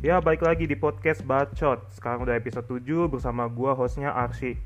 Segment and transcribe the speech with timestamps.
[0.00, 1.84] Ya, balik lagi di podcast Bacot.
[1.92, 4.56] Sekarang udah episode 7 bersama gua hostnya Arsi.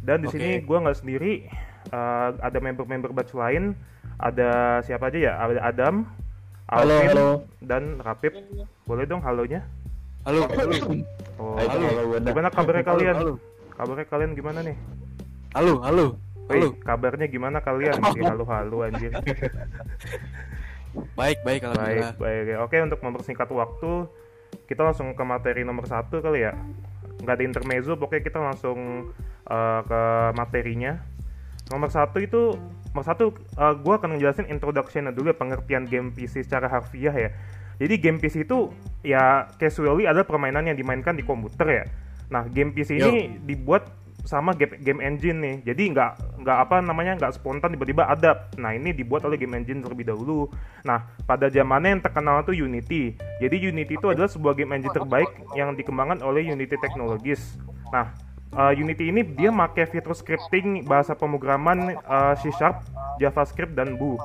[0.00, 0.40] Dan di Oke.
[0.40, 1.44] sini gua nggak sendiri,
[1.92, 3.76] eh, ada member-member batch lain.
[4.16, 5.32] Ada siapa aja ya?
[5.36, 6.08] Ada Adam,
[6.72, 7.28] Halo, Alvin, halo.
[7.60, 8.32] dan Rapip.
[8.88, 9.68] Boleh dong halonya?
[10.24, 10.48] Halo.
[11.36, 11.88] Oh, Halo.
[11.88, 13.16] halo, gimana kabarnya kalian?
[13.20, 13.34] Halo.
[13.76, 14.76] Kabarnya kalian gimana nih?
[15.52, 16.06] Halo, halo.
[16.48, 16.72] Halo.
[16.82, 18.00] kabarnya gimana kalian?
[18.16, 19.12] Di halo-halo anjir.
[21.14, 22.14] Baik, baik Baik, alhamdulillah.
[22.18, 22.58] baik.
[22.66, 24.10] Oke, untuk mempersingkat waktu,
[24.66, 26.56] kita langsung ke materi nomor satu kali ya.
[27.22, 29.10] Nggak ada intermezzo, pokoknya kita langsung
[29.46, 30.00] uh, ke
[30.34, 30.98] materinya.
[31.70, 32.58] Nomor satu itu,
[32.90, 37.30] nomor satu, uh, gue akan ngejelasin introduction dulu ya, pengertian game PC secara harfiah ya.
[37.80, 38.68] Jadi game PC itu
[39.00, 41.84] ya casually adalah permainan yang dimainkan di komputer ya.
[42.30, 43.88] Nah, game PC ini dibuat
[44.24, 45.56] sama game, game engine nih.
[45.72, 48.48] Jadi nggak nggak apa namanya nggak spontan tiba-tiba ada.
[48.56, 50.48] Nah, ini dibuat oleh game engine terlebih dahulu.
[50.84, 53.16] Nah, pada zamannya yang terkenal itu Unity.
[53.40, 57.60] Jadi Unity itu adalah sebuah game engine terbaik yang dikembangkan oleh Unity Technologies.
[57.92, 58.12] Nah,
[58.56, 62.82] uh, Unity ini dia pakai fitur scripting bahasa pemrograman uh, C Sharp,
[63.18, 64.18] JavaScript dan Boo.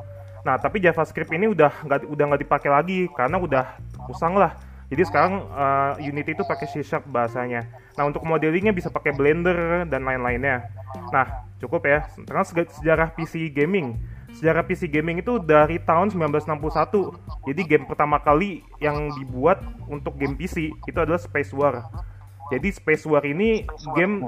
[0.46, 3.66] Nah, tapi JavaScript ini udah nggak udah nggak dipakai lagi karena udah
[4.08, 4.54] usang lah.
[4.86, 7.66] Jadi sekarang uh, Unity itu pakai C Sharp bahasanya.
[7.96, 10.68] Nah, untuk modelingnya bisa pakai Blender dan lain-lainnya.
[11.16, 12.08] Nah, cukup ya.
[12.28, 13.96] Karena sejarah PC gaming.
[14.36, 17.16] Sejarah PC gaming itu dari tahun 1961.
[17.48, 21.88] Jadi game pertama kali yang dibuat untuk game PC itu adalah Space War.
[22.54, 23.66] Jadi Space War ini
[23.98, 24.22] game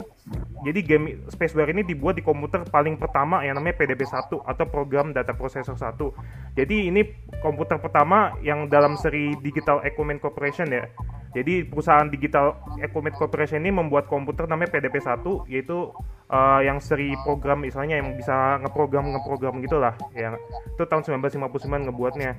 [0.66, 5.14] jadi game Space War ini dibuat di komputer paling pertama yang namanya PDP-1 atau program
[5.14, 6.58] data processor 1.
[6.58, 7.06] Jadi ini
[7.45, 10.90] komputer pertama yang dalam seri Digital Equipment Corporation ya.
[11.38, 15.94] Jadi perusahaan Digital Equipment Corporation ini membuat komputer namanya PDP-1 yaitu
[16.34, 20.34] eh, yang seri program misalnya yang bisa ngeprogram ngeprogram gitulah yang
[20.73, 22.34] itu tahun 1959 ngebuatnya.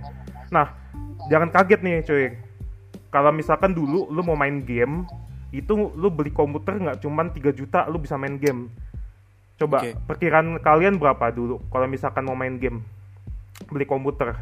[0.51, 0.75] Nah,
[1.31, 2.27] jangan kaget nih cuy.
[3.15, 5.07] Kalau misalkan dulu lu mau main game
[5.49, 8.69] itu lu beli komputer nggak cuman 3 juta lu bisa main game.
[9.59, 9.97] Coba Oke.
[10.07, 12.85] perkiraan kalian berapa dulu kalau misalkan mau main game?
[13.67, 14.37] Beli komputer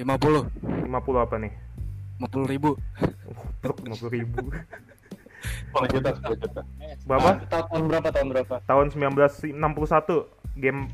[0.00, 0.02] 50.
[0.02, 0.90] 50
[1.20, 1.52] apa nih?
[2.18, 2.74] 50 ribu.
[3.62, 4.40] Blok 50 ribu.
[5.74, 6.60] 10 juta, 10 juta.
[7.06, 7.30] Berapa?
[7.50, 8.08] Ah, tahun berapa?
[8.14, 8.54] Tahun berapa?
[8.62, 10.86] Tahun 1961 game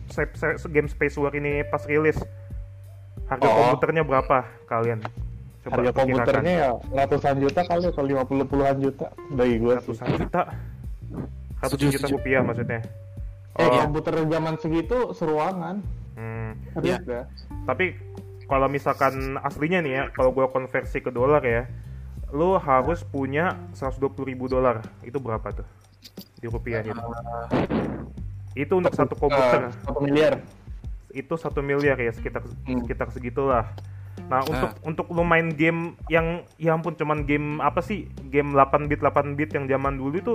[0.71, 2.17] game Space War ini pas rilis.
[3.29, 3.55] Harga Oh.
[3.55, 5.05] komputernya berapa kalian?
[5.69, 9.79] Coba Harga komputernya ya ratusan juta kali atau 50 puluhan juta bagi gue sih.
[9.79, 10.43] ratusan juta.
[11.59, 12.81] Ratusan juta rupiah maksudnya.
[13.53, 15.83] Eh, Oh, komputer zaman segitu seruangan.
[16.15, 16.51] hmm.
[16.79, 16.99] Iya.
[17.03, 17.23] ya.
[17.65, 17.99] Tapi
[18.45, 21.67] kalau misalkan aslinya nih ya, kalau gue konversi ke dolar ya,
[22.31, 24.81] lu harus punya 120 ribu dolar.
[25.03, 25.69] Itu berapa tuh?
[26.39, 26.97] Di rupiah gitu.
[28.55, 29.69] Itu untuk satu komputer.
[29.69, 30.33] Eh, Satu miliar.
[31.09, 32.79] Itu satu miliar ya, sekitar Hmm.
[32.81, 33.67] sekitar segitulah.
[34.29, 38.05] Nah, untuk untuk lu main game yang ya ampun cuman game apa sih?
[38.29, 40.35] Game 8 bit 8 bit yang zaman dulu itu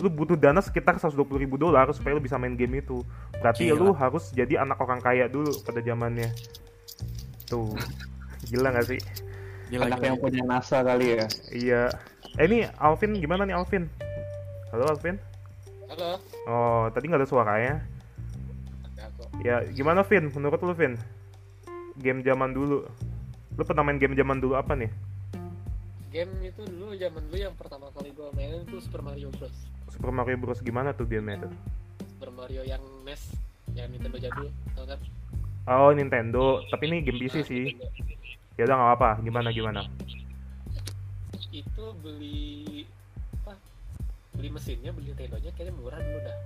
[0.00, 3.04] lu butuh dana sekitar 120 ribu dolar supaya lu bisa main game itu.
[3.38, 3.78] Berarti Gila.
[3.78, 6.32] lu harus jadi anak orang kaya dulu pada zamannya.
[7.46, 7.76] Tuh.
[8.48, 9.00] Gila gak sih?
[9.68, 10.08] Gila, Anak gila.
[10.08, 11.26] yang punya NASA kali ya.
[11.52, 11.82] Iya.
[12.40, 13.86] Eh ini Alvin gimana nih Alvin?
[14.72, 15.16] Halo Alvin?
[15.88, 16.18] Halo.
[16.48, 17.74] Oh, tadi nggak ada suaranya.
[18.96, 19.28] Ada kok.
[19.44, 20.26] Ya, gimana Vin?
[20.32, 20.98] Menurut lu Vin?
[22.02, 22.82] Game zaman dulu.
[23.54, 24.90] Lu pernah main game zaman dulu apa nih?
[26.10, 29.54] Game itu dulu zaman dulu yang pertama kali gue mainin itu Super Mario Bros.
[29.90, 31.52] Super Mario Bros gimana tuh gamenya tuh?
[32.02, 33.34] Super Mario yang NES,
[33.78, 34.98] yang Nintendo jadul, tau kan?
[35.64, 37.64] Oh Nintendo, tapi ini game PC Nah, sih.
[38.54, 39.80] Ya udah nggak apa, gimana gimana?
[41.50, 42.86] Itu beli
[43.42, 43.54] apa?
[44.34, 46.38] Beli mesinnya, beli Nintendo-nya kayaknya murah dulu dah.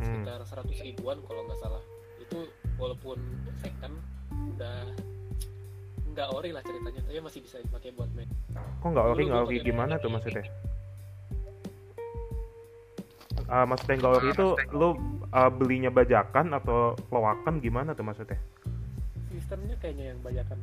[0.00, 0.24] Hmm.
[0.24, 1.82] Sekitar 100 ribuan kalau nggak salah.
[2.20, 3.20] Itu walaupun
[3.60, 3.96] second
[4.56, 4.88] udah
[6.12, 8.28] nggak ori lah ceritanya, tapi masih bisa dipakai buat main.
[8.84, 10.44] Kok nggak ori nggak ori gimana tuh maksudnya?
[13.48, 14.88] Ah, maksudnya nggak ori itu lu
[15.32, 18.36] ah, belinya bajakan atau loakan gimana tuh maksudnya?
[19.32, 20.58] Sistemnya kayaknya yang bajakan.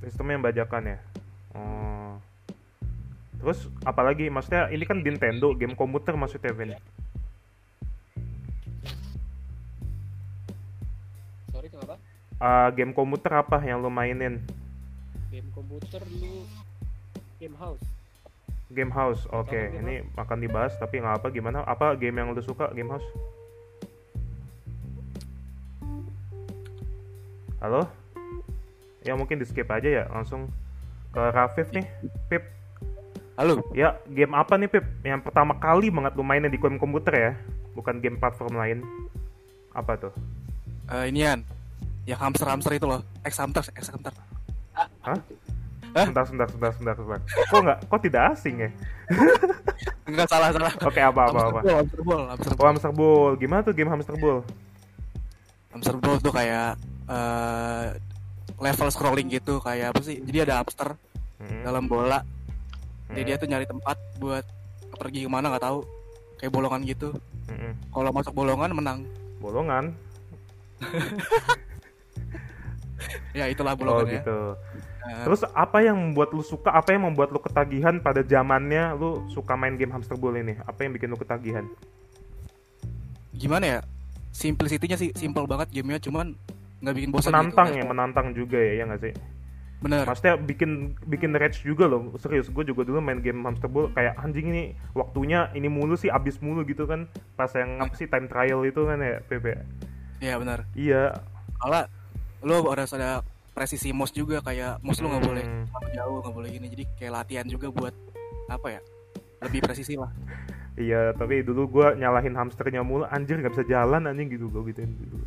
[0.00, 0.98] Sistemnya yang bajakan ya.
[1.52, 2.12] Oh.
[3.36, 6.72] Terus apalagi maksudnya ini kan Nintendo game komputer maksudnya Vin.
[11.52, 12.00] Sorry kenapa?
[12.40, 14.40] Ah, game komputer apa yang lu mainin?
[15.36, 16.48] Game komputer dulu
[17.36, 17.84] game house.
[18.72, 19.52] Game House, oke.
[19.52, 21.60] Game Ini akan dibahas tapi nggak apa gimana?
[21.68, 23.04] Apa game yang lu suka Game House?
[27.60, 27.84] Halo?
[29.04, 30.48] Ya mungkin di skip aja ya, langsung
[31.12, 31.84] ke Rafif nih.
[32.32, 32.48] Pip,
[33.36, 33.60] Halo.
[33.76, 34.88] ya game apa nih Pip?
[35.04, 37.32] Yang pertama kali banget lu mainin di game komputer ya?
[37.76, 38.80] Bukan game platform lain.
[39.76, 40.16] Apa tuh?
[40.96, 41.44] Eh, inian.
[42.08, 43.04] Yang hamster-hamster itu loh.
[43.20, 44.16] Ex hamster, ex hamster.
[45.06, 45.18] Hah?
[45.96, 47.20] Sebentar, sebentar, sebentar, sebentar, sebentar.
[47.48, 48.70] Kok nggak, kok tidak asing ya?
[50.04, 50.72] Enggak salah salah.
[50.84, 51.60] Oke, apa, apa, apa.
[51.62, 53.30] Hamster ball, hamster ball, hamster Oh, hamster ball.
[53.38, 54.44] Gimana tuh game hamster ball?
[55.72, 56.76] Hamster ball tuh kayak
[57.06, 57.86] eh,
[58.58, 60.20] level scrolling gitu kayak apa sih?
[60.20, 60.98] Jadi ada hamster
[61.36, 62.24] Hmm, dalam bola.
[63.12, 64.40] Jadi hmm, dia tuh nyari tempat buat
[64.96, 65.84] pergi ke mana nggak tahu.
[66.36, 67.12] Kayak bolongan gitu.
[67.46, 67.72] hmm.
[67.92, 68.98] Kalau masuk bolongan menang.
[69.38, 69.92] Bolongan.
[73.36, 74.12] Ya itulah Oh bolongan ya.
[74.24, 74.38] gitu.
[74.56, 76.74] Nah, Terus apa yang membuat lu suka?
[76.74, 80.58] Apa yang membuat lu ketagihan pada zamannya lu suka main game hamster ball ini?
[80.66, 81.66] Apa yang bikin lu ketagihan?
[83.36, 83.80] gimana ya?
[84.32, 86.36] Simplicity-nya sih simple banget gamenya, cuman
[86.84, 87.78] nggak bikin bosan menantang gitu.
[87.80, 89.14] ya, menantang juga ya, ya nggak sih?
[89.80, 90.04] Bener.
[90.08, 92.12] Maksudnya bikin bikin rage juga loh.
[92.20, 94.64] Serius, gue juga dulu main game hamster ball kayak anjing ini
[94.96, 97.08] waktunya ini mulu sih, abis mulu gitu kan.
[97.36, 99.46] Pas yang apa sih time trial itu kan ya, PP.
[100.20, 100.58] Iya benar.
[100.76, 101.16] Iya.
[101.60, 101.82] Soalnya
[102.44, 103.24] lu harus ada
[103.56, 105.64] presisi mouse juga kayak mouse lu nggak boleh Hmm.
[105.66, 107.94] terlalu jauh nggak boleh gini jadi kayak latihan juga buat
[108.46, 108.80] apa ya
[109.40, 110.12] lebih presisi lah
[110.76, 114.92] Iya, tapi dulu gua nyalahin hamsternya mulu, anjir nggak bisa jalan anjing gitu gue gituin
[114.92, 115.24] dulu.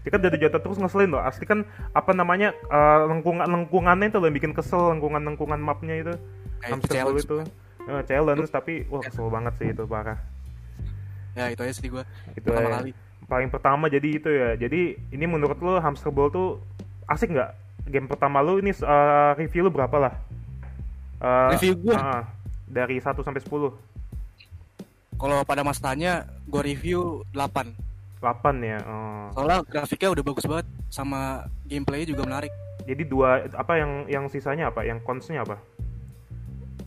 [0.00, 1.20] Dia kan jadi jatuh terus ngeselin loh.
[1.20, 5.92] Asli kan apa namanya eh, lengkungan lengkungannya itu loh yang bikin kesel lengkungan lengkungan mapnya
[5.92, 6.14] itu.
[6.56, 7.36] kayak hamster challenge itu.
[7.84, 10.16] Eh, challenge tapi wah kesel banget sih itu parah.
[11.36, 12.76] ya itu aja sih gua Itu pertama ya.
[12.80, 12.90] kali
[13.28, 14.48] Paling pertama jadi itu ya.
[14.56, 14.80] Jadi
[15.12, 16.64] ini menurut lo hamster ball tuh
[17.10, 17.50] asik nggak?
[17.90, 20.14] Game pertama lo ini eh, review lo berapa lah?
[21.20, 21.96] Eh, Review gua?
[21.98, 22.22] ah,
[22.64, 23.74] dari 1 sampai 10.
[25.20, 27.76] kalau pada masanya gua review 8
[28.24, 28.24] 8
[28.62, 28.78] ya.
[28.88, 29.28] Oh.
[29.36, 34.72] soalnya grafiknya udah bagus banget sama gameplaynya juga menarik Jadi dua apa yang yang sisanya
[34.72, 34.80] apa?
[34.82, 35.60] Yang consnya apa?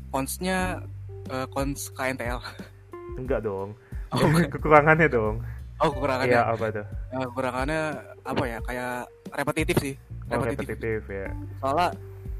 [0.09, 0.81] cons-nya
[1.29, 2.41] eh, cons KNTL
[3.21, 3.77] Enggak dong.
[4.09, 4.19] Oh,
[4.53, 5.41] Kekurangannya dong.
[5.77, 6.85] oh kekurangannya Iya apa tuh?
[7.13, 7.81] Kekurangannya
[8.25, 8.93] apa ya kayak
[9.33, 9.93] repetitif sih
[10.35, 11.27] repetitif, repetitif ya.
[11.57, 11.87] soalnya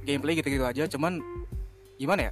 [0.02, 1.22] gameplay gitu-gitu aja cuman
[1.96, 2.32] gimana ya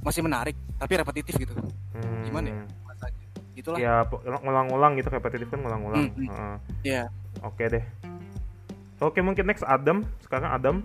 [0.00, 1.54] masih menarik tapi repetitif gitu
[1.90, 2.22] Hmm.
[2.22, 2.62] Gimana ya?
[3.52, 6.08] itulah Ya po- ngulang-ngulang gitu repetitif kan ngulang-ngulang.
[6.08, 6.28] Hmm, hmm.
[6.30, 6.54] Heeh.
[6.82, 7.02] Iya.
[7.42, 7.84] Oke deh.
[8.98, 10.00] Oke mungkin next Adam.
[10.22, 10.76] Sekarang Adam.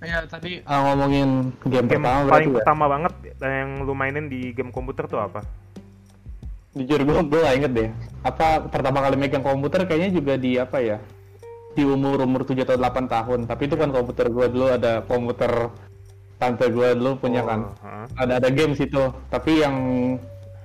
[0.00, 2.56] Ya tadi ah, ngomongin game, Game pertama paling ya.
[2.56, 5.44] pertama banget yang lu mainin di game komputer tuh apa?
[6.72, 7.88] Jujur gue gue gak inget deh.
[8.22, 10.96] Apa pertama kali megang komputer kayaknya juga di apa ya?
[11.70, 13.40] Di umur umur 7 atau 8 tahun.
[13.46, 15.70] Tapi itu kan komputer gue dulu ada komputer
[16.36, 17.60] tante gue dulu punya Oh, kan.
[17.78, 18.04] heeh.
[18.18, 19.02] Ada ada game situ.
[19.28, 19.76] Tapi yang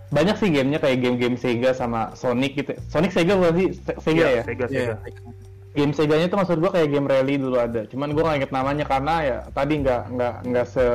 [0.07, 2.72] banyak sih gamenya kayak game-game Sega sama Sonic gitu.
[2.88, 3.68] Sonic Sega bukan sih?
[3.75, 4.44] Se- Sega Iya, ya?
[4.44, 4.94] Sega Iya.
[4.98, 5.22] Sega.
[5.75, 7.84] game Seganya tuh maksud gua kayak game rally dulu ada.
[7.84, 10.86] Cuman gua nggak inget namanya karena ya tadi nggak nggak nggak se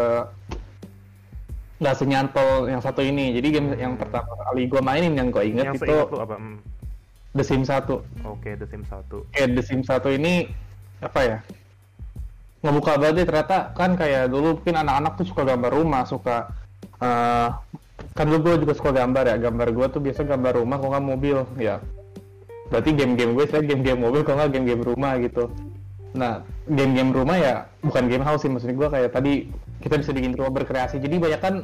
[1.80, 3.36] nggak senyantol yang satu ini.
[3.36, 6.36] Jadi game yang pertama kali gua mainin yang gua inget Yang itu apa?
[6.36, 6.56] Hmm.
[7.30, 7.86] The Sims 1.
[8.26, 9.30] Oke, The Sims 1.
[9.30, 10.50] Kayak The Sims 1 ini
[10.98, 11.38] apa ya?
[12.60, 16.52] Ngebuka banget deh, ternyata kan kayak dulu mungkin anak-anak tuh suka gambar rumah, suka
[17.00, 17.48] eh,
[18.12, 19.36] kan dulu gue juga suka gambar ya.
[19.40, 21.80] Gambar gua tuh biasa gambar rumah, kok nggak mobil ya.
[22.68, 25.48] Berarti game-game gue saya game-game mobil, kok nggak game-game rumah gitu.
[26.12, 27.54] Nah, game-game rumah ya
[27.86, 29.46] bukan game house sih maksud gue kayak tadi
[29.80, 30.98] kita bisa bikin rumah berkreasi.
[30.98, 31.54] Jadi banyak kan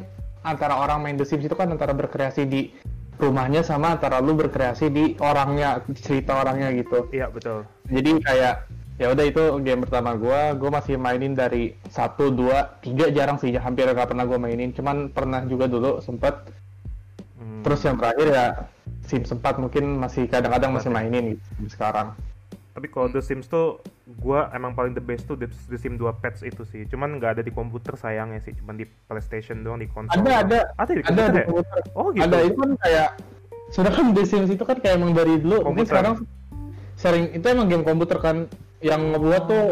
[0.47, 2.71] antara orang main The Sims itu kan antara berkreasi di
[3.17, 7.09] rumahnya sama antara lu berkreasi di orangnya, cerita orangnya gitu.
[7.13, 7.65] Iya, betul.
[7.89, 8.55] Jadi kayak
[8.97, 13.52] ya udah itu game pertama gua, gua masih mainin dari 1 2 3 jarang sih,
[13.57, 14.73] hampir nggak pernah gua mainin.
[14.73, 16.35] Cuman pernah juga dulu sempet
[17.37, 17.61] Hmm.
[17.61, 18.47] terus yang terakhir ya
[19.07, 22.17] Sims 4 mungkin masih kadang-kadang masih mainin gitu sekarang.
[22.76, 23.80] Tapi kalau The Sims tuh
[24.21, 26.85] gua emang paling the best tuh The, The Sims 2 Pets itu sih.
[26.85, 30.12] Cuman nggak ada di komputer sayangnya sih, cuman di PlayStation doang di konsol.
[30.21, 31.45] Ada ada Ada di ada komputer di ya?
[31.49, 31.80] komputer.
[31.97, 32.23] Oh gitu.
[32.28, 33.09] Ada itu kan kayak
[33.73, 35.88] sudah kan The Sims itu kan kayak emang dari dulu mungkin Komputer.
[35.88, 36.14] sekarang
[37.00, 38.37] sering itu emang game komputer kan
[38.85, 39.64] yang ngebuat tuh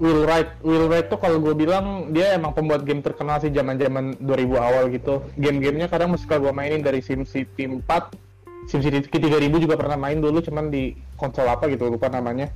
[0.00, 3.78] Will Wright Will Wright tuh kalau gue bilang dia emang pembuat game terkenal sih zaman
[3.78, 8.29] zaman 2000 awal gitu game-gamenya kadang masih suka gue mainin dari SimCity 4
[8.68, 12.50] SimCity 3000 juga pernah main dulu cuman di konsol apa gitu lupa namanya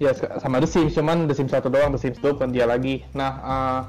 [0.00, 0.10] ya
[0.40, 3.30] sama The Sims cuman The Sims 1 doang The Sims 2 bukan dia lagi nah
[3.38, 3.80] eh,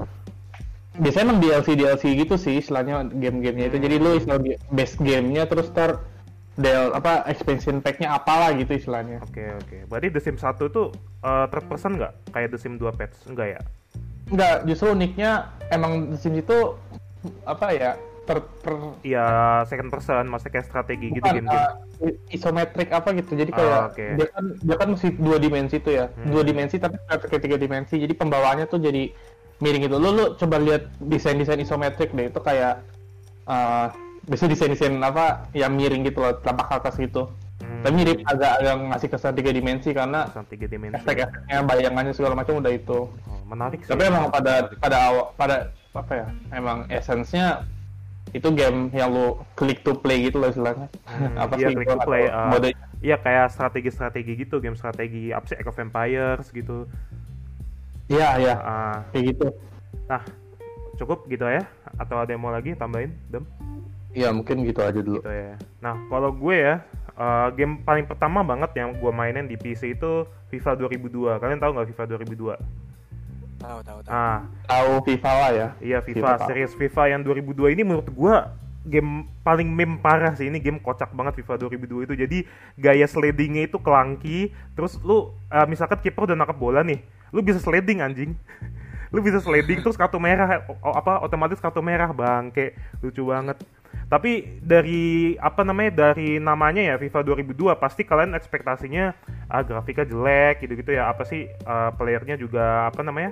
[1.00, 5.48] biasanya emang DLC DLC gitu sih istilahnya game-gamenya itu jadi lu install ge- base gamenya
[5.48, 6.04] terus ntar
[6.60, 9.78] del apa expansion packnya apalah gitu istilahnya Oke, oke.
[9.88, 10.92] Berarti The Sims 1 tuh
[11.24, 12.12] uh, third person nggak?
[12.36, 13.18] Kayak The Sims 2 Pets?
[13.32, 13.62] Enggak ya?
[14.32, 16.76] enggak justru uniknya emang The Sims itu
[17.48, 17.92] apa ya
[18.32, 19.28] ter, ter- Iya,
[19.66, 21.68] second person, maksudnya kayak strategi gitu bukan, game-game.
[22.00, 24.06] uh, isometrik apa gitu jadi Ah, kayak oke.
[24.16, 26.30] dia kan dia kan mesti dua dimensi tuh ya Hmm.
[26.30, 29.12] dua dimensi tapi kayak tiga dimensi jadi pembawaannya tuh jadi
[29.58, 32.82] miring gitu lu lu coba lihat desain desain isometrik deh itu kayak
[33.44, 33.92] uh,
[34.24, 37.28] biasanya desain desain apa yang miring gitu loh tampak atas gitu
[37.62, 37.86] Hmm.
[37.86, 40.98] Tapi mirip agak agak ngasih kesan tiga dimensi karena Kesan tiga dimensi.
[40.98, 43.06] efek-efeknya bayangannya segala macam udah itu.
[43.06, 43.90] Oh, menarik sih.
[43.94, 45.56] Tapi emang pada pada awal pada
[45.94, 46.28] apa ya?
[46.52, 47.62] Emang esensnya
[48.32, 50.88] itu game yang lu klik to play gitu loh istilahnya.
[51.08, 52.72] Hmm, apa iya, sih click gua to play, uh, mode
[53.02, 56.86] Iya kayak strategi-strategi gitu, game strategi apa sih Age of Empires gitu.
[58.12, 58.56] Iya, iya.
[58.62, 59.48] Ah, Kayak gitu.
[60.06, 60.22] nah,
[61.02, 61.66] cukup gitu ya?
[61.98, 63.48] Atau ada yang mau lagi tambahin, Dem?
[64.12, 65.24] Iya, mungkin gitu aja dulu.
[65.24, 65.56] Gitu ya.
[65.82, 66.84] Nah, kalau gue ya,
[67.18, 71.42] uh, game paling pertama banget yang gue mainin di PC itu FIFA 2002.
[71.42, 72.60] Kalian tahu nggak FIFA 2002?
[73.62, 74.10] Tahu tahu tahu.
[74.12, 75.68] Ah, Tahu FIFA lah ya.
[75.80, 76.46] iya FIFA, FIFA.
[76.50, 78.36] series FIFA yang 2002 ini menurut gue
[78.82, 80.50] game paling meme parah sih.
[80.50, 82.14] Ini game kocak banget FIFA 2002 itu.
[82.18, 82.38] Jadi
[82.76, 87.00] gaya slidingnya itu kelangki terus lu uh, misalkan kiper udah nangkep bola nih
[87.30, 88.34] lu bisa sliding anjing.
[89.12, 92.72] Lu bisa sliding terus kartu merah apa otomatis kartu merah bangke.
[93.04, 93.60] Lucu banget
[94.12, 99.16] tapi dari apa namanya dari namanya ya FIFA 2002 pasti kalian ekspektasinya
[99.48, 101.08] ah grafiknya jelek gitu-gitu ya.
[101.08, 103.32] Apa sih uh, playernya juga apa namanya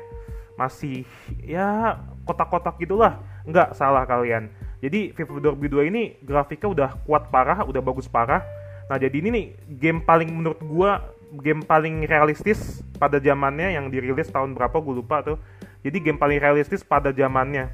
[0.55, 1.03] masih
[1.43, 3.19] ya kotak-kotak gitulah.
[3.43, 4.47] Nggak salah kalian.
[4.79, 8.39] Jadi FIFA 2002 ini grafiknya udah kuat parah udah bagus parah.
[8.87, 9.45] Nah jadi ini nih
[9.83, 11.03] game paling menurut gua
[11.43, 15.35] game paling realistis pada zamannya yang dirilis tahun berapa gue lupa tuh.
[15.83, 17.67] Jadi game paling realistis pada zamannya.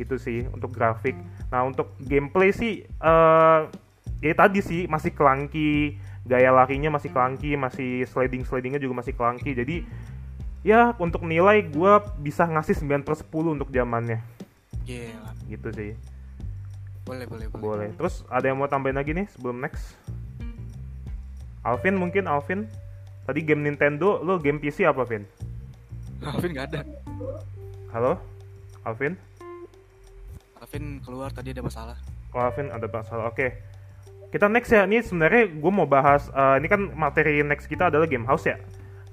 [0.00, 1.14] Gitu sih untuk grafik
[1.52, 3.60] nah untuk gameplay sih eh
[4.24, 9.52] ya tadi sih masih kelangki gaya larinya masih kelangki masih sliding slidingnya juga masih kelangki
[9.52, 9.84] jadi
[10.64, 11.92] ya untuk nilai gue
[12.24, 14.18] bisa ngasih 9 per 10 untuk zamannya.
[14.88, 15.30] Gila.
[15.44, 15.92] gitu sih.
[17.04, 17.60] Boleh boleh boleh.
[17.60, 17.88] boleh.
[18.00, 19.92] terus ada yang mau tambahin lagi nih sebelum next?
[21.60, 22.64] Alvin mungkin Alvin.
[23.28, 25.24] Tadi game Nintendo lo game PC apa Vin?
[26.24, 26.80] Alvin nggak ada.
[27.92, 28.20] halo?
[28.84, 29.16] Alvin
[30.74, 31.94] Alvin keluar tadi ada masalah.
[32.34, 33.30] Oh, Alvin ada masalah.
[33.30, 33.62] Oke.
[34.34, 34.90] Kita next ya.
[34.90, 38.58] Ini sebenarnya gue mau bahas eh, ini kan materi next kita adalah game house ya.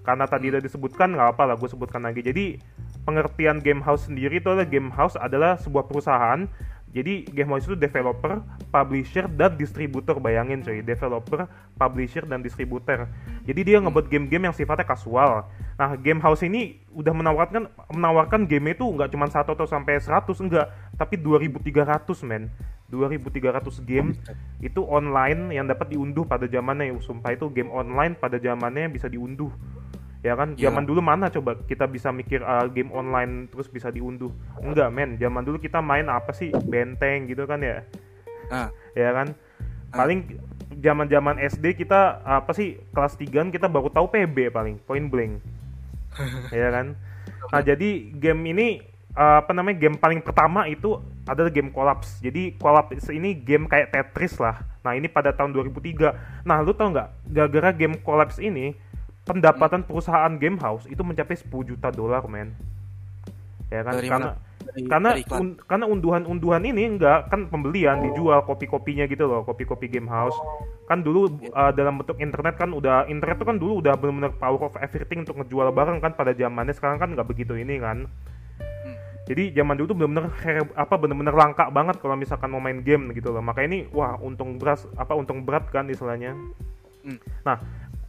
[0.01, 2.25] Karena tadi udah disebutkan nggak apa lah gue sebutkan lagi.
[2.25, 2.58] Jadi
[3.06, 6.50] pengertian game house sendiri itu adalah game house adalah sebuah perusahaan.
[6.91, 10.19] Jadi game house itu developer, publisher dan distributor.
[10.19, 11.48] Bayangin coy, developer,
[11.79, 13.07] publisher dan distributor.
[13.48, 15.48] Jadi dia ngebuat game-game yang sifatnya kasual.
[15.79, 20.36] Nah, game house ini udah menawarkan menawarkan game itu nggak cuma satu atau sampai 100
[20.43, 20.67] enggak,
[21.00, 22.51] tapi 2300 men.
[22.91, 24.12] 2300 game
[24.60, 29.48] itu online yang dapat diunduh pada zamannya sumpah itu game online pada zamannya bisa diunduh
[30.22, 30.54] ya kan?
[30.54, 30.70] Iya.
[30.70, 34.30] zaman dulu mana coba kita bisa mikir uh, game online terus bisa diunduh?
[34.62, 35.18] Enggak men.
[35.18, 36.54] Zaman dulu kita main apa sih?
[36.54, 37.82] Benteng gitu kan ya?
[38.50, 39.34] Nah, ya kan?
[39.92, 40.40] Paling
[40.80, 42.80] zaman zaman SD kita apa sih?
[42.96, 45.42] Kelas 3 kita baru tahu PB paling point blank.
[46.51, 47.00] Ya kan?
[47.51, 48.68] Nah jadi game ini
[49.16, 52.20] uh, apa namanya game paling pertama itu adalah game Collapse.
[52.20, 54.63] Jadi Collapse ini game kayak Tetris lah.
[54.84, 57.10] Nah ini pada tahun 2003 nah lu tau nggak?
[57.32, 58.75] Gara-gara game Collapse ini
[59.25, 62.54] pendapatan perusahaan game house itu mencapai 10 juta dolar men.
[63.72, 63.94] Ya kan?
[63.96, 64.50] Dari karena mana?
[64.62, 69.90] Dari- karena dari un- karena unduhan-unduhan ini enggak kan pembelian dijual kopi-kopinya gitu loh kopi-kopi
[69.90, 70.38] game house
[70.86, 74.70] kan dulu uh, dalam bentuk internet kan udah internet tuh kan dulu udah benar-benar power
[74.70, 76.75] of everything untuk ngejual barang kan pada zamannya.
[76.75, 78.06] Sekarang kan nggak begitu ini kan.
[79.22, 80.28] Jadi zaman dulu tuh benar-benar
[80.75, 83.40] apa benar-benar langka banget kalau misalkan mau main game gitu loh.
[83.40, 86.36] Makanya ini wah untung beras apa untung berat kan istilahnya.
[87.01, 87.18] Hmm.
[87.42, 87.58] nah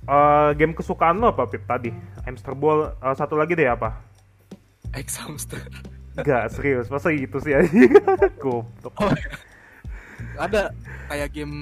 [0.05, 1.91] uh, game kesukaan lo apa Pip tadi
[2.23, 3.99] hamster ball uh, satu lagi deh apa
[4.93, 5.57] X Hamster.
[6.13, 7.57] Gak serius, masa gitu sih
[8.43, 9.09] Goblok Oh,
[10.37, 10.69] ada
[11.09, 11.57] kayak game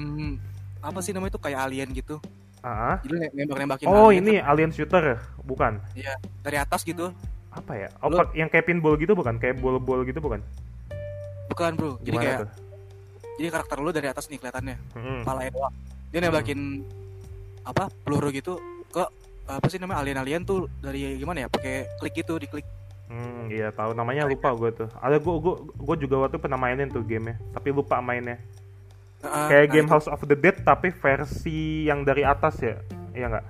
[0.83, 2.19] apa sih namanya itu kayak alien gitu.
[2.59, 5.15] Ah, Jadi ne- nembak-nembakin Oh alien ini alien shooter,
[5.47, 5.79] bukan?
[5.79, 5.95] kan.
[5.95, 7.15] Iya, dari atas gitu.
[7.55, 7.87] Apa ya?
[8.03, 9.39] Oh, yang kayak pinball gitu bukan?
[9.39, 10.43] Kayak bol-bol gitu bukan?
[11.47, 11.91] Bukan, Bro.
[11.99, 12.49] Jadi Gimana kayak tuh?
[13.39, 14.75] jadi karakter lu dari atas nih kelihatannya.
[14.93, 15.19] Mm-mm.
[15.23, 15.73] Kepalanya doang.
[16.11, 16.59] Dia nembakin
[17.65, 17.89] apa?
[18.03, 18.57] Peluru gitu
[18.91, 19.03] ke
[19.51, 21.47] apa sih namanya alien-alien tuh dari gimana ya?
[21.51, 22.65] Pakai klik gitu, diklik.
[23.11, 24.89] Hmm, iya tahu namanya lupa gue tuh.
[25.03, 28.39] Ada gue gue gue juga waktu pernah mainin tuh gamenya, tapi lupa mainnya.
[29.21, 29.93] Nah, Kayak nah, game itu.
[29.93, 32.79] House of the Dead tapi versi yang dari atas ya,
[33.11, 33.45] iya nggak?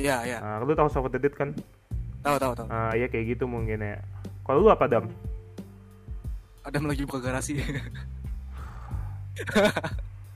[0.00, 0.38] Iya, iya.
[0.40, 1.52] Nah, lu tahu House of the Dead kan?
[2.24, 2.66] Tahu, tahu, tahu.
[2.72, 4.00] Ah, iya kayak gitu mungkin ya.
[4.48, 5.12] Kalau lu apa dam?
[6.64, 7.60] Ada lagi buka garasi.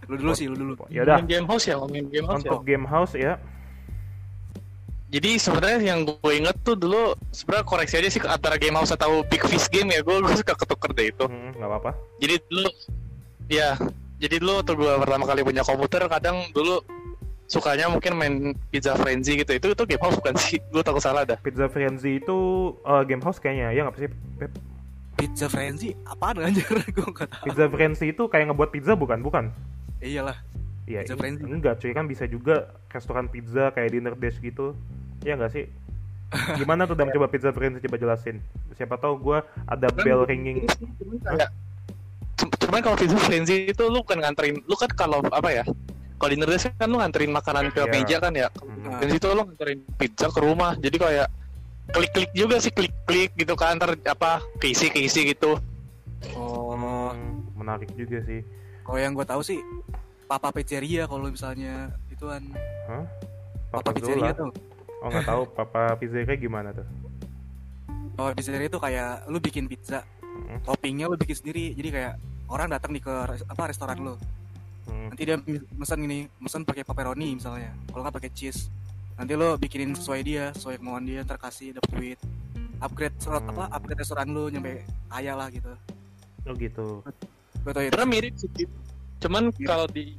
[0.06, 0.74] lu dulu sih, lu dulu.
[0.90, 1.22] Ya udah.
[1.26, 3.34] Game house ya ngomongin game house Untuk ya game house ya,
[5.06, 8.90] Jadi sebenarnya yang gue inget tuh dulu sebenarnya koreksi aja sih ke antara game house
[8.90, 11.24] atau big fish game ya gue suka ketuker deh itu.
[11.30, 11.90] Hmm, nggak apa-apa.
[12.18, 12.70] Jadi dulu
[13.46, 13.78] ya
[14.18, 16.82] jadi dulu waktu gue pertama kali punya komputer kadang dulu
[17.46, 18.34] sukanya mungkin main
[18.74, 22.18] Pizza Frenzy gitu itu itu game house bukan sih gue takut salah dah Pizza Frenzy
[22.18, 24.10] itu uh, game house kayaknya ya nggak sih?
[24.42, 24.50] Pep?
[25.16, 26.68] Pizza Frenzy apaan anjir?
[26.96, 27.44] Gua enggak tahu.
[27.48, 29.24] Pizza Frenzy itu kayak ngebuat pizza bukan?
[29.24, 29.44] Bukan.
[30.06, 30.38] Iyalah.
[30.86, 31.42] Iya, Pizza Frenzy.
[31.44, 34.78] enggak cuy kan bisa juga restoran pizza kayak Dinner Dash gitu.
[35.20, 35.66] Ya enggak sih?
[36.58, 38.38] Gimana tuh Dam coba pizza frenzy coba jelasin.
[38.72, 40.66] Siapa tahu gua ada bell ringing.
[40.96, 41.50] Cuman kayak
[42.36, 45.64] cum- cuman kalau pizza frenzy itu lu kan nganterin lu kan kalau apa ya
[46.16, 47.90] kalau di Nerdes kan lu nganterin makanan ke Iya.
[47.90, 48.98] meja kan ya Mhm.
[48.98, 51.28] dan situ lu nganterin pizza ke rumah jadi kayak
[51.88, 55.56] klik-klik juga sih klik-klik gitu kan ntar apa keisi keisi gitu
[56.34, 58.40] Oh, Hmm, menarik juga sih.
[58.86, 59.58] Kalau yang gue tahu sih
[60.26, 62.54] Papa Pizzeria kalau misalnya ituan
[62.86, 63.02] Hah?
[63.70, 64.50] Papa, Papa Pizzeria tuh.
[65.02, 66.86] Oh nggak tahu Papa Pizzeria gimana tuh?
[68.16, 70.60] Oh, pizzeria itu kayak lu bikin pizza, Hmm.
[70.64, 71.76] toppingnya lu bikin sendiri.
[71.76, 72.14] Jadi kayak
[72.48, 73.12] orang datang nih ke
[73.44, 74.14] apa restoran lu.
[74.88, 75.12] Hmm.
[75.12, 75.36] Nanti dia
[75.76, 77.76] mesen gini, mesen pakai pepperoni misalnya.
[77.92, 78.72] Kalau nggak pakai cheese.
[79.20, 82.18] Nanti lo bikinin sesuai dia, sesuai kemauan dia, ntar kasih dapet duit.
[82.80, 83.52] Upgrade serot Hmm.
[83.52, 83.64] apa?
[83.76, 84.80] Upgrade restoran lu nyampe
[85.12, 85.72] kaya lah gitu.
[86.48, 87.04] Oh gitu.
[87.66, 87.90] Betul itu.
[87.90, 88.76] Sebenarnya mirip sih gitu.
[89.18, 89.66] cuman Mirip.
[89.66, 90.14] kalau di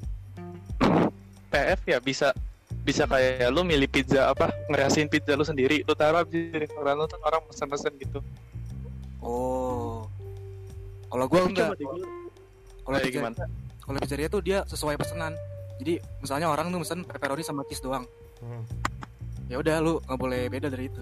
[1.52, 2.36] PF ya bisa
[2.82, 7.06] bisa kayak lu milih pizza apa ngerasain pizza lu sendiri lu taruh di restoran lu
[7.06, 8.20] tuh orang pesen-pesen gitu
[9.18, 10.06] Oh.
[11.08, 11.74] Kalau gua enggak.
[11.74, 12.06] Kalau
[12.88, 13.46] Kayak pizzeria, gimana?
[13.82, 15.34] kalau pizzeria tuh dia sesuai pesanan.
[15.80, 18.06] Jadi misalnya orang tuh mesen pepperoni sama cheese doang.
[18.40, 18.64] Hmm.
[19.48, 21.02] Ya udah lu nggak boleh beda dari itu.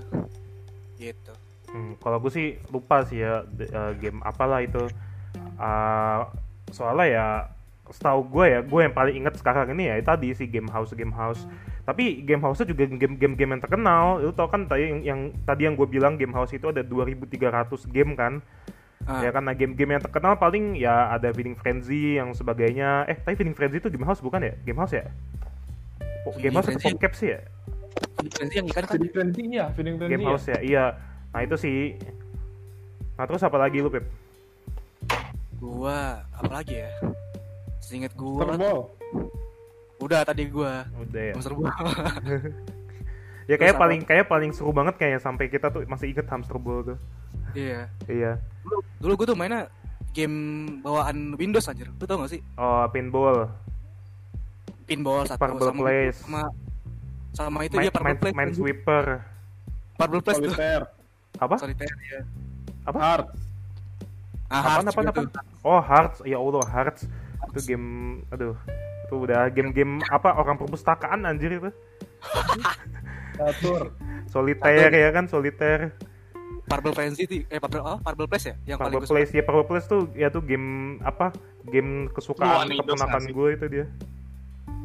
[0.96, 1.34] Gitu.
[1.68, 4.88] Hmm, kalau gue sih lupa sih ya eh, game apalah itu.
[5.56, 6.30] Ah,
[6.72, 7.28] soalnya ya
[7.86, 11.14] setahu gue ya, gue yang paling inget sekarang ini ya tadi si game house game
[11.14, 11.46] house.
[11.86, 14.18] Tapi game house juga game-game game yang terkenal.
[14.18, 17.86] Lu tau kan tadi yang, yang tadi yang gue bilang game house itu ada 2300
[17.94, 18.42] game kan.
[19.06, 23.06] Ah, Ya karena game-game yang terkenal paling ya ada Feeding Frenzy yang sebagainya.
[23.06, 24.54] Eh, tapi Feeding Frenzy itu game house bukan ya?
[24.66, 25.06] Game house ya?
[26.26, 27.40] Oh, game house atau Popcap sih ya?
[28.34, 30.12] Frenzy yang ikan kan Feeding frenzy ya, feeding frenzy.
[30.18, 30.86] Game house ya, iya.
[31.30, 32.02] Nah itu sih.
[33.14, 34.10] Nah terus apa lagi lu Pep?
[35.65, 35.98] Gua
[36.29, 36.91] apa lagi ya?
[37.81, 38.93] Seinget gua Terbol.
[39.98, 41.34] udah tadi gua Udah ya.
[41.34, 41.72] hamster ball.
[43.45, 46.81] Ya kayak paling kayak paling seru banget kayaknya sampai kita tuh masih inget hamster ball
[46.81, 46.98] tuh.
[47.54, 47.86] iya.
[48.06, 48.41] Iya.
[48.65, 49.69] Dulu, dulu gua tuh mainnya
[50.12, 50.38] game
[50.82, 51.86] bawaan Windows anjir.
[51.91, 52.41] Lu tau gak sih?
[52.58, 53.45] Oh pinball.
[54.86, 56.17] Pinball satu Marble sama Place.
[56.21, 56.41] sama
[57.34, 58.34] sama itu Main, dia Marble main, Place.
[58.34, 58.58] main anjir.
[58.58, 59.06] sweeper.
[59.95, 60.49] Marble Place tuh.
[60.49, 60.86] Solitaire,
[61.38, 61.56] Apa?
[61.56, 62.21] Solitaire ya.
[62.84, 62.97] Apa?
[62.97, 63.25] Heart.
[64.56, 65.28] Ah, Apaan, apaan, apaan?
[65.68, 66.24] Oh Hearts.
[66.24, 67.04] Ya Allah Hearts.
[67.52, 67.88] Itu game.
[68.32, 68.56] Aduh.
[69.06, 71.72] Itu udah game-game apa orang perpustakaan anjir itu.
[73.36, 73.91] Catur.
[74.34, 75.94] Solitaire ya kan, solitaire.
[76.65, 79.13] Frenzy tuh eh Marble oh, Marble Place ya yang paling gua suka.
[79.13, 81.30] Place ya Marble Place tuh ya tuh game apa?
[81.70, 83.86] Game kesukaan keponakan gue itu dia.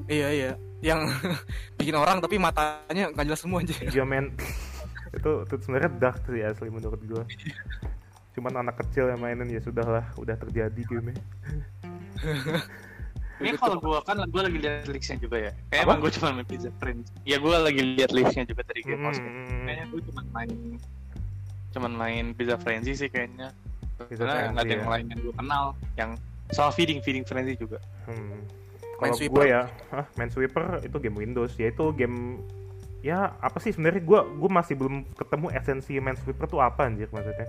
[0.05, 0.53] Iya iya.
[0.85, 1.09] Yang
[1.81, 3.81] bikin orang tapi matanya nggak jelas semua anjir.
[3.81, 4.37] Iya men
[5.17, 7.25] itu, itu sebenarnya dark sih asli menurut gue
[8.41, 11.13] cuman anak kecil yang mainin ya sudah lah udah terjadi game
[13.37, 15.53] Ini kalau gua kan gua lagi lihat listnya juga ya.
[15.69, 17.13] Kayak emang gua cuma main Pizza Friends.
[17.29, 19.05] Ya gua lagi lihat listnya juga dari Game.
[19.05, 19.13] Hmm.
[19.69, 20.51] Kayaknya gua cuma main
[21.71, 23.53] cuman main Pizza Frenzy sih kayaknya.
[24.09, 24.89] Pizza Karena nggak ada Frenzy, yang ya.
[24.89, 25.65] lain yang gua kenal.
[26.01, 26.11] Yang
[26.57, 27.77] soal feeding feeding Frenzy juga.
[28.09, 28.41] Hmm.
[29.01, 29.65] Kalau gue ya,
[29.97, 32.45] hah, Minesweeper itu game Windows, yaitu game
[33.01, 37.49] ya apa sih sebenarnya gue gue masih belum ketemu esensi Minesweeper tuh apa anjir maksudnya.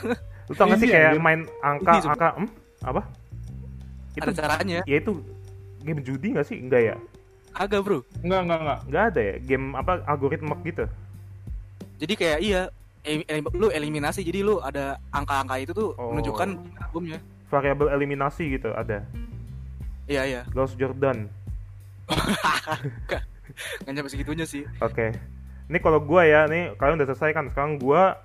[0.48, 1.22] Lu tau gak sih kayak anjir.
[1.22, 2.48] main angka Ini, angka hmm?
[2.82, 3.02] apa?
[4.12, 4.80] Itu Ada caranya.
[4.82, 5.12] ya itu
[5.80, 6.58] game judi gak sih?
[6.58, 6.96] Enggak ya?
[7.52, 8.02] Agak, Bro.
[8.20, 8.78] Enggak, enggak, enggak.
[8.84, 10.84] Enggak ada ya game apa algoritma gitu.
[11.98, 12.62] Jadi kayak iya
[13.02, 16.10] elim- lu eliminasi jadi lu ada angka-angka itu tuh Oh.
[16.10, 16.48] menunjukkan
[16.80, 17.18] albumnya.
[17.48, 19.06] Variabel eliminasi gitu ada.
[20.04, 20.42] Iya iya.
[20.52, 21.30] Lost Jordan.
[23.84, 24.62] Nggak nyampe segitunya sih.
[24.82, 25.14] Oke.
[25.68, 27.52] Ini kalau gua ya, nih kalian udah selesai kan.
[27.52, 28.16] Sekarang gua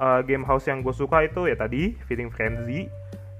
[0.00, 2.88] uh, game house yang gue suka itu ya tadi Feeding Frenzy.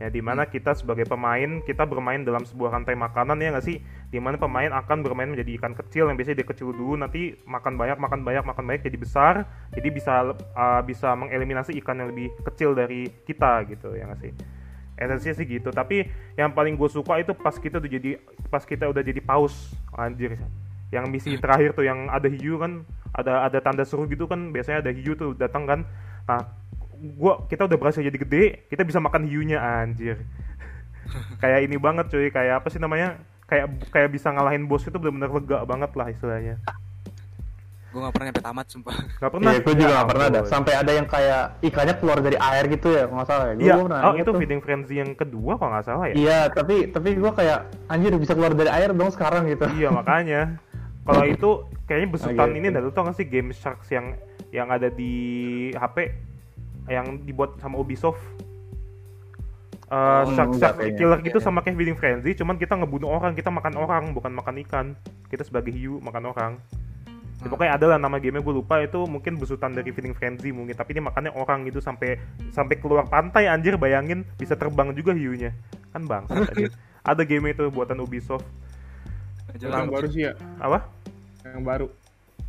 [0.01, 3.85] Ya di mana kita sebagai pemain kita bermain dalam sebuah rantai makanan ya nggak sih?
[4.09, 7.77] Di mana pemain akan bermain menjadi ikan kecil yang biasanya dia kecil dulu nanti makan
[7.77, 9.35] banyak makan banyak makan banyak jadi besar.
[9.77, 14.33] Jadi bisa uh, bisa mengeliminasi ikan yang lebih kecil dari kita gitu ya nggak sih?
[14.97, 15.69] Esensinya sih gitu.
[15.69, 16.09] Tapi
[16.41, 18.17] yang paling gue suka itu pas kita udah jadi
[18.49, 20.41] pas kita udah jadi paus anjir
[20.91, 24.81] yang misi terakhir tuh yang ada hiu kan ada ada tanda seru gitu kan biasanya
[24.81, 25.81] ada hiu tuh datang kan
[26.25, 26.51] nah
[27.15, 30.19] gua kita udah berhasil jadi gede kita bisa makan hiunya anjir
[31.43, 35.31] kayak ini banget cuy kayak apa sih namanya kayak kayak bisa ngalahin bos itu benar-benar
[35.33, 36.57] lega banget lah istilahnya
[37.91, 38.95] Gue nggak pernah nyampe tamat sumpah.
[39.19, 40.41] nggak pernah Iya, gue juga Ya gak pernah ada.
[40.47, 43.51] Sampai ada yang kayak ikannya keluar dari air gitu ya, kalau nggak salah ya.
[43.51, 44.39] Gua- iya gua pernah oh itu tuh.
[44.39, 47.59] feeding frenzy yang kedua kalau nggak salah ya Iya, tapi tapi gue kayak
[47.91, 49.67] anjir bisa keluar dari air dong sekarang gitu.
[49.75, 50.55] iya makanya
[51.11, 51.51] kalau itu
[51.85, 52.81] kayaknya besutan ini dah.
[52.81, 54.15] Lu tau gak sih game sharks yang
[54.51, 55.13] yang ada di
[55.73, 56.15] HP
[56.87, 58.19] yang dibuat sama Ubisoft?
[59.91, 60.99] Uh, shark, shark kayaknya.
[61.03, 61.47] killer gitu Iya.
[61.51, 64.87] sama kayak feeding frenzy cuman kita ngebunuh orang kita makan orang bukan makan ikan.
[65.27, 66.53] Kita sebagai hiu makan orang.
[67.41, 67.51] Ya, Hmm.
[67.51, 68.79] pokoknya ada lah nama gamenya gue lupa.
[68.79, 72.21] Itu mungkin besutan dari feeding frenzy mungkin tapi dia makannya orang gitu sampai
[72.51, 74.23] sampai keluar pantai anjir bayangin.
[74.39, 75.51] Bisa terbang juga hiunya.
[75.91, 76.23] Kan bang
[77.11, 78.47] ada game itu buatan Ubisoft.
[79.59, 80.87] Yang baru sih ya, apa
[81.51, 81.87] yang baru.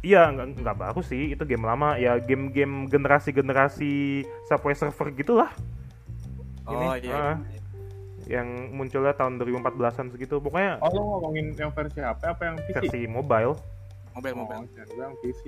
[0.02, 1.32] Iya, nggak nggak baru sih.
[1.32, 1.94] Itu game lama.
[1.96, 5.54] Ya game-game generasi-generasi Subway Surfer gitulah.
[6.66, 7.14] Oh Ini, iya.
[7.14, 7.36] ah.
[8.26, 10.38] Yang munculnya tahun 2014-an segitu.
[10.38, 12.74] Pokoknya Oh, lo ngomongin yang versi HP apa yang PC?
[12.76, 13.54] versi mobile.
[14.12, 14.62] Mobile mobile.
[14.62, 15.44] Oh, yang yang PC.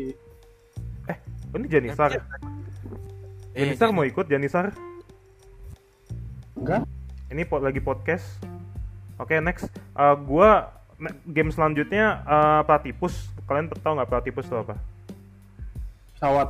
[1.50, 2.12] Oh, ini Janisar.
[2.14, 2.22] Eh,
[3.56, 4.74] Janisar mau ikut Janisar?
[6.54, 6.86] Enggak?
[7.30, 8.26] Ini po- lagi podcast.
[9.16, 9.66] Oke, next.
[9.94, 10.74] Uh, gua
[11.28, 13.32] game selanjutnya uh, Platypus.
[13.50, 14.76] Kalian tahu nggak Platypus itu apa?
[16.16, 16.50] Pesawat.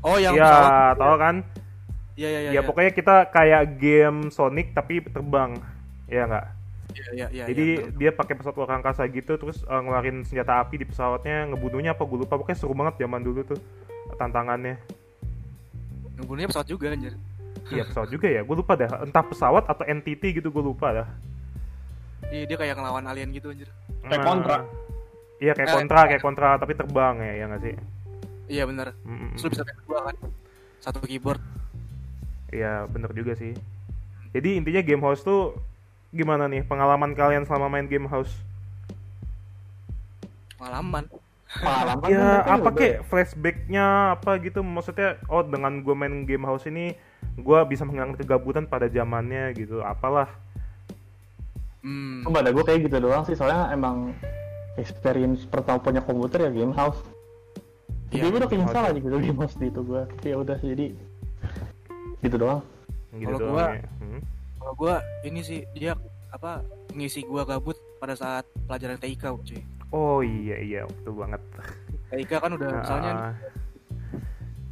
[0.00, 0.94] Oh yang Iya, pesawat.
[0.96, 1.36] tahu kan?
[2.16, 2.50] Iya iya iya.
[2.56, 5.56] Ya pokoknya kita kayak game Sonic tapi terbang.
[6.08, 6.46] Iya nggak?
[6.90, 7.44] Iya iya iya.
[7.48, 7.98] Jadi betul.
[8.02, 12.02] dia pakai pesawat luar angkasa gitu terus uh, ngeluarin senjata api di pesawatnya, ngebunuhnya apa
[12.04, 12.34] gue lupa.
[12.36, 13.60] Pokoknya seru banget zaman dulu tuh
[14.18, 14.76] tantangannya.
[16.20, 17.16] ngebunuhnya pesawat juga anjir.
[17.70, 19.06] Iya pesawat juga ya, gue lupa dah.
[19.06, 21.08] Entah pesawat atau entity gitu gue lupa dah.
[22.30, 23.68] Dia, dia kayak ngelawan alien gitu anjir.
[24.06, 24.56] Kayak Nah, kontra.
[25.40, 27.74] Iya kayak Eh, kontra, kayak kontra tapi terbang ya, ya nggak sih?
[28.50, 28.94] Iya bener.
[29.02, 29.34] Mm-mm.
[29.34, 30.16] Terus lu bisa main dua kan.
[30.80, 31.42] Satu keyboard.
[32.50, 33.54] Iya bener juga sih.
[34.30, 35.58] Jadi intinya game house tuh
[36.10, 38.30] gimana nih pengalaman kalian selama main game house?
[40.58, 41.04] Pengalaman.
[41.50, 46.70] Pengalaman ya kan apa kek flashbacknya apa gitu maksudnya oh dengan gue main game house
[46.70, 46.94] ini
[47.34, 50.30] gue bisa menghilangkan kegabutan pada zamannya gitu apalah
[51.80, 52.20] Hmm.
[52.22, 54.12] Coba dah gue kayak gitu doang sih soalnya emang
[54.74, 57.00] experience pertama punya komputer ya game house.
[58.10, 58.50] Iya, Jadi gue udah
[58.86, 60.02] aja gitu game house di itu gue.
[60.22, 60.86] Ya udah jadi
[62.20, 62.60] gitu doang.
[63.12, 63.88] gitu Kalau doang gua- ya.
[63.98, 64.20] Hmm.
[64.54, 65.96] Kalau gua ini sih dia
[66.28, 69.60] apa ngisi gua gabut pada saat pelajaran TIK cuy.
[69.90, 71.40] oh iya iya betul banget
[72.08, 73.32] TIK kan udah misalnya Ah,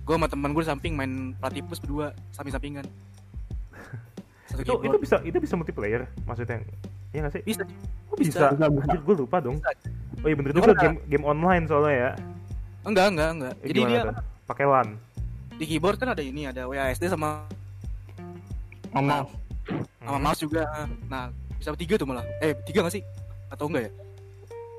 [0.05, 2.87] gua sama teman gue di samping main platipus berdua samping-sampingan.
[4.59, 5.01] Satu itu itu keyboard.
[5.01, 6.59] bisa itu bisa multiplayer maksudnya
[7.09, 7.64] Iya nggak sih bisa.
[8.09, 8.83] oh, bisa, Bisa, bisa.
[8.85, 9.71] anjir gue lupa dong Bisa.
[10.18, 12.11] oh iya bener juga kan game game online soalnya ya
[12.83, 13.55] Enggak, enggak, enggak.
[13.59, 14.01] Eh, Jadi dia
[14.44, 14.88] pakai LAN
[15.55, 17.42] di keyboard kan ada ini, ada WASD sama
[18.88, 19.27] Sama
[20.01, 20.23] sama Hmm.
[20.23, 20.64] mouse juga.
[21.05, 22.25] Nah, bisa tiga tuh malah.
[22.40, 23.05] Eh, tiga nggak sih?
[23.51, 23.92] Atau enggak ya?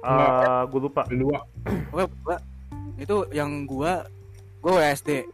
[0.02, 1.44] Eh, gue lupa dua.
[1.92, 2.36] Oke, gua
[2.96, 4.02] itu yang gua
[4.58, 5.28] gua WASD.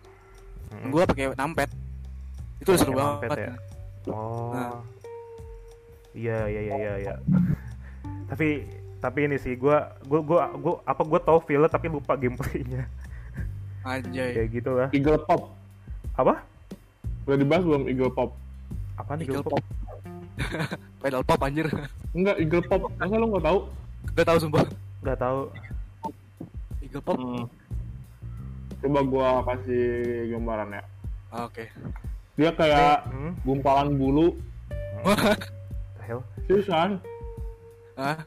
[0.74, 0.92] Hmm.
[0.92, 1.70] Gua pakai numpad.
[2.60, 3.30] Itu udah seru banget.
[3.38, 3.54] ya?
[4.08, 4.80] Oh Nah.
[6.14, 7.14] iya iya iya iya iya
[8.30, 8.66] tapi
[8.98, 12.90] tapi ini sih gue gue gue gue apa gue tau feel tapi lupa gameplaynya
[13.86, 14.34] Anjay.
[14.34, 15.54] kayak gitu lah Eagle Pop.
[16.16, 16.42] apa
[17.26, 18.34] Udah dibahas belum Eagle Pop?
[18.96, 19.58] apa nih Eagle Pop?
[19.58, 19.64] pop.
[21.06, 21.68] Pedal pop anjir.
[22.12, 22.90] Enggak, Eagle Pop.
[22.98, 23.60] Masa lo nggak tahu?
[24.16, 24.66] Gak tahu sumpah.
[25.06, 25.40] nggak tahu
[26.82, 27.18] Eagle pop.
[27.18, 27.46] Hmm.
[28.82, 29.86] Coba gua kasih
[30.34, 30.84] gambaran ya.
[31.46, 31.66] Oke.
[32.36, 33.32] Dia kayak hmm?
[33.42, 34.36] gumpalan bulu.
[36.04, 37.02] Hell Seriusan,
[37.96, 38.22] Ah,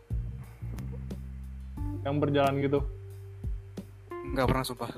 [2.03, 2.81] yang berjalan gitu.
[4.29, 4.91] enggak pernah sumpah.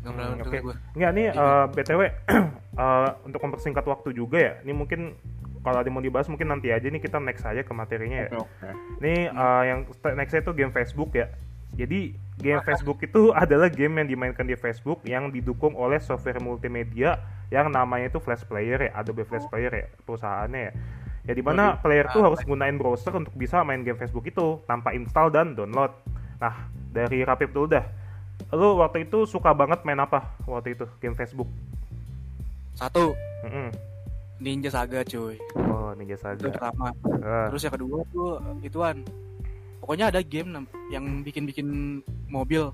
[0.00, 0.58] Enggak pernah Hmm, oke.
[0.60, 0.74] gua.
[0.92, 2.00] Nggak nih eh, btw
[2.84, 5.16] eh, untuk mempersingkat waktu juga ya ini mungkin
[5.64, 8.36] kalau ada yang mau dibahas mungkin nanti aja nih kita next aja ke materinya ya
[8.36, 8.68] Oke, oke.
[9.00, 9.78] Ini uh, yang
[10.12, 11.32] nextnya itu game Facebook ya.
[11.74, 17.18] Jadi game Facebook itu adalah game yang dimainkan di Facebook yang didukung oleh software multimedia
[17.50, 20.72] yang namanya itu Flash Player ya, Adobe Flash Player ya perusahaannya ya.
[21.24, 24.92] Ya di mana player tuh harus gunain browser untuk bisa main game Facebook itu tanpa
[24.92, 25.88] install dan download.
[26.36, 27.84] Nah dari Rapip dulu dah.
[28.52, 31.48] Lu waktu itu suka banget main apa waktu itu game Facebook?
[32.76, 33.14] Satu,
[33.46, 33.70] Mm-mm.
[34.42, 35.40] Ninja Saga cuy.
[35.56, 36.44] Oh Ninja Itu Saga.
[36.50, 36.92] pertama.
[37.24, 39.00] Ah, Terus yang kedua tuh ituan.
[39.84, 42.00] Pokoknya ada game nam- yang bikin-bikin
[42.32, 42.72] mobil.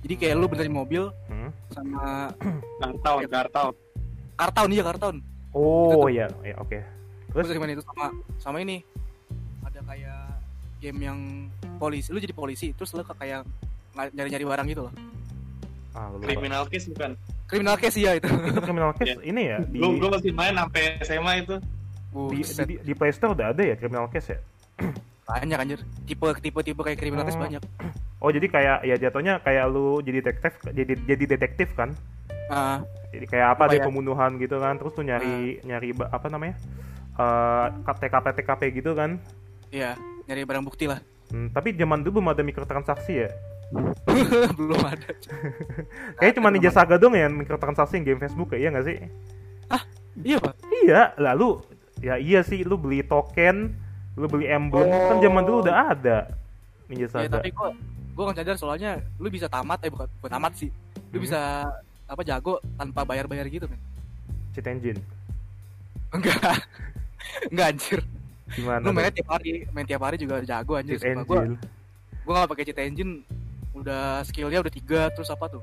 [0.00, 1.52] Jadi kayak lu benerin mobil hmm.
[1.68, 2.32] sama
[2.80, 3.74] Kartaun, kartaun.
[4.40, 5.14] karton iya karton.
[5.52, 6.16] Oh tuh.
[6.16, 6.80] ya, ya oke.
[7.36, 8.08] Terus Terus main itu sama
[8.40, 8.80] sama ini.
[9.68, 10.20] Ada kayak
[10.80, 11.18] game yang
[11.76, 12.08] polisi.
[12.08, 13.44] Lu jadi polisi terus lu kayak
[14.16, 14.92] nyari-nyari barang gitu loh.
[15.92, 16.08] ah.
[16.24, 17.12] Criminal Case bukan?
[17.44, 18.32] Kriminal case ya itu.
[18.32, 19.16] itu criminal case Ya.
[19.20, 21.60] ini ya di, Gue gue masih main sampai SMA itu.
[22.32, 24.40] di, di, di Play Store udah ada ya criminal case ya
[25.30, 25.80] banyak anjir.
[26.02, 27.42] Tipe tipe tipe kayak kriminal case Oh.
[27.42, 27.62] banyak.
[28.22, 31.94] oh jadi kayak ya jatuhnya kayak lu jadi detektif jadi jadi detektif kan
[32.50, 32.82] Ah,
[33.14, 33.86] jadi kayak apa ada ya?
[33.86, 36.58] pembunuhan gitu kan terus tuh nyari nyari ba- apa namanya
[37.14, 39.22] eh TKP TKP gitu kan
[39.70, 39.94] iya,
[40.26, 40.98] nyari barang bukti lah.
[41.30, 43.30] Hmm, tapi zaman dulu belum ada mikrotransaksi ya
[44.58, 45.14] Belum ada.
[46.18, 46.74] Kayaknya cuma Ninja.
[46.74, 48.96] Saga dong ya mikrotransaksi yang game Facebook ya, iya nggak sih?
[50.20, 50.54] Iya, Pak.
[50.84, 51.62] Iya, lalu
[52.02, 53.76] Ya iya sih, lu beli token,
[54.20, 56.18] lu beli emblem, kan zaman dulu udah ada
[56.86, 57.38] Ninja Ya, Saga.
[57.38, 57.72] tapi gua
[58.12, 60.68] gua nggak sadar soalnya lu bisa tamat eh bukan bukan tamat sih.
[61.10, 61.24] Lu Hmm.
[61.24, 61.40] bisa
[62.04, 63.80] apa jago tanpa bayar-bayar gitu, men.
[64.52, 65.00] Cheat engine.
[66.10, 66.36] Enggak.
[67.50, 68.00] Enggak anjir.
[68.50, 68.82] Gimana?
[68.82, 70.98] Lu mainnya tiap hari, main tiap hari juga jago anjir.
[70.98, 71.24] Cheat sumpah.
[71.24, 71.58] Gua engine.
[72.20, 73.12] gua nggak pakai cheat engine
[73.70, 75.62] udah skillnya udah tiga terus apa tuh?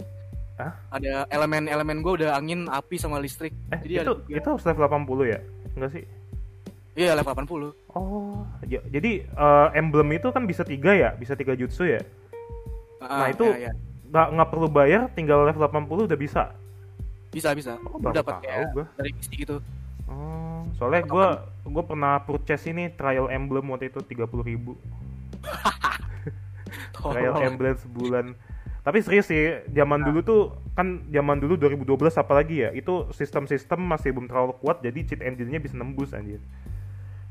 [0.57, 0.73] Hah?
[0.89, 3.53] Ada elemen-elemen gua udah angin, api sama listrik.
[3.69, 5.39] Eh, Jadi itu ada itu harus level 80 ya?
[5.75, 6.03] Enggak sih?
[6.97, 7.77] Iya, level 80.
[7.93, 12.01] Oh, ya, jadi eh, emblem itu kan bisa tiga ya, bisa tiga jutsu ya.
[12.97, 13.73] Ah, Nah, itu- ya, ya.
[14.07, 16.43] Nggak nggak perlu bayar, tinggal level 80 udah bisa.
[17.29, 17.77] bisa bisa.
[17.85, 18.85] Oh, baru dapat tahu kayak gua.
[18.97, 19.61] dari misi gitu.
[20.07, 21.27] Oh, soalnya gue
[21.67, 24.79] gue pernah purchase ini trial emblem waktu itu 30.000 ribu
[27.03, 28.25] trial emblem sebulan.
[28.81, 34.15] Tapi serius sih, zaman dulu tuh kan zaman dulu 2012 apalagi ya, itu sistem-sistem masih
[34.15, 36.39] belum terlalu kuat, jadi cheat engine-nya bisa nembus anjir.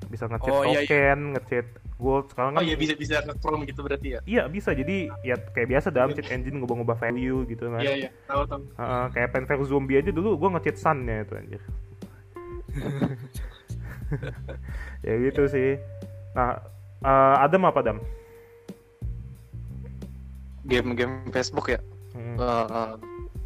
[0.06, 0.86] Bisa nge-cheat Oh, iya, iya.
[0.86, 2.24] token, nge-cheat gold.
[2.30, 4.20] Sekarang Oh kan iya bisa bisa ke Chrome gitu berarti ya?
[4.28, 7.80] Iya bisa jadi ya kayak biasa dalam cheat engine ngubah-ngubah value gitu kan.
[7.80, 8.62] Iya iya tahu tahu.
[8.76, 11.62] Heeh, kayak Pen vs Zombie aja dulu gua nge-cheat sun-nya itu anjir.
[15.06, 15.80] ya gitu sih.
[16.36, 16.60] Nah,
[17.02, 17.98] eh, Adam apa Adam?
[20.66, 21.80] Game-game Facebook ya.
[22.12, 22.98] Hmm, Uh,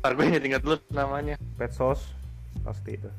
[0.03, 1.37] uh, gue inget dulu namanya.
[1.61, 2.11] Pet Sauce
[2.65, 3.11] pasti itu.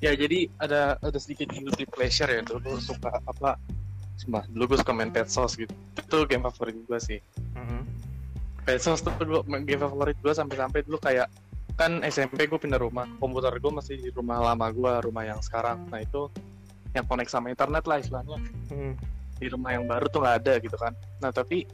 [0.00, 3.60] Ya jadi ada ada sedikit guilty pleasure ya dulu suka apa?
[4.20, 5.72] Sumpah, dulu gue suka main Pet Sauce gitu.
[5.96, 7.20] Itu game favorit gue sih.
[7.56, 7.84] Mhm.
[8.68, 11.28] Pet Sauce tuh dulu game favorit gue sampai-sampai dulu kayak
[11.76, 15.88] kan SMP gue pindah rumah, komputer gue masih di rumah lama gue, rumah yang sekarang.
[15.88, 16.28] Nah itu
[16.92, 18.36] yang connect sama internet lah istilahnya.
[18.68, 18.92] Hmm,
[19.40, 20.92] di rumah yang baru tuh nggak ada gitu kan
[21.24, 21.64] nah tapi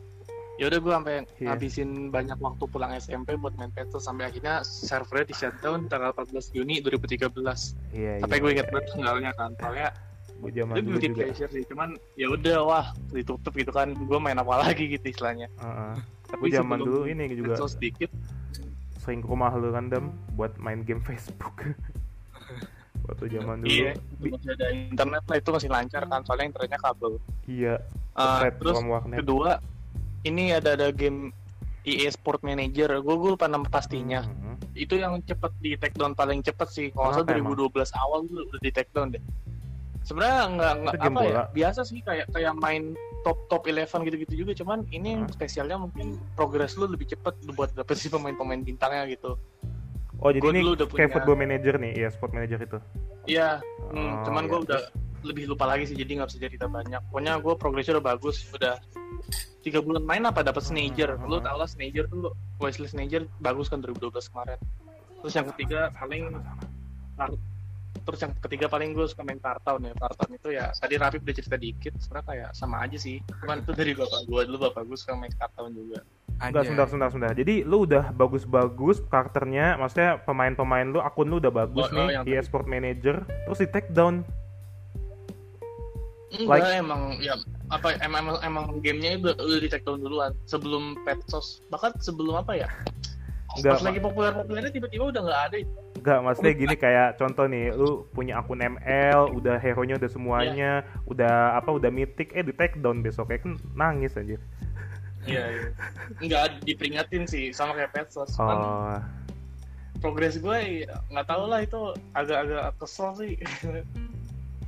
[0.56, 1.46] ya udah gue sampai Iya.
[1.46, 6.12] ngabisin banyak waktu pulang SMP buat main Pet Sauce sampai akhirnya servernya di shutdown tanggal
[6.12, 7.28] 14 Juni 2013
[7.92, 8.42] Iya, sampai iya.
[8.42, 9.88] gue inget banget tanggalnya kan soalnya
[10.46, 11.20] zaman itu dulu guilty juga.
[11.22, 15.48] pleasure sih cuman ya udah wah ditutup gitu kan gue main apa lagi gitu istilahnya
[15.56, 15.94] Heeh.
[16.28, 18.10] tapi Gua zaman dulu ini juga sedikit
[19.00, 21.62] sering ke rumah lu kan Dam buat main game Facebook.
[23.06, 23.70] Waktu zaman dulu.
[23.70, 27.12] iya masih ada internet lah itu masih lancar kan soalnya internetnya kabel
[27.46, 27.74] iya,
[28.18, 28.76] Thread terus
[29.14, 29.50] kedua
[30.26, 31.30] ini ada ada game
[31.82, 34.74] EA Sport Manager gue gue lupa nama pastinya Mhm.
[34.74, 38.42] itu yang cepet di take down paling cepet sih kalau salah Kenapa 2012 awal tuh
[38.44, 39.22] udah di take down deh
[40.02, 41.42] sebenarnya nggak nggak apa ya bola.
[41.52, 45.26] biasa sih kayak kayak main top top 11 gitu-gitu juga cuman ini Hmm.
[45.28, 49.38] spesialnya mungkin progres lu lebih cepet lu buat dapet sih pemain-pemain bintangnya gitu
[50.16, 52.78] Oh jadi Gua ini kayak punya- football manager nih, ya sport manager itu.
[53.26, 54.48] iya Oh, hmm, cuman iya.
[54.48, 54.80] gue udah
[55.22, 58.76] lebih lupa lagi sih jadi nggak bisa cerita banyak pokoknya gue progresnya udah bagus udah
[59.61, 61.26] tiga bulan main apa dapat Snager Hmm.
[61.26, 64.59] lu tau lah Snager tuh Wesley Snager bagus kan 2012 kemarin
[65.18, 66.31] terus yang ketiga paling
[67.96, 71.35] terus yang ketiga paling gue suka main Tartown ya Tartown itu ya tadi Rapi udah
[71.35, 74.94] cerita dikit sebenarnya kayak sama aja sih cuman itu dari bapak gue dulu bapak gue
[74.94, 76.00] suka main Tartown juga
[76.37, 76.68] Enggak, Anjay.
[76.68, 77.33] sebentar, sebentar, sebentar.
[77.33, 82.12] Jadi lu udah bagus-bagus karakternya, maksudnya pemain-pemain lu, akun lu udah bagus Oh, oh, nih,
[82.12, 82.44] yang di tadi.
[82.44, 84.20] Sport Manager, terus di take down.
[86.38, 87.35] Enggak Like- emang ya
[87.66, 92.55] apa emang emang, gamenya udah udah di take down duluan sebelum Petsos bahkan sebelum apa
[92.55, 92.68] ya
[93.57, 95.57] Enggak, pas lagi populer populernya tiba-tiba udah nggak ada
[95.96, 101.59] Enggak, maksudnya gini kayak contoh nih, lu punya akun ML, udah hero-nya udah semuanya, udah
[101.59, 104.38] apa udah mythic, eh di take down besoknya kan nangis aja.
[105.27, 105.68] Iya, iya.
[106.22, 108.31] Nggak diperingatin sih sama kayak Petsos.
[108.38, 108.96] Cuman Oh,
[109.99, 111.81] progres gue ya, nggak tahu lah itu
[112.14, 113.33] agak-agak kesel sih.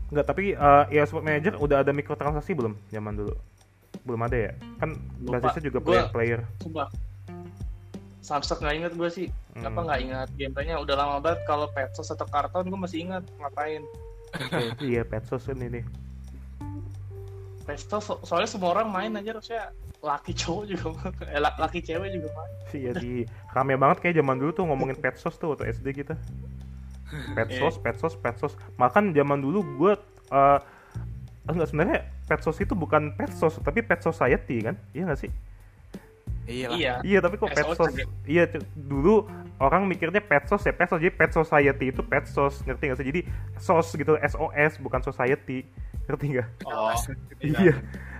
[0.08, 3.34] enggak, tapi eh ya Sport Manager udah ada mikrotransaksi belum zaman dulu?
[4.04, 4.52] Belum ada ya?
[4.78, 5.40] Kan Lupa.
[5.42, 6.40] basisnya juga Gua- player-player.
[6.60, 6.88] Sumpah.
[8.18, 9.26] Samsek nggak inget gue sih.
[9.56, 9.64] Hmm.
[9.64, 11.40] Apa nggak ingat gameplaynya udah lama banget.
[11.44, 13.80] Kalau Petsos atau Karton gue masih ingat ngapain.
[14.84, 15.80] iya, Petsos kan ini.
[17.64, 20.84] Petsos so- soalnya semua orang main aja harusnya laki cowok juga
[21.34, 22.52] eh, la- laki cewek juga main.
[22.70, 23.12] Iya di
[23.50, 26.14] rame banget kayak zaman dulu tuh ngomongin petsos tuh waktu SD kita.
[27.36, 28.52] Petsos, petsos, petsos.
[28.76, 29.92] Makan zaman dulu gue
[30.28, 30.58] eh
[31.48, 34.76] enggak sebenarnya petsos itu bukan petsos tapi pet society kan?
[34.92, 35.30] Iya nggak sih?
[36.48, 36.76] Iya lah.
[36.80, 36.94] Iya.
[37.04, 37.88] Iya tapi kok SOS petsos?
[37.92, 38.04] juga.
[38.24, 39.14] Iya dulu
[39.60, 43.06] orang mikirnya petsos ya petsos jadi pet society itu petsos ngerti nggak sih?
[43.12, 43.20] Jadi
[43.60, 45.64] sos gitu SOS bukan society
[46.08, 46.48] ngerti nggak?
[46.64, 46.96] Oh.
[47.44, 47.76] Iya.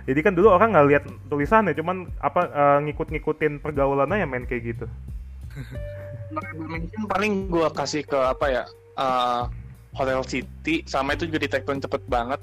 [0.09, 4.73] Jadi kan dulu orang nggak lihat tulisannya, cuman apa eh, ngikut-ngikutin pergaulannya yang main kayak
[4.73, 4.85] gitu.
[6.53, 8.63] Mungkin paling gue kasih ke apa ya?
[8.95, 9.43] eh,
[9.89, 12.39] Hotel City sama itu juga di cepet banget.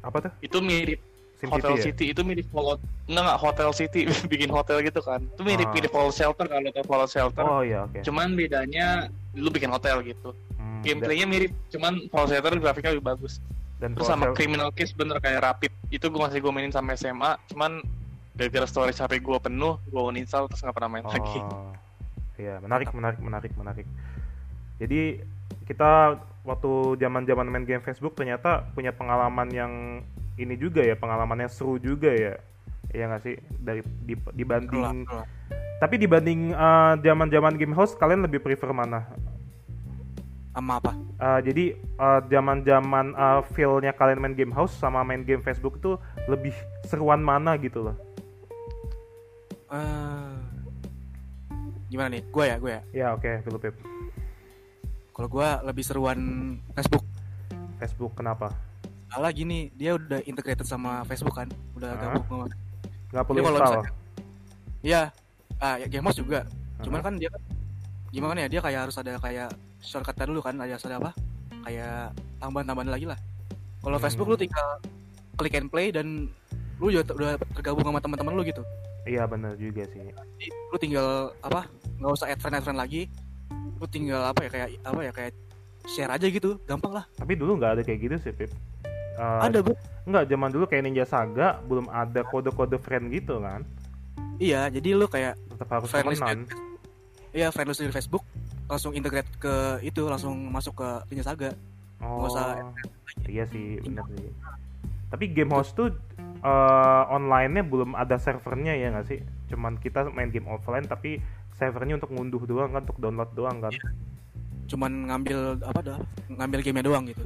[0.00, 0.32] Apa tuh?
[0.40, 0.98] Itu mirip
[1.36, 1.84] Sim Hotel City ya?
[1.86, 4.00] City itu mirip Fallout enggak enggak Hotel City
[4.32, 5.72] bikin hotel gitu kan itu mirip Ah.
[5.72, 8.02] mirip Fallout Shelter kalau tau Fallout Shelter Oh iya oke.
[8.02, 13.38] cuman bedanya lu bikin hotel gitu Hmm, gameplaynya mirip cuman Fallout Shelter grafiknya lebih bagus
[13.78, 15.70] Dan Terus sama sel- Criminal Case bener kayak Rapid.
[15.88, 17.78] Itu gue masih gue mainin sampai SMA, cuman
[18.34, 21.38] gara-gara storage HP gue penuh, gue uninstall terus nggak pernah main lagi.
[22.38, 23.86] Iya menarik, menarik, menarik, menarik.
[24.78, 25.20] Jadi
[25.66, 29.72] kita waktu zaman-zaman main game Facebook ternyata punya pengalaman yang
[30.38, 32.38] ini juga ya, pengalaman yang seru juga ya.
[32.94, 35.04] Iya nggak sih dari di- dibanding
[35.78, 39.06] tapi dibanding eh, zaman-zaman game house kalian lebih prefer mana?
[40.58, 45.42] sama apa Eh, jadi eh, zaman-zaman eh, feel-nya kalian main game house sama main game
[45.42, 45.98] Facebook itu
[46.30, 46.54] lebih
[46.86, 47.96] seruan mana gitu loh.
[49.68, 50.27] Eh,
[51.88, 53.74] gimana nih gue ya gue ya Ya oke, Philip Pip.
[55.10, 56.18] kalau gue lebih seruan
[56.72, 57.02] Facebook
[57.76, 58.54] Facebook kenapa?
[59.08, 62.00] Alah gini dia udah integrated sama Facebook kan udah Hah?
[62.14, 62.44] gabung sama
[63.08, 63.72] Nggak perlu kalau install.
[63.80, 63.96] misalnya-
[64.78, 65.00] Iya,
[65.58, 66.40] ah ya House juga.
[66.78, 67.04] Cuman Hah?
[67.04, 67.42] kan dia kan
[68.08, 69.48] gimana ya dia kayak harus ada kayak
[69.80, 71.10] shortcutnya dulu kan, ada ada apa?
[71.64, 73.18] Kayak tambahan-tambahan lagi lah.
[73.80, 74.04] Kalau Hmm.
[74.04, 74.68] Facebook lu tinggal
[75.34, 76.28] klik and play dan
[76.76, 78.62] lu juga udah tergabung sama teman-teman lu gitu.
[79.02, 79.98] Iya benar juga sih.
[80.04, 81.08] Jadi lu tinggal
[81.40, 81.64] apa?
[81.98, 83.10] Nggak usah add friend add friend lagi.
[83.78, 85.32] Lu tinggal apa ya kayak apa ya kayak
[85.86, 87.04] share aja gitu, gampang lah.
[87.16, 88.50] Tapi dulu nggak ada kayak gitu sih, Pip.
[89.18, 89.74] Eh, ada bro.
[90.06, 93.66] Nggak, zaman dulu kayak Ninja Saga belum ada kode-kode friend gitu kan.
[94.38, 96.46] Iya, jadi lu kayak Tetap harus temenan.
[97.34, 98.22] Iya, friend list di Facebook
[98.68, 101.50] langsung integrate ke itu langsung masuk ke Ninja Saga.
[101.98, 102.46] Oh, Nggak usah
[103.26, 104.30] iya sih, benar sih.
[105.10, 109.18] Tapi game host tuh eh, online-nya belum ada servernya ya nggak sih?
[109.50, 111.18] Cuman kita main game offline tapi
[111.58, 113.74] servernya untuk ngunduh doang kan, untuk download doang kan.
[114.68, 117.24] cuman ngambil apa dah ngambil gamenya doang gitu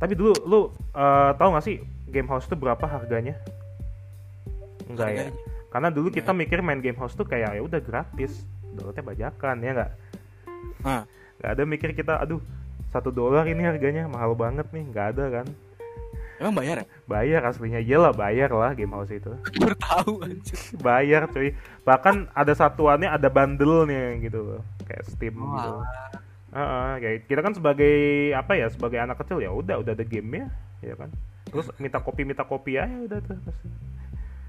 [0.00, 0.60] Tapi dulu lu
[0.96, 1.76] eh, tahu nggak sih
[2.10, 3.38] game house tuh berapa harganya?
[4.90, 5.24] Enggak ya.
[5.70, 6.40] Karena dulu kita Enggak.
[6.46, 9.90] mikir main game house tuh kayak ya udah gratis, downloadnya bajakan ya nggak?
[10.86, 11.02] Ah.
[11.40, 12.40] Nggak ada mikir kita, aduh
[12.94, 15.46] satu dolar ini harganya mahal banget nih, nggak ada kan?
[16.44, 21.22] Emang bayar ya Bayar aslinya, iyalah bayar lah game house itu, baru tahu anjir bayar
[21.32, 21.56] cuy.
[21.82, 25.70] Bahkan ada satuannya ada bundle-nya gitu loh, kayak Steam Oh, gitu.
[26.54, 27.94] Heeh, kayak kita kan sebagai
[28.36, 31.10] apa ya, sebagai anak kecil ya udah udah ada gamenya, ya kan?
[31.48, 33.38] Terus minta kopi minta kopi aja udah tuh.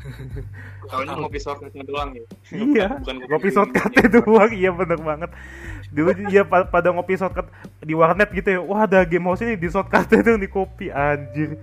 [0.90, 2.26] Soalnya ngopi shortcutnya doang ya.
[2.54, 5.30] Iya, Bukan ngopi shortcutnya doang, iya bener banget.
[5.90, 7.50] Dulu iya pa- pada ngopi shortcut
[7.82, 11.58] di warnet gitu ya, wah ada game house ini di shortcutnya tuh di kopi anjir.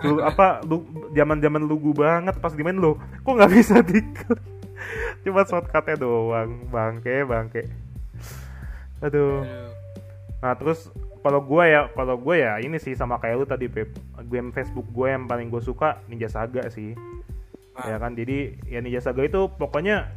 [0.00, 4.00] Dulu apa lu zaman-zaman lugu banget pas dimain lo, kok nggak bisa di
[5.24, 7.68] Cuma shortcutnya doang, bangke bangke.
[9.04, 9.44] Aduh.
[10.40, 10.88] Nah terus
[11.20, 13.92] kalau gue ya, kalau gue ya ini sih sama kayak lu tadi Pep.
[14.32, 16.96] Game Facebook gue yang paling gue suka Ninja Saga sih.
[17.76, 17.92] Ah.
[17.92, 20.08] Ya kan, jadi ya Ninja Saga itu pokoknya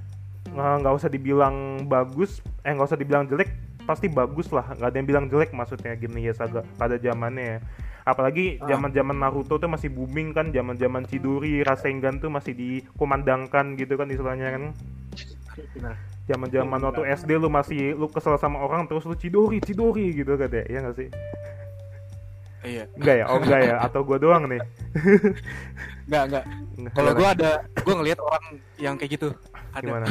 [0.47, 3.51] nggak nggak usah dibilang bagus, eh nggak usah dibilang jelek,
[3.84, 4.71] pasti bagus lah.
[4.79, 7.43] Nggak ada yang bilang jelek maksudnya game Ninja Saga pada zamannya.
[7.43, 7.62] ya.
[8.04, 8.68] Apalagi Ah.
[8.70, 14.48] zaman-zaman Naruto tuh masih booming kan, zaman-zaman Chidori, Rasengan tuh masih dikumandangkan gitu kan istilahnya
[14.52, 14.63] kan
[16.24, 20.50] zaman-zaman waktu SD lu masih lu kesel sama orang terus lu cidori cidori gitu kan
[20.50, 21.10] ya, ya nggak sih?
[22.63, 23.26] iya Enggak ya?
[23.28, 23.76] Oh enggak ya?
[23.78, 24.62] Atau gua doang nih?
[26.08, 26.94] nggak nggak Enggak.
[26.96, 27.52] kalau gua ada
[27.84, 28.44] gua ngelihat orang
[28.80, 29.30] yang kayak gitu
[29.70, 30.08] ada gimana?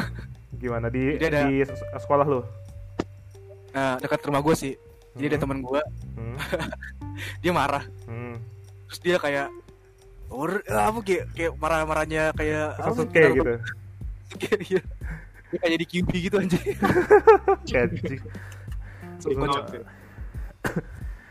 [0.54, 1.64] Gimana di ada- di
[1.98, 2.40] sekolah lu?
[3.72, 4.76] nah, dekat rumah gua sih
[5.16, 5.44] jadi ada Hmm.
[5.44, 5.82] teman gua
[6.16, 6.36] Hmm,
[7.44, 8.36] dia marah hmm.
[8.88, 9.48] terus dia kayak
[10.32, 13.54] or apa kayak kayak marah-marahnya kayak apa, gitu.
[14.72, 14.80] Iya
[15.52, 16.64] dia kayak jadi QB gitu Anjing.
[17.68, 18.18] Sih.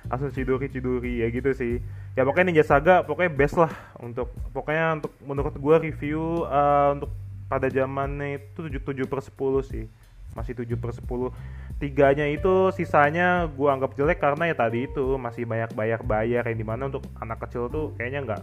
[0.06, 1.82] Langsung cidori cidori ya gitu sih.
[2.14, 7.10] Ya pokoknya Ninja Saga pokoknya best lah untuk pokoknya untuk menurut gua review eh, untuk
[7.50, 9.34] pada zamannya itu 7 per 10
[9.66, 9.90] sih.
[10.38, 11.34] Masih 7 per 10
[11.82, 16.66] Tiganya itu sisanya gua anggap jelek karena ya tadi itu masih banyak bayar-bayar yang di
[16.66, 18.42] mana untuk anak kecil tuh kayaknya nggak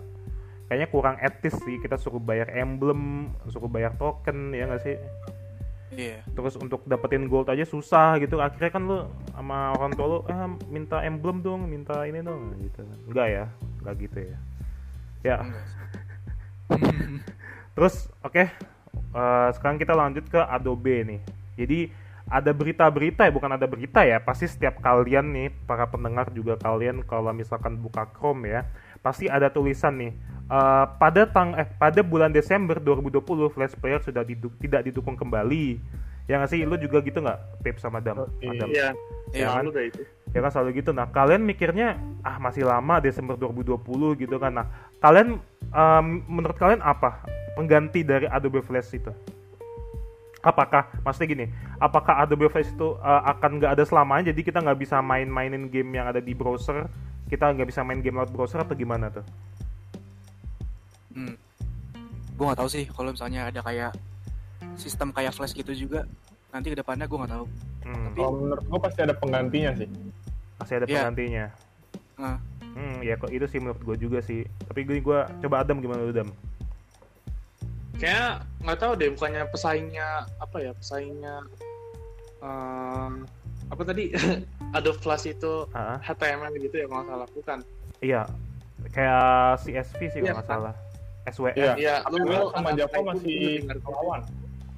[0.66, 1.79] kayaknya kurang etis sih.
[1.79, 4.98] Kita suruh bayar emblem suruh bayar token ya nggak sih?
[5.94, 6.20] Iya.
[6.35, 8.42] Terus untuk dapetin gold aja susah gitu.
[8.42, 8.98] Akhirnya kan lu
[9.33, 12.59] sama orang tua lu eh minta emblem dong minta ini dong.
[12.59, 12.83] Gitu.
[13.09, 13.44] Enggak ya?
[13.81, 14.38] Enggak gitu ya?
[15.24, 15.36] Ya.
[17.78, 18.45] Terus oke
[19.14, 21.20] eh, sekarang kita lanjut ke Adobe nih.
[21.55, 26.61] Jadi ada berita-berita ya bukan ada berita ya pasti setiap kalian nih para pendengar juga
[26.61, 28.61] kalian kalau misalkan buka Chrome ya
[29.01, 30.12] pasti ada tulisan nih
[30.47, 35.81] eh, pada tang eh pada bulan Desember 2020 Flash Player sudah didu- tidak didukung kembali
[36.29, 38.68] ya nggak sih lu juga gitu nggak Pep sama Dam Adam?
[38.68, 38.93] Iya.
[39.33, 39.64] Ya kan?
[39.64, 40.03] Selalu kayak itu.
[40.29, 43.81] ya kan selalu gitu nah kalian mikirnya ah masih lama Desember 2020
[44.20, 44.66] gitu kan nah
[45.01, 45.41] kalian
[45.72, 47.24] em, menurut kalian apa
[47.57, 49.09] pengganti dari Adobe Flash itu
[50.41, 54.78] apakah maksudnya gini apakah Adobe Flash itu eh, akan nggak ada selamanya jadi kita nggak
[54.78, 56.86] bisa main-mainin game yang ada di browser
[57.26, 59.20] kita nggak bisa main game lewat browser atau gimana tuh?
[61.12, 61.34] Hmm.
[62.32, 63.93] Gue nggak tahu sih kalau misalnya ada kayak
[64.74, 66.09] sistem kayak flash gitu juga.
[66.49, 67.45] Nanti ke depannya gue nggak tahu.
[67.84, 69.89] Hmm, Tapi- Kalau menurut gua pasti ada penggantinya sih.
[70.57, 70.95] masih ada Iya.
[70.97, 71.45] penggantinya.
[72.16, 72.36] Nah,
[72.68, 74.47] Hmm, ya kok itu sih menurut gue juga sih.
[74.64, 76.30] Tapi gue gua coba Adam gimana lu Adam?
[77.99, 78.26] Kayaknya
[78.62, 80.72] nggak tahu deh, bukannya pesaingnya apa ya?
[80.72, 81.34] Pesaingnya
[82.38, 83.12] em,
[83.68, 84.14] apa tadi?
[84.76, 87.59] Adobe Flash itu Ah, HTML gitu ya kalau salah, bukan?
[87.99, 88.22] iya.
[88.94, 90.55] Kayak CSV sih Iya, kalau nggak kan?
[90.55, 90.74] salah.
[91.28, 91.57] SWF.
[91.57, 91.72] Iya.
[91.76, 93.88] Iya, lu lu sama Java masih gitu.
[93.90, 94.20] lawan.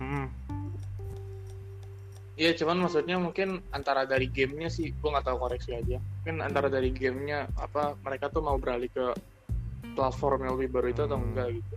[0.00, 0.26] Hmm.
[2.34, 6.00] Iya, cuman maksudnya mungkin antara dari gamenya sih, gua nggak tahu koreksi aja.
[6.00, 9.12] Mungkin antara dari gamenya apa mereka tuh mau beralih ke
[9.92, 11.28] platform yang lebih baru itu atau Hmm.
[11.30, 11.74] enggak gitu.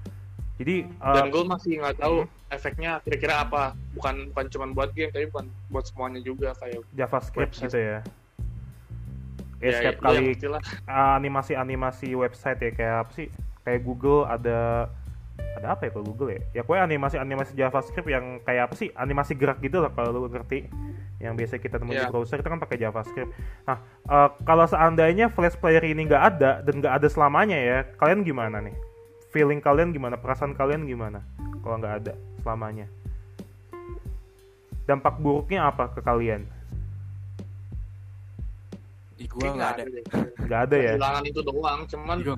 [0.53, 2.31] Jadi Dan uh, gue masih nggak tahu Hmm.
[2.49, 3.63] efeknya kira-kira apa.
[3.93, 7.65] Bukan bukan cuma buat game, tapi bukan buat semuanya juga kayak JavaScript website.
[7.67, 7.99] gitu ya.
[9.57, 10.61] Ya, ya, setiap ya, kali pastilah.
[10.85, 13.27] uh, animasi-animasi website ya kayak apa sih?
[13.63, 14.91] Kayak Google ada
[15.55, 16.41] ada apa ya kalau Google ya?
[16.51, 18.91] Ya pokoknya animasi-animasi JavaScript yang kayak apa sih?
[18.93, 20.67] Animasi gerak gitu lah kalau lu ngerti.
[21.17, 22.11] Yang biasa kita temuin di Iya.
[22.11, 23.31] browser itu kan pakai JavaScript.
[23.63, 28.21] Nah, uh, kalau seandainya Flash Player ini nggak ada dan nggak ada selamanya ya, kalian
[28.21, 28.75] gimana nih?
[29.33, 30.15] Feeling kalian gimana?
[30.15, 31.25] Perasaan kalian gimana?
[31.65, 32.13] Kalau nggak ada
[32.45, 32.85] selamanya?
[34.85, 36.45] Dampak buruknya apa ke kalian?
[39.17, 39.83] di Kayak nggak ada.
[40.43, 40.91] Nggak ada ya?
[40.99, 42.35] Kehilangan itu doang, cuman gua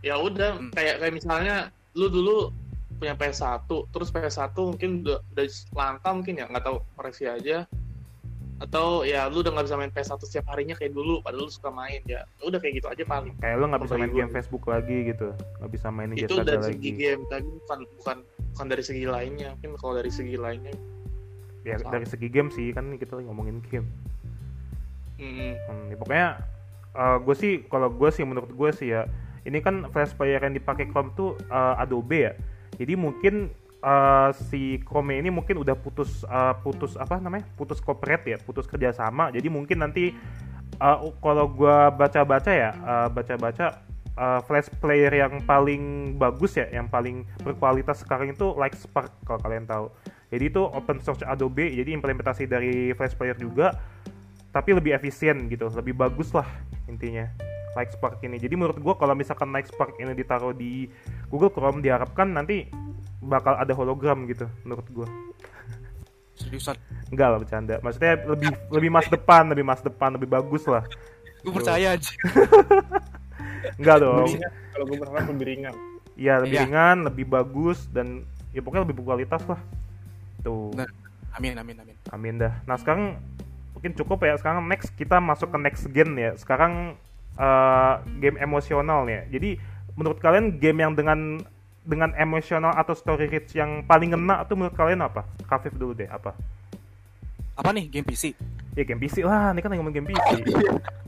[0.00, 0.72] ya udah Hmm.
[0.72, 1.56] kayak kayak misalnya
[1.92, 2.48] lu dulu
[2.96, 5.44] punya PS1 terus PS1 mungkin udah, udah
[5.76, 7.68] langka mungkin ya nggak tahu koreksi aja
[8.60, 11.72] atau ya lu udah nggak bisa main PS1 setiap harinya kayak dulu padahal lu suka
[11.72, 12.28] main ya.
[12.44, 13.32] Udah kayak gitu aja paling.
[13.40, 16.76] Kayak lo nggak bisa main game Facebook lagi gitu, nggak bisa main itu dari lagi.
[16.76, 18.16] segi game tapi bukan bukan
[18.52, 19.56] bukan dari segi lainnya.
[19.56, 20.76] Mungkin kalau dari segi lainnya
[21.60, 23.88] Ya dari segi game sih kan kita lagi ngomongin game.
[25.20, 26.28] mm, Hmm, ya pokoknya
[27.24, 29.04] gue sih kalau gue sih menurut gue sih ya
[29.48, 32.32] ini kan flash player yang dipakai Chrome tuh eh, Adobe ya.
[32.76, 38.36] Jadi mungkin eh, si Chrome ini mungkin udah putus eh, putus apa namanya putus cooperate
[38.36, 39.32] ya putus kerjasama.
[39.32, 40.12] Jadi mungkin nanti
[40.76, 42.70] eh, kalau gue baca-baca ya
[43.08, 43.66] baca-baca
[44.14, 49.40] eh, flash player yang paling bagus ya yang paling berkualitas sekarang itu like Spark kalau
[49.40, 49.88] kalian tahu.
[50.30, 53.74] Jadi itu open source Adobe jadi implementasi dari flash player juga
[54.50, 56.46] tapi lebih efisien gitu, lebih bagus lah
[56.90, 57.30] intinya.
[57.74, 58.36] Like Spark ini.
[58.36, 60.90] Jadi menurut gua kalau misalkan Like Spark ini ditaruh di
[61.30, 62.66] Google Chrome diharapkan nanti
[63.20, 65.08] bakal ada hologram gitu menurut gua.
[66.34, 66.76] Seriusan.
[67.12, 67.74] Enggak lah bercanda.
[67.84, 70.82] Maksudnya lebih lebih mas depan, lebih mas depan, lebih bagus lah.
[71.44, 72.12] Gue percaya aja.
[73.80, 74.28] Enggak dong.
[74.72, 75.74] Kalau gue berharap lebih ringan.
[76.16, 76.64] Iya, lebih Iya.
[76.68, 79.60] ringan, lebih bagus dan ya pokoknya lebih berkualitas lah.
[80.40, 80.72] Tuh.
[80.72, 80.88] Benar.
[81.36, 81.96] Amin amin amin.
[82.10, 82.52] Amin dah.
[82.66, 83.20] Nah sekarang
[83.76, 84.34] mungkin cukup ya.
[84.40, 86.32] Sekarang next kita masuk ke next gen ya.
[86.40, 86.96] Sekarang
[87.40, 89.24] eh, game emosional ya.
[89.32, 89.56] Jadi
[89.96, 91.40] menurut kalian game yang dengan
[91.80, 95.24] dengan emosional atau story rich yang paling ngena tuh menurut kalian apa?
[95.48, 96.36] Kafif dulu deh apa?
[97.56, 98.36] Apa nih game PC?
[98.76, 99.56] Ya game PC lah.
[99.56, 100.30] Ini kan yang ngomong game PC.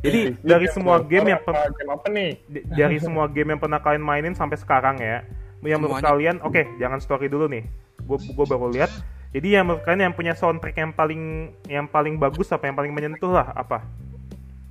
[0.02, 2.30] Jadi Ini dari game semua game yang apa, game apa nih?
[2.74, 5.22] dari semua game yang pernah kalian mainin sampai sekarang ya
[5.62, 6.10] yang menurut Semuanya.
[6.10, 7.62] kalian oke jangan story dulu nih
[8.02, 8.90] gue gue baru lihat
[9.30, 12.90] jadi yang menurut kalian yang punya soundtrack yang paling yang paling bagus apa yang paling
[12.90, 13.86] menyentuh lah apa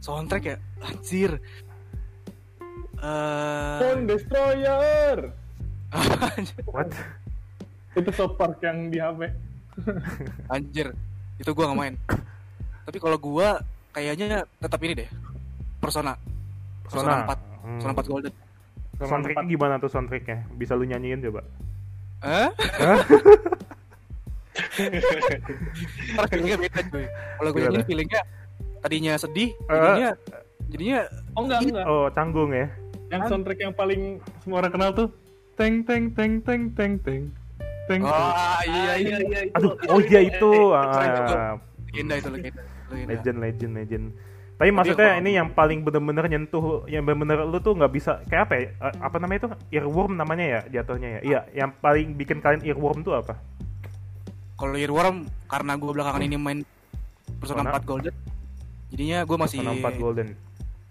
[0.01, 0.57] Soundtrack ya?
[0.81, 1.31] Anjir.
[3.01, 5.17] Eh, Phone Destroyer.
[6.73, 6.89] what
[7.93, 9.29] Itu South Park yang di HP.
[10.49, 10.91] anjir.
[11.37, 11.95] Itu gua nggak main.
[12.89, 13.61] Tapi kalau gua
[13.93, 15.09] kayaknya tetap ini deh.
[15.77, 16.17] Persona.
[16.85, 17.37] Persona 4.
[17.61, 17.77] Hmm.
[17.77, 18.33] Persona 4 Golden.
[19.01, 21.41] soundtracknya gimana tuh soundtracknya bisa lu nyanyiin coba
[22.21, 22.49] Eh?
[26.29, 27.05] Feelingnya beda cuy.
[27.09, 28.21] Kalau gue ini feelingnya
[28.81, 29.77] tadinya sedih, Eh.
[29.77, 30.09] jadinya
[30.67, 30.99] jadinya
[31.31, 31.85] Oh enggak, enggak.
[31.85, 32.67] oh canggung ya
[33.07, 34.01] Yang soundtrack yang paling
[34.39, 35.07] semua orang kenal tuh
[35.53, 37.23] Teng teng teng teng teng teng
[37.85, 38.31] Teng Oh
[38.63, 39.39] iya iya iya.
[39.51, 41.35] aduh oh iya itu keren juga.
[41.35, 41.55] ah,
[41.85, 42.61] Legenda itu legenda.
[43.07, 44.05] legend legend legend
[44.53, 48.53] tapi maksudnya ini yang paling bener-bener nyentuh yang bener-bener lu tuh nggak bisa kayak apa
[48.53, 52.61] ya eh, apa namanya itu earworm namanya ya jatuhnya ya iya yang paling bikin kalian
[52.63, 53.41] earworm tuh apa
[54.53, 56.61] Kalau Earworm karena gue belakangan ini main
[57.41, 57.73] Persona.
[57.73, 58.13] 4 Golden.
[58.91, 60.29] Jadinya gue masih Persona 4 Golden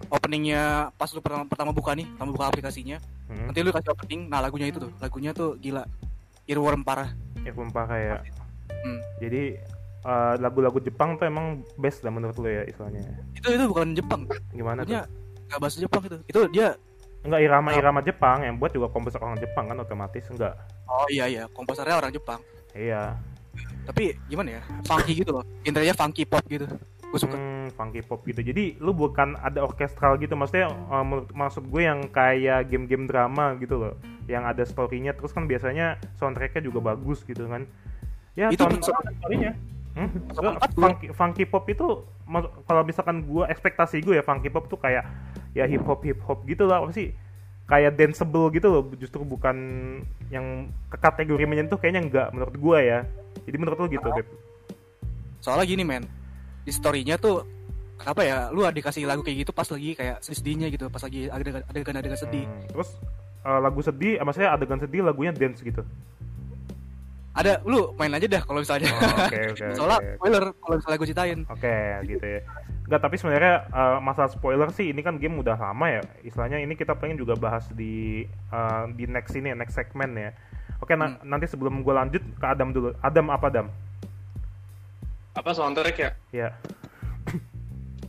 [0.09, 2.97] openingnya pas lu pertama, pertama buka nih, pertama buka aplikasinya.
[3.29, 3.47] hmm.
[3.47, 5.85] Nanti lu kasih opening, nah lagunya itu tuh, lagunya tuh gila.
[6.49, 7.13] Earworm parah.
[7.41, 8.17] earworm pakai ya
[8.81, 8.97] Hmm.
[9.21, 9.61] jadi
[10.01, 14.25] eh, lagu-lagu Jepang tuh emang best lah menurut lu ya istilahnya Itu itu bukan Jepang.
[14.51, 15.03] gimana tuh Lagunya
[15.47, 16.17] nggak bahasa Jepang itu.
[16.25, 16.69] Itu dia
[17.21, 20.57] enggak irama-irama Jepang yang buat juga komposer orang Jepang kan otomatis enggak
[20.89, 22.41] oh iya iya, komposernya orang Jepang.
[22.73, 23.21] iya
[23.85, 24.63] Tapi gimana ya?
[24.89, 25.45] Funky gitu loh.
[25.61, 26.65] Intinya funky pop gitu.
[27.11, 28.39] Gue suka Hmm, funky pop gitu.
[28.39, 33.59] Jadi lu bukan ada orkestral gitu, maksudnya uh, menurut- maksud gue yang kayak game-game drama
[33.59, 33.95] gitu loh,
[34.25, 35.13] yang ada story-nya.
[35.13, 37.67] Terus kan biasanya soundtrack-nya juga bagus gitu kan.
[38.33, 38.79] Ya, itu sound-
[39.19, 39.59] Story-nya.
[39.91, 40.07] Hmm?
[40.73, 42.07] Funky, funky pop itu
[42.65, 45.03] kalau misalkan gua ekspektasi gue ya funky pop tuh kayak
[45.51, 47.11] ya hip hop hip hop gitu lah apa sih
[47.67, 49.59] kayak danceable gitu loh justru bukan
[50.31, 52.99] yang ke kategori menyentuh kayaknya enggak menurut gua ya
[53.51, 54.27] jadi menurut lu gitu Beb
[55.43, 56.07] soalnya gini men
[56.61, 57.45] di storynya tuh
[58.01, 61.61] apa ya lu dikasih lagu kayak gitu pas lagi kayak sedih-sedihnya gitu pas lagi adegan
[61.69, 62.97] adegan adegan sedih Hmm, terus
[63.41, 65.85] eh, lagu sedih sama saya adegan sedih lagunya dance gitu
[67.31, 70.11] ada lu main aja dah kalau misalnya Oh, oke oke soalnya oke.
[70.19, 72.41] spoiler kalau misalnya gue ceritain Oke, gitu ya.
[72.85, 76.03] Enggak, tapi sebenarnya eh, masalah spoiler sih ini kan game udah lama ya.
[76.21, 80.35] Istilahnya ini kita pengen juga bahas di eh, di next ini, next segmen ya.
[80.83, 82.91] Oke, na- nanti sebelum gue lanjut ke Adam dulu.
[82.99, 83.67] Adam apa Adam?
[85.35, 86.11] Apa soundtrack ya?
[86.31, 86.49] Ya.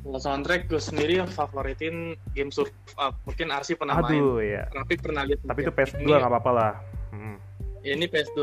[0.01, 3.13] Kalau soundtrack gue sendiri yang favoritin game surf up.
[3.23, 4.17] Mungkin Arsi pernah main.
[4.17, 4.65] Aduh ya.
[4.73, 5.45] Tapi pernah lihat.
[5.45, 5.85] Tapi itu mungkin.
[5.85, 6.71] PS2 Ini- nggak apa-apa lah.
[7.13, 7.37] Hmm.
[7.85, 8.39] Ya, ini PS2.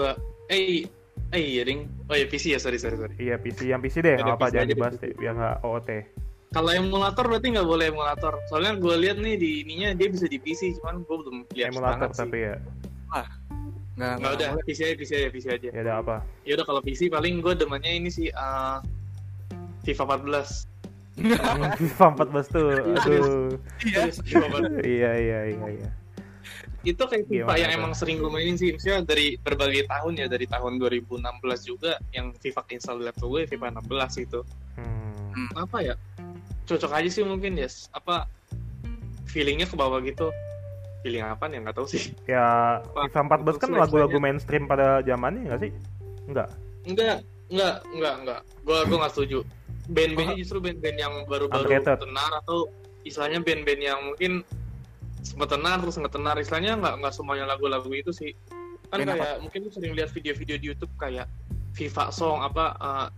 [0.48, 0.86] Eh,
[1.34, 1.90] eh iya ding.
[2.06, 3.14] Oh ya PC ya, sorry sorry sorry.
[3.18, 5.12] Iya PC, yang PC deh Ada nggak apa jangan aja dibahas deh.
[5.18, 5.90] biar nggak OOT.
[6.48, 8.34] Kalau emulator berarti nggak boleh emulator.
[8.48, 12.08] Soalnya gue lihat nih di ininya dia bisa di PC, cuman gue belum lihat Emulator
[12.08, 12.20] banget sih.
[12.22, 12.54] tapi ya.
[13.98, 15.68] Nggak Nggak udah, PC aja, PC aja, PC aja.
[15.74, 16.16] Ya ada apa?
[16.46, 18.78] Ya udah kalau PC paling gue demennya ini sih eh,
[19.82, 20.70] FIFA 14.
[21.82, 22.66] FIFA 14 tuh.
[22.70, 23.58] Aduh.
[23.82, 24.86] iya Serius, FIFA 14.
[24.86, 25.90] Iya iya iya iya.
[26.86, 27.78] itu kayak FIFA Gimana yang tuh?
[27.82, 31.26] emang sering gue mainin sih maksudnya dari berbagai tahun ya dari tahun 2016
[31.66, 34.40] juga yang FIFA install di laptop gue FIFA 16 itu
[35.38, 35.50] Hmm.
[35.54, 35.94] apa ya
[36.66, 38.26] cocok aja sih mungkin ya apa
[39.30, 40.30] feelingnya ke bawah gitu
[41.02, 41.62] feeling apa nih?
[41.62, 42.12] Nggak tahu sih.
[42.26, 42.78] Ya
[43.08, 45.70] FIFA 14 kan lagu-lagu mainstream pada zamannya nggak sih?
[46.28, 46.48] Enggak.
[46.88, 49.38] enggak enggak enggak enggak gue gue nggak setuju.
[49.88, 52.68] Band-bandnya justru band-band yang baru-baru tenar atau
[53.08, 54.44] istilahnya band-band yang mungkin
[55.24, 56.36] sempat tenar terus nggak tenar.
[56.36, 58.32] Istilahnya nggak nggak semuanya lagu-lagu itu sih.
[58.88, 59.20] Kan Band apa?
[59.20, 61.28] kayak mungkin lu sering lihat video-video di YouTube kayak
[61.76, 63.08] FIFA song apa eh,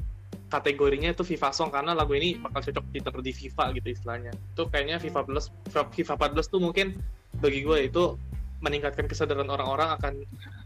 [0.51, 4.33] kategorinya itu FIFA song karena lagu ini bakal cocok ditaruh di FIFA gitu istilahnya.
[4.55, 6.99] Itu kayaknya FIFA plus FIFA 14 tuh mungkin
[7.41, 8.15] bagi gue itu
[8.61, 10.13] meningkatkan kesadaran orang-orang akan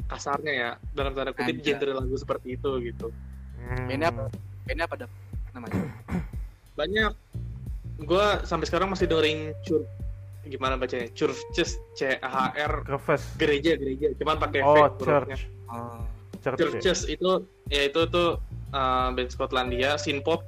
[0.04, 1.72] kasarnya ya dalam tanda kutip Anjay.
[1.72, 3.08] genre lagu seperti itu gitu
[3.56, 3.88] Hmm.
[3.88, 4.28] Ini apa?
[4.66, 5.08] ini apa
[5.50, 5.88] namanya
[6.74, 7.12] banyak
[7.98, 9.88] gue sampai sekarang masih dengerin cur
[10.44, 12.84] gimana bacanya churches C H R
[13.34, 15.32] gereja gereja cuman pakai V Oh, hurufnya.
[15.32, 15.40] church.
[15.66, 15.96] oh.
[16.36, 16.58] Church.
[16.58, 16.68] ya?
[16.76, 17.30] churches itu
[17.66, 18.36] ya itu tuh
[18.70, 20.44] uh, band Skotlandia synthpop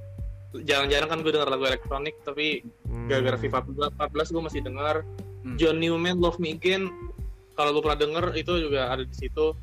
[0.59, 3.09] jarang-jarang kan gue denger lagu elektronik tapi Hmm.
[3.09, 3.59] gara-gara FIFA
[3.97, 3.97] 14
[4.29, 4.97] gue masih denger
[5.47, 5.55] Hmm.
[5.55, 6.91] John Newman Love Me Again
[7.55, 9.55] kalau lu pernah denger itu juga ada di situ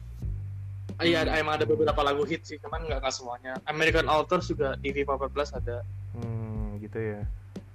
[0.93, 3.57] Ah, Iya, ada, emang ada beberapa lagu hit sih, cuman nggak nggak semuanya.
[3.65, 5.81] American Authors juga di FIFA 14 ada.
[6.13, 7.19] Hmm, gitu ya.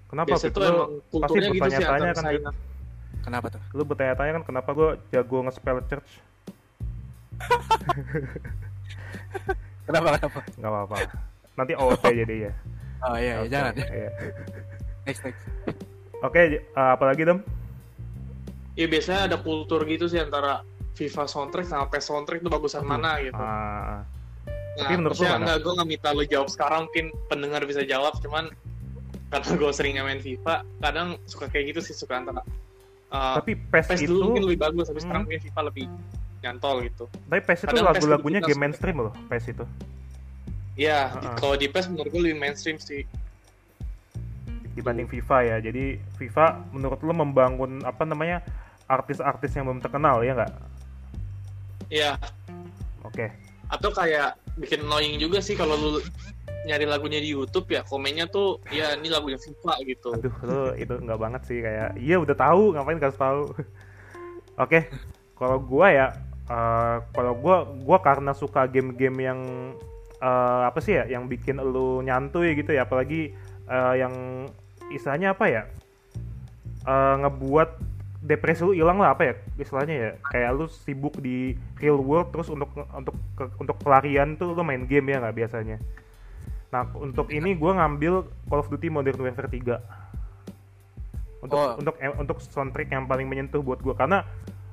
[0.06, 2.54] Kenapa Biasa Lu emang kulturnya gitu sih bertanya-tanya kan,
[3.18, 6.11] kenapa tuh lu bertanya-tanya kan kenapa gue jago nge-spell church?
[9.86, 10.96] kenapa kenapa Nggak apa-apa.
[11.59, 12.52] Nanti OOT jadi ya.
[12.98, 14.11] oh iya, iya Oke, jangan iya.
[15.06, 15.42] next next
[16.18, 17.22] Oke, j- uh, apa lagi
[18.79, 20.62] Iya biasanya ada kultur gitu sih antara
[20.95, 23.35] FIFA soundtrack sama PES soundtrack itu bagusan mana gitu.
[23.35, 24.07] Ah,
[24.79, 28.47] Nah, tapi menurut enggak, gue nggak minta lo jawab sekarang, mungkin pendengar bisa jawab, cuman
[29.26, 32.47] karena gue sering main FIFA, kadang suka kayak gitu sih, suka antara
[33.11, 35.07] uh, tapi PES PES itu, dulu mungkin lebih bagus, tapi Hmm.
[35.11, 35.85] sekarang mungkin FIFA lebih
[36.39, 37.05] nyantol gitu.
[37.11, 39.64] tapi PES itu lagu-lagunya game mainstream loh, PES itu.
[40.79, 41.37] Iya, di- Uh-uh.
[41.37, 43.03] kalau di PES menurut gue lebih mainstream sih.
[44.79, 45.57] dibanding FIFA ya.
[45.59, 48.47] Jadi FIFA menurut lu membangun apa namanya
[48.89, 50.53] artis-artis yang belum terkenal ya nggak?
[51.89, 52.12] Iya,
[53.05, 53.32] Oke.
[53.68, 56.01] atau kayak bikin annoying juga sih kalau lu
[56.68, 60.11] nyari lagunya di YouTube ya komennya tuh ya ini lagunya FIFA gitu.
[60.18, 63.43] Aduh, lu itu nggak banget sih kayak iya udah tahu ngapain kasih tahu.
[64.64, 64.91] Oke.
[65.39, 66.07] Kalau gua ya
[66.51, 69.41] eh, kalau gua gua karena suka game-game yang
[70.18, 73.32] eh, apa sih ya yang bikin lu nyantuy gitu ya apalagi
[73.70, 74.45] eh, yang
[74.91, 75.62] istilahnya apa ya?
[76.84, 77.70] Eh, ngebuat
[78.29, 82.47] depresi lu hilang lah apa ya istilahnya ya kayak lu sibuk di real world terus
[82.47, 85.81] untuk untuk ke- untuk pelarian tuh lu main game ya nggak biasanya
[86.68, 89.81] nah untuk ini gua ngambil Call of Duty Modern Warfare 3
[91.41, 91.74] untuk Oh.
[91.74, 94.20] untuk eh, untuk soundtrack yang paling menyentuh buat gua karena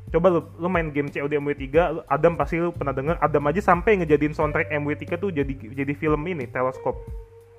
[0.07, 3.61] coba lu, lu main game COD MW3 lu- Adam pasti lu pernah denger Adam aja
[3.63, 6.99] sampai ngejadiin soundtrack MW3 tuh jadi jadi film ini teleskop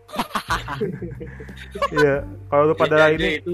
[1.90, 2.14] Iya,
[2.46, 3.50] kalau lu pada Ya, ini itu?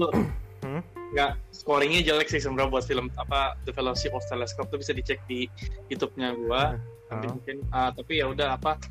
[1.13, 5.21] Nggak scoringnya jelek sih sebenarnya buat film apa The Fellowship of Telescope tuh bisa dicek
[5.23, 5.45] di
[5.87, 6.73] YouTube-nya gua
[7.07, 7.31] nanti Ah.
[7.31, 8.81] mungkin ah, tapi ya udah apa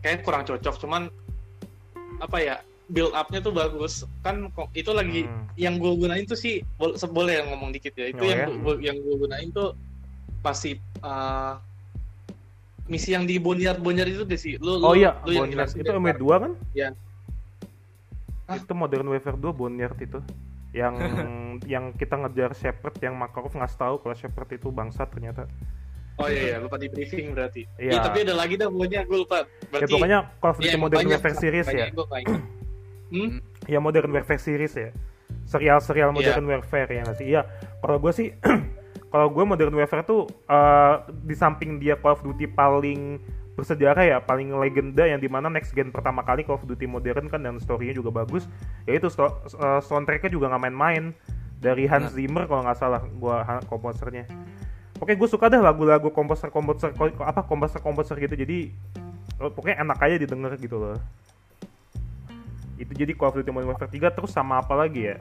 [0.00, 1.06] kayak kurang cocok cuman
[2.18, 2.54] apa ya
[2.88, 5.46] build up-nya tuh bagus kan kok itu lagi Hmm.
[5.54, 8.46] yang gue gunain tuh sih bol- boleh yang ngomong dikit ya itu Oh, yang ya?
[8.56, 9.74] gua- yang gue gunain tuh
[10.38, 11.58] pasti uh,
[12.86, 15.78] misi yang di Boneyard Boneyard itu deh sih lu Oh lu- iya, lu yang jelasin
[15.78, 16.52] itu deh, MW2 kan?
[16.72, 16.88] Iya.
[18.46, 18.54] Hah?
[18.56, 20.18] Itu Modern Warfare 2 Boneyard itu.
[20.72, 20.94] Yang
[21.72, 25.46] yang kita ngejar Shepard yang Makarov ngasih tahu kalau Shepard itu bangsat ternyata.
[26.16, 27.92] oh iya iya lupa di briefing berarti Iya.
[27.92, 30.68] iya tapi ada lagi dah pokoknya gue lupa Ya berarti pokoknya Call of ya, Duty
[30.70, 31.86] emang Modern banyak Warfare series ya.
[31.92, 32.08] nggak
[33.12, 33.30] hmm?
[33.66, 34.90] Ya Modern Warfare series ya.
[35.44, 36.16] Serial-serial Iya.
[36.16, 37.26] Modern Warfare ya nggak sih?
[37.28, 37.42] Iya.
[37.78, 38.28] Kalau gue sih
[39.12, 43.20] kalau gue Modern Warfare tuh eh, di samping dia Call of Duty paling
[43.56, 47.32] bersejarah ya, paling legenda yang di mana next gen pertama kali Call of Duty modern
[47.32, 48.44] kan dan story-nya juga bagus.
[48.84, 51.16] Ya itu sto- eh, soundtrack-nya juga nggak main-main
[51.56, 54.28] dari Hans Zimmer kalau nggak salah gua komposernya.
[54.96, 58.36] Oke, gue suka dah lagu-lagu komposer-komposer ko- apa komposer-komposer gitu.
[58.36, 58.72] Jadi
[59.40, 60.96] eh, pokoknya enak aja didengar gitu loh.
[62.76, 65.16] Itu jadi Call of Duty Modern Warfare 3 terus sama apa lagi ya?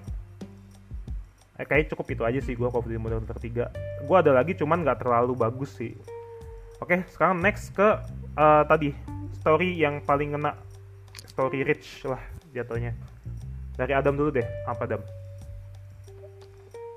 [1.56, 3.72] Eh, kayaknya cukup itu aja sih gua Call of Duty Modern Warfare 3.
[4.04, 5.96] Gua ada lagi cuman nggak terlalu bagus sih.
[6.84, 7.96] Oke, sekarang next ke
[8.36, 8.90] eh, tadi
[9.40, 10.52] story yang paling kena
[11.28, 12.22] story rich lah
[12.56, 12.96] jatuhnya.
[13.76, 15.04] Dari Adam dulu deh, apa Adam?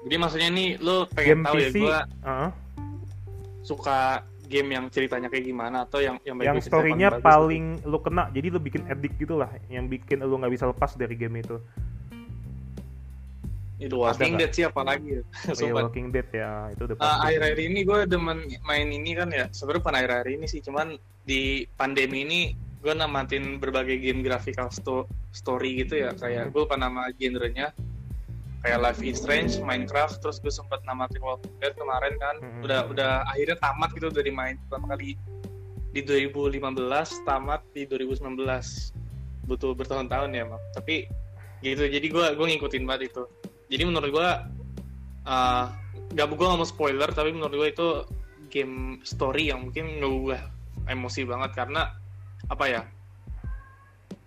[0.08, 2.48] jadi maksudnya nih lu Game pengen tahu ya PC, gue uh,
[3.66, 7.20] suka game yang ceritanya kayak gimana atau yang yang yang storynya gitu.
[7.20, 10.96] paling lu kena, jadi lu bikin addict gitu lah, yang bikin lu nggak bisa lepas
[10.96, 11.60] dari game itu.
[13.78, 14.34] itu Walking?
[14.34, 15.70] Dead sih apalagi Oh, iya.
[15.70, 17.22] Walking Dead ya, itu udah Uh, pasti.
[17.30, 20.98] akhir-akhir ini gue demen main ini kan ya sebenarnya bukan akhir-akhir ini sih cuman
[21.28, 22.40] di pandemi ini
[22.80, 25.04] gue namatin berbagai game graphical sto-
[25.36, 26.16] story gitu ya.
[26.16, 27.76] Kayak gue lupa nama genrenya.
[28.64, 32.36] Kayak Life is Strange, Minecraft, terus gue sempat namatin Walking Dead kemarin kan.
[32.40, 32.64] Mhm.
[32.64, 35.14] udah udah akhirnya tamat gitu dari main pertama kali
[35.92, 38.92] di 2015 tamat di 2019
[39.48, 41.08] butuh bertahun-tahun ya mak tapi
[41.64, 43.22] gitu jadi gue gue ngikutin banget itu.
[43.68, 44.28] Jadi menurut gue
[45.28, 45.64] uh,
[46.16, 47.88] gak gue gak mau spoiler tapi menurut gue itu
[48.48, 50.57] game story yang mungkin ngubah
[50.88, 51.92] emosi banget karena
[52.48, 52.82] apa ya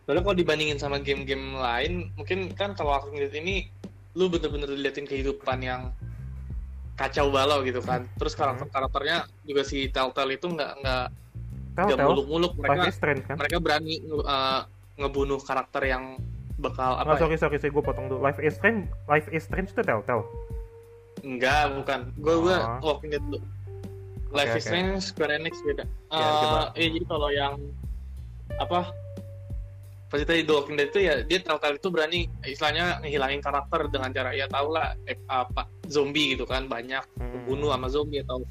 [0.02, 3.70] Soalnya kalau dibandingin sama game-game lain mungkin kan kalau Walking Dead ini
[4.18, 5.94] lu bener-bener diliatin kehidupan yang
[6.98, 11.06] kacau balau gitu kan terus karakter karakternya juga si Telltale itu nggak nggak
[11.72, 13.36] nggak muluk-muluk Life mereka is Strange kan?
[13.40, 14.68] mereka berani uh,
[15.00, 16.20] ngebunuh karakter yang
[16.60, 17.20] bakal Oh, apa ya?
[17.26, 18.22] sorry, sorry, sorry, gue potong dulu.
[18.22, 20.22] Life is Strange, Life is Strange itu Telltale.
[21.26, 22.00] Enggak, bukan.
[22.22, 22.78] Gue gue Oh.
[22.94, 23.40] Walking Dead dulu.
[24.32, 24.64] Life Oke, is.
[24.64, 25.84] Strange, Square Enix beda.
[26.10, 26.60] Ya, Eh, coba.
[26.74, 27.54] iya, jadi kalau yang
[28.56, 28.80] apa?
[30.08, 34.12] Pasti tadi The Walking Dead itu ya dia Telltale itu berani istilahnya ngehilangin karakter dengan
[34.12, 37.32] cara ya tau lah eh, apa zombie gitu kan banyak Hmm.
[37.48, 38.44] kebunuh sama zombie atau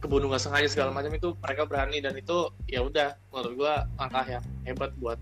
[0.00, 4.24] kebunuh nggak sengaja segala macam itu mereka berani dan itu ya udah menurut gua langkah
[4.26, 5.20] yang hebat buat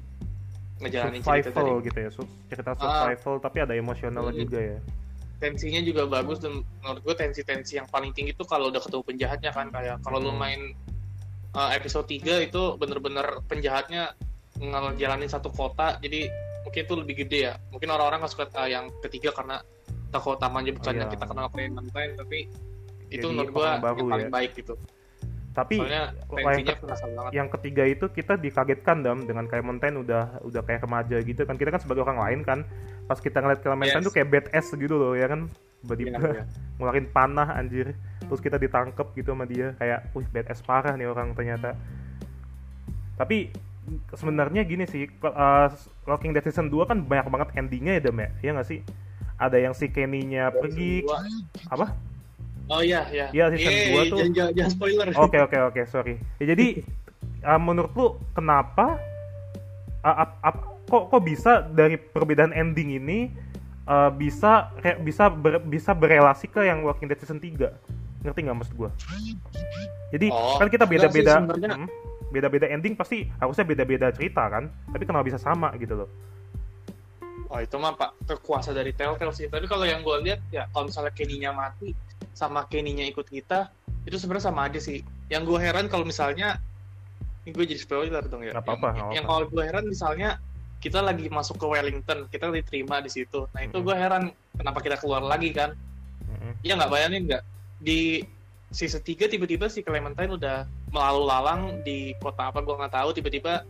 [0.78, 1.86] ngejalanin cerita survival tadi.
[1.86, 2.10] gitu ya,
[2.48, 2.78] cerita Ah.
[2.78, 4.38] survival tapi ada emosional Hmm.
[4.38, 4.78] juga ya.
[5.42, 9.50] Tensinya juga bagus dan menurut gue tensi-tensi yang paling tinggi tuh kalau udah ketemu penjahatnya
[9.50, 10.38] kan kayak kalau lu Hmm.
[10.38, 10.60] main
[11.52, 14.14] uh, episode 3 itu bener-bener penjahatnya
[14.62, 16.30] ngejalanin satu kota jadi
[16.62, 19.58] mungkin itu lebih gede ya mungkin orang-orang nggak suka uh, yang ketiga karena
[20.14, 21.14] tokoh utamanya bukan Oh, yang iya.
[21.18, 22.38] kita kenal Clementine tapi
[23.10, 24.32] itu Jadi menurut gue yang paling ya.
[24.32, 24.74] baik gitu
[25.52, 26.88] Tapi soalnya yang, ke-
[27.30, 31.60] yang ketiga itu kita dikagetkan dam dengan Clementine udah udah kayak remaja gitu kan.
[31.60, 32.58] Kita kan sebagai orang lain kan
[33.04, 34.06] pas kita ngeliat Clementine Yes.
[34.06, 35.52] tuh kayak badass gitu loh ya kan.
[35.82, 36.44] Tiba-tiba Iya, iya.
[36.80, 37.92] ngeluarin panah anjir.
[38.22, 41.76] Terus kita ditangkep gitu sama dia kayak, "Wih, badass parah nih orang ternyata."
[43.14, 43.52] Tapi
[44.10, 45.68] sebenarnya gini sih, uh,
[46.06, 48.28] Walking Dead season 2 kan banyak banget endingnya ya Dam ya?
[48.40, 48.80] Iya nggak sih?
[49.36, 51.02] Ada yang si Kenny-nya pergi
[51.68, 51.92] apa?
[52.68, 55.82] Oh iya iya Iya, season Iya, dua iya, tuh- jangan, jangan, spoiler Oke oke oke
[55.86, 56.14] sorry.
[56.38, 56.66] Ya, jadi
[57.42, 58.98] uh, menurut lu kenapa
[60.02, 63.18] uh, ap- ap- kok kok bisa dari perbedaan ending ini
[63.86, 67.70] uh, bisa re- bisa ber- bisa berelasi ke yang Walking Dead season 3?
[68.22, 68.90] Ngerti nggak maksud gua?
[70.12, 71.88] Jadi Oh, kan kita beda-beda hmm,
[72.28, 74.68] beda-beda ending pasti harusnya beda-beda cerita kan.
[74.88, 76.08] Tapi kenapa bisa sama gitu loh?
[77.52, 79.44] Oh itu mah pak kekuasa dari Telltale sih.
[79.46, 81.92] Tapi kalau yang gue lihat ya kalau misalnya Kenny-nya mati
[82.32, 83.68] sama Kenny-nya ikut kita
[84.08, 85.04] itu sebenarnya sama aja sih.
[85.28, 86.56] Yang gue heran kalau misalnya
[87.44, 88.56] ini gue jadi spoiler dong ya.
[88.56, 90.30] Nggak apa-apa, Yang, nggak yang kalau gue heran misalnya
[90.82, 93.46] kita lagi masuk ke Wellington, kita diterima di situ.
[93.52, 93.84] Nah itu Mhm.
[93.84, 94.22] gue heran
[94.56, 95.76] kenapa kita keluar lagi kan?
[96.26, 96.56] Mm-mm.
[96.64, 97.42] Iya nggak bayangin nggak
[97.84, 98.24] di
[98.72, 103.68] season 3 tiba-tiba si Clementine udah melalu lalang di kota apa gue nggak tahu tiba-tiba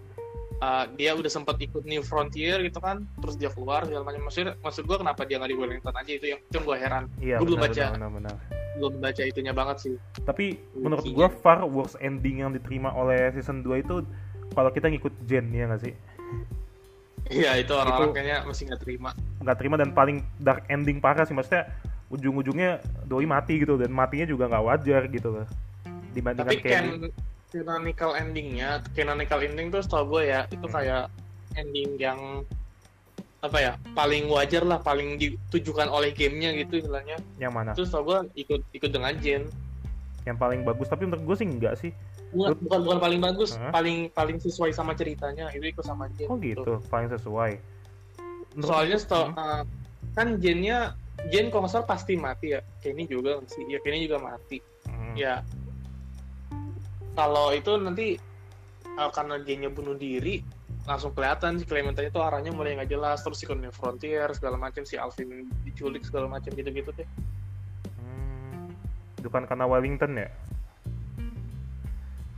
[0.62, 4.22] uh, dia udah sempat ikut New Frontier gitu kan terus dia keluar segala macam.
[4.30, 6.12] Maksud maksud gue kenapa dia nggak di Wellington aja?
[6.14, 7.04] Itu yang itu gue heran.
[7.18, 7.84] Iya Gua belum baca.
[7.98, 8.34] benar, benar,
[8.78, 9.94] belum baca itunya banget sih.
[10.22, 14.06] Tapi menurut gua far worst ending yang diterima oleh season 2 itu
[14.54, 15.94] kalau kita ngikut Jen ya nggak sih?
[17.32, 19.10] Iya itu orang-orang kayaknya masih nggak terima.
[19.42, 21.34] nggak terima dan paling dark ending parah sih.
[21.34, 21.70] Maksudnya
[22.12, 25.46] ujung-ujungnya doi mati gitu dan matinya juga nggak wajar gitu loh.
[26.12, 26.84] Dibandingkan Tapi can
[27.53, 30.72] canonical endingnya, canonical ending tuh setahu gue ya itu Hmm.
[30.72, 31.03] kayak
[31.55, 32.18] ending yang
[33.38, 37.18] apa ya paling wajar lah, paling ditujukan oleh gamenya gitu istilahnya.
[37.36, 39.44] yang mana Terus tau gue ikut ikut dengan Jen.
[40.22, 41.90] yang paling bagus tapi menurut gue sih enggak sih
[42.30, 43.68] Bukan, bukan bukan paling bagus, Hah?
[43.70, 46.26] paling paling sesuai sama ceritanya itu ikut sama Jen.
[46.26, 47.59] oh gitu paling sesuai
[48.53, 49.42] Menurut- Soalnya setelah Hmm.
[49.42, 49.62] uh,
[50.12, 50.94] kan Jennya
[51.28, 52.61] Jen kalau nggak salah pasti mati ya.
[52.78, 54.59] Kenny juga sih, ya Kenny juga mati.
[54.84, 55.14] Hmm.
[55.14, 55.40] Ya
[57.12, 58.16] kalau itu nanti
[58.96, 60.40] uh, karena Jennya bunuh diri
[60.82, 64.82] langsung kelihatan si Clementine itu arahnya mulai nggak jelas terus si Conan Frontier segala macam
[64.82, 67.06] si Alvin diculik segala macam gitu-gitu deh.
[68.02, 68.74] Hmm.
[69.22, 70.28] bukan karena Wellington ya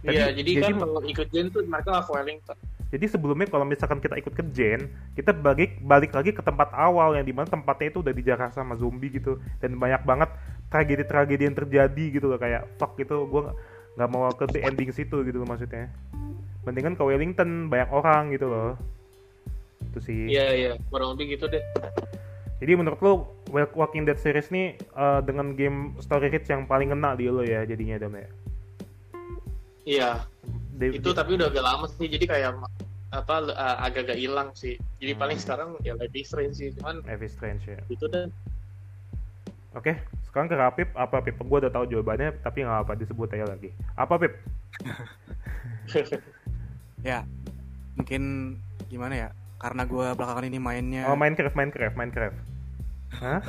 [0.05, 2.59] Iya, jadi, kan jadi- kalau ikut Jen tuh mereka lah Wellington.
[2.93, 7.17] Jadi sebelumnya kalau misalkan kita ikut ke Jen, kita balik balik lagi ke tempat awal
[7.17, 10.29] yang di mana tempatnya itu udah dijarah sama zombie gitu dan banyak banget
[10.69, 13.51] tragedi-tragedi yang terjadi gitu loh kayak fuck gitu gue
[13.95, 15.91] nggak mau ke the ending situ gitu loh maksudnya.
[16.65, 18.75] Mendingan ke Wellington banyak orang gitu loh.
[19.93, 20.35] Itu sih.
[20.35, 21.63] Iya iya, kurang lebih gitu deh.
[22.59, 23.13] Jadi menurut lo
[23.53, 27.45] Wa- Walking Dead series nih eh, dengan game story rich yang paling kena di lo
[27.45, 28.31] ya jadinya Dam ya.
[29.85, 30.11] Iya,
[30.81, 32.51] itu tapi udah agak lama sih jadi kayak
[33.13, 34.81] apa uh, agak-agak hilang sih.
[34.99, 35.21] Jadi Hmm.
[35.21, 37.79] paling sekarang ya is Strange sih, cuman is Strange ya.
[37.93, 38.33] itu dan
[39.77, 39.99] Oke,
[40.35, 40.89] sekarang ke Rapip.
[40.99, 41.39] Apa Pip?
[41.39, 43.71] Gue udah tahu jawabannya, tapi nggak apa disebut aja lagi.
[43.95, 44.35] Apa Pip?
[47.07, 47.23] ya
[47.95, 48.57] mungkin
[48.91, 49.29] gimana ya
[49.63, 52.39] karena gue belakangan ini mainnya Oh Minecraft, Minecraft, Minecraft.
[53.15, 53.41] Hah?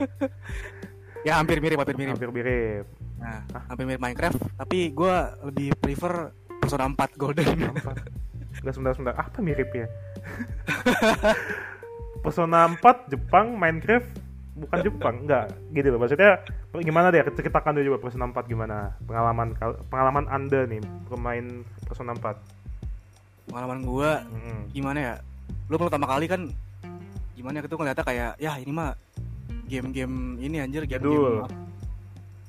[1.28, 2.84] ya hampir mirip hampir mirip Hampir mirip.
[3.20, 5.14] nah hampir mirip Minecraft tapi gue
[5.52, 7.70] lebih prefer Persona 4 Golden?
[8.60, 9.14] Enggak sebentar-sebentar.
[9.16, 9.86] Apa miripnya?
[12.24, 14.10] Persona 4 Jepang, Minecraft
[14.60, 15.46] bukan Jepang, enggak.
[15.70, 15.98] Gitu loh.
[15.98, 16.30] Maksudnya
[16.78, 17.24] gimana deh?
[17.32, 18.76] Ceritakan dulu coba Persona 4 gimana?
[19.02, 19.48] Pengalaman
[19.88, 21.44] pengalaman Anda nih pemain
[21.84, 22.60] Persona 4.
[23.50, 24.58] pengalaman gue Mm-mm.
[24.70, 25.14] gimana ya
[25.66, 26.46] lu pertama kali kan
[27.34, 28.94] gimana ya, itu ngeliatnya kayak ya ini mah
[29.66, 31.34] game-game ini anjir game Jadul.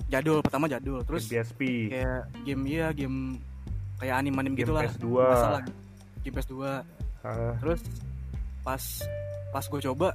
[0.06, 3.34] jadul pertama jadul terus PSP, kayak game iya game
[3.98, 5.06] kayak anim anim game gitu lah PS2.
[5.10, 5.62] masalah
[6.22, 6.54] game PS2
[7.22, 7.82] Ah, terus
[8.62, 8.84] pas
[9.50, 10.14] pas gue coba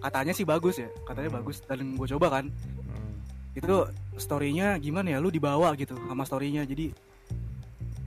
[0.00, 1.38] katanya sih bagus ya katanya Hmm.
[1.38, 3.12] bagus dan gue coba kan mm.
[3.54, 3.76] itu
[4.16, 6.92] storynya gimana ya lu dibawa gitu sama storynya jadi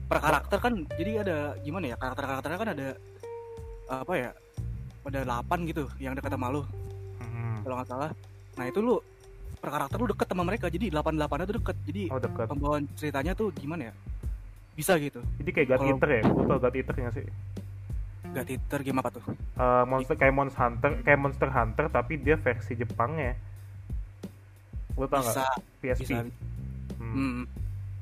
[0.04, 2.88] per karakter kan jadi ada gimana ya karakter karakternya kan ada
[3.86, 4.30] apa ya
[5.04, 6.62] ada 8 gitu yang dekat sama lu
[7.18, 7.62] Mm-mm.
[7.62, 8.10] kalau nggak salah
[8.54, 8.96] nah itu lu
[9.56, 12.46] per karakter lu deket sama mereka jadi 8 8 itu deket jadi Oh dekat.
[12.46, 13.94] pembawaan ceritanya tuh gimana ya
[14.74, 16.22] bisa gitu Jadi kayak God Kalau- Eater ya?
[16.26, 17.26] Gue tau God Eater nggak sih?
[18.34, 19.22] Gak titer game apa tuh
[19.54, 23.38] Eh, monster kayak Monster Hunter, kayak Monster Hunter tapi dia versi Jepangnya.
[24.94, 25.54] Lo tau bisa nggak?
[25.80, 26.00] PSP.
[26.00, 26.16] bisa
[26.96, 27.14] Hmm.
[27.14, 27.46] Hmm.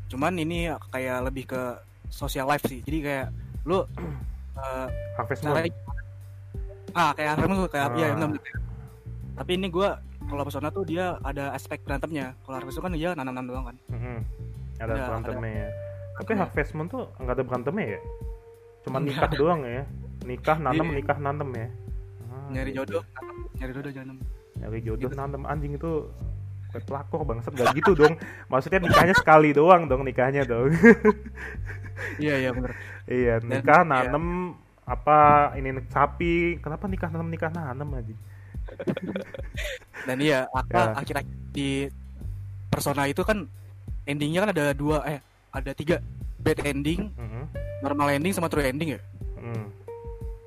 [0.06, 0.58] cuman ini
[0.88, 1.62] kayak lebih ke
[2.06, 3.26] social life sih jadi kayak
[3.62, 3.80] lu
[4.54, 5.56] eh, Harvest Moon.
[6.92, 8.12] ah kayak Harvest Moon kayak Ah.
[8.12, 8.40] benar benar.
[9.34, 13.10] tapi ini gua kalau Persona tuh dia ada aspek berantemnya kalau Harvest Moon kan dia
[13.10, 14.16] nanam-nanam doang kan Mhm.
[14.74, 15.68] Ada Ada- berantemnya ya.
[16.12, 16.32] Tapi.
[16.34, 18.00] Harvest Moon tuh nggak ada berantemnya ya?
[18.82, 19.82] Cuman nikah doang ya?
[20.22, 20.94] Nikah nanem, Iya.
[20.96, 21.66] nikah nanem ya?
[22.24, 22.78] Ah, nyari gitu.
[22.84, 23.02] jodoh
[23.54, 24.16] nyari jodoh jangan
[24.54, 25.16] Nyari jodoh Gitu.
[25.16, 25.92] nanem anjing itu
[26.68, 28.16] kayak pelakor bangsat gak gitu dong
[28.46, 30.72] maksudnya nikahnya sekali doang dong nikahnya dong
[32.22, 32.72] iya iya benar
[33.04, 33.90] iya Dan- nikah iya.
[34.08, 34.26] nanem
[34.82, 35.18] apa
[35.54, 38.14] ini sapi kenapa nikah nanem nikah nanem aja
[40.06, 40.50] dan iya Ya.
[40.50, 41.92] apa akhir-akhir di
[42.66, 43.44] Persona itu kan
[44.04, 45.20] endingnya kan ada dua eh
[45.52, 46.00] ada tiga
[46.38, 47.42] bad ending Mhm.
[47.82, 49.00] normal ending sama true ending ya
[49.36, 49.81] Mhm.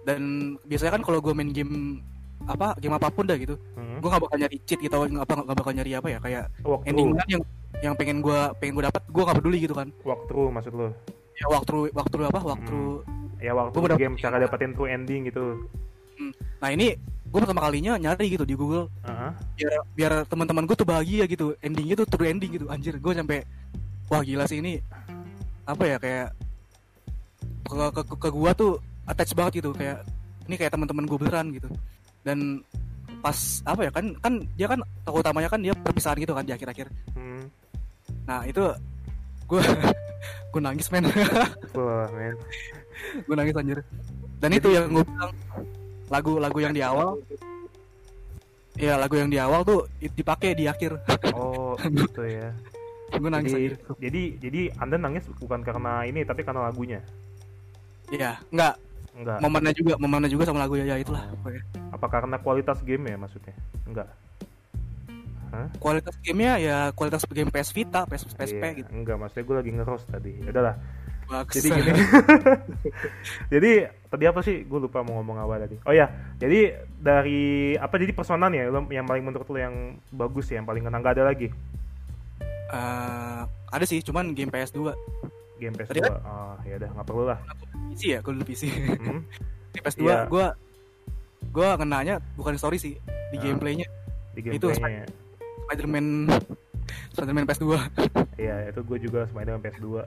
[0.06, 0.22] Dan
[0.64, 2.00] biasanya kan kalau gue main game
[2.46, 4.06] apa game apa pun dah gitu Mhm.
[4.06, 6.90] gue gak bakal nyari cheat gitu nggak apa nggak bakal nyari apa ya kayak walkthrough.
[6.90, 7.44] ending kan yang
[7.82, 9.88] yang pengen gue pengen gue dapat gue nggak peduli gitu kan.
[10.06, 10.88] Walkthrough maksud lo
[11.36, 12.40] ya waktu waktu apa?
[12.40, 12.80] Waktu
[13.44, 15.68] ya waktu Gua game cara dapetin true ending gitu.
[16.64, 16.96] Nah ini
[17.26, 18.88] gue pertama kalinya nyari gitu di Google.
[19.04, 19.32] Heeh.
[19.60, 22.66] biar biar teman-teman gue tuh bahagia gitu endingnya tuh true ending gitu.
[22.72, 23.44] Anjir gue sampai
[24.08, 24.80] wah gila sih ini
[25.66, 26.30] apa ya kayak
[27.66, 30.02] ke ke, ke, ke gua tuh attach banget gitu kayak
[30.46, 31.70] ini kayak teman-teman gue beneran gitu
[32.22, 32.62] dan
[33.22, 36.54] pas apa ya kan kan dia kan tokoh utamanya kan dia perpisahan gitu kan di
[36.54, 37.46] akhir-akhir Hmm.
[38.26, 38.62] nah itu
[39.46, 39.62] gue
[40.54, 41.06] gue nangis men
[41.74, 42.36] Wah, men.
[43.26, 43.80] gue nangis anjir
[44.38, 45.32] dan itu yang gue bilang
[46.08, 47.18] lagu-lagu yang di awal
[48.76, 51.00] ya lagu yang di awal tuh dipakai di akhir
[51.32, 52.52] Oh, gitu ya.
[53.12, 57.00] gue nangis Jadi, anjir jadi, jadi Anda nangis bukan karena ini, tapi karena lagunya.
[58.12, 58.76] Iya, enggak.
[59.16, 59.38] Enggak.
[59.40, 61.64] momennya juga momennya juga sama lagu ya, ya itulah pokoknya.
[61.96, 63.56] Apa karena kualitas game ya maksudnya?
[63.88, 64.10] Enggak.
[65.56, 65.72] Hah?
[65.80, 69.72] kualitas gamenya ya kualitas game PS Vita PS PSP Iya, gitu Enggak, maksudnya gue lagi
[69.72, 70.32] nge-roast tadi.
[70.44, 70.76] Ya Udahlah.
[71.26, 71.58] Bagus.
[71.58, 71.92] Jadi gini.
[73.54, 73.72] jadi
[74.12, 74.68] tadi apa sih?
[74.68, 75.80] Gue lupa mau ngomong apa tadi.
[75.88, 80.52] Oh ya, jadi dari apa jadi persona nih ya yang paling menurut lo yang bagus
[80.52, 81.50] ya, yang paling kena nggak ada lagi
[82.76, 84.90] Eh, ada sih cuman game PS2
[85.58, 85.90] game PS2.
[85.90, 86.02] Tadi?
[86.04, 87.40] Oh, ya udah nggak perlu lah.
[87.88, 89.22] PC ya kalau dulu PC Hmm.
[89.74, 90.18] di PS2 Iya.
[90.26, 90.48] gua
[91.48, 92.96] gua kenanya bukan story sih
[93.30, 93.42] di Ah.
[93.42, 93.88] gameplaynya
[94.32, 95.08] Di Itu gameplaynya.
[95.64, 96.06] Spider-Man
[97.10, 97.66] Spider-Man PS2
[98.38, 99.88] Iya, itu gue juga Spider-Man PS2.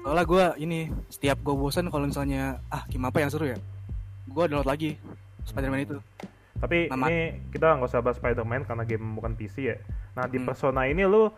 [0.00, 3.58] soalnya gua ini setiap gua bosan kalau misalnya ah game apa yang seru ya
[4.26, 4.96] gua download lagi
[5.42, 5.98] Spider-Man itu
[6.56, 7.18] Tapi Nama- ini
[7.48, 9.76] kita nggak usah bahas Spider-Man karena game bukan PC ya.
[10.12, 10.44] Nah di Hmm.
[10.44, 11.28] Persona ini lu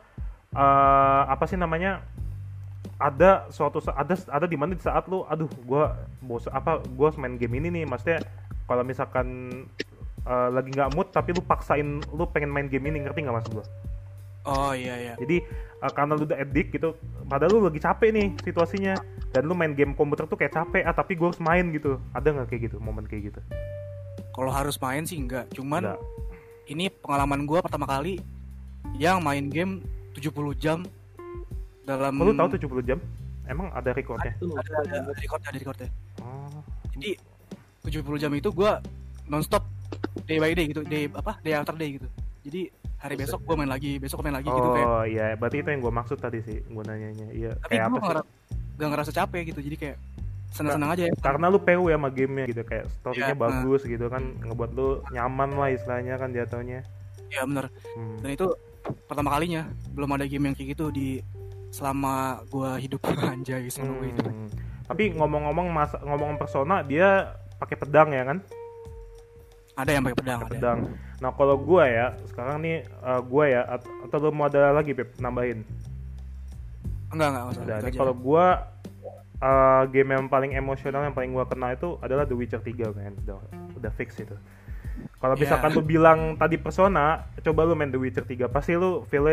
[0.53, 2.03] eh, apa sih namanya?
[3.03, 7.35] Ada suatu ada ada di mana di saat lu, aduh, gua bos apa, gua main
[7.35, 7.85] game ini nih.
[7.91, 8.23] Maksudnya
[8.71, 9.27] kalau misalkan
[10.23, 13.53] eh, lagi nggak mood tapi lu paksain lu pengen main game ini ngerti nggak maksud
[13.59, 13.67] gua?
[14.43, 15.39] oh iya iya Jadi
[15.83, 16.95] eh, karena lu udah addict gitu,
[17.27, 18.95] padahal lu lagi capek nih situasinya
[19.35, 21.99] dan lu main game komputer tuh kayak capek ah tapi gua harus main gitu.
[22.15, 23.43] Ada nggak kayak gitu momen kayak gitu?
[24.33, 26.01] kalau harus main sih enggak cuman Nggak.
[26.73, 28.19] ini pengalaman gua pertama kali
[28.97, 29.85] yang main game
[30.17, 30.79] 70 jam
[31.83, 32.99] dalam Kok lu tahu 70 jam?
[33.43, 34.33] Emang ada recordnya?
[34.35, 36.63] Ada, ada, ada recordnya ada recordnya Oh.
[36.93, 37.11] jadi
[37.83, 38.79] 70 jam itu gua
[39.25, 39.67] nonstop
[40.23, 42.07] day by day gitu day apa day after day gitu
[42.43, 45.69] jadi hari besok gua main lagi besok main lagi gitu kayak Oh iya, berarti itu
[45.69, 47.27] yang gue maksud tadi sih gue nanyanya.
[47.29, 48.23] Iya, tapi kayak gua apa
[48.73, 49.97] gak ngerasa capek gitu jadi kayak
[50.49, 54.07] senang-senang aja ya Karena lu PU ya sama gamenya gitu, kayak storynya Iya, bagus gitu
[54.07, 56.81] kan, ngebuat lu nyaman lah istilahnya kan jatuhnya.
[57.27, 57.67] ya bener
[57.97, 58.21] Hmm.
[58.21, 58.47] dan itu
[59.09, 61.25] pertama kalinya belum ada game yang kayak gitu di
[61.73, 62.15] selama
[62.47, 64.49] gua hidup anjay selama gua hidup Hmm.
[64.83, 68.39] Tapi ngomong-ngomong mas ngomong persona dia pakai pedang ya kan?
[69.73, 70.79] ada yang pakai pedang Pakai ada pedang.
[71.17, 74.93] Nah kalau gue ya sekarang nih eh, gue ya at- atau lu mau ada lagi
[74.93, 75.65] Beb nambahin?
[77.09, 77.89] enggak enggak aja.
[77.91, 78.69] kalau gua
[79.39, 83.13] uh, game yang paling emosional yang paling gua kenal itu adalah The Witcher 3 kan.
[83.19, 83.37] Udah,
[83.75, 84.37] udah fix itu.
[85.19, 85.41] Kalau Ya.
[85.41, 89.25] misalkan lu bilang tadi Persona, coba lu main The Witcher 3, pasti lu feel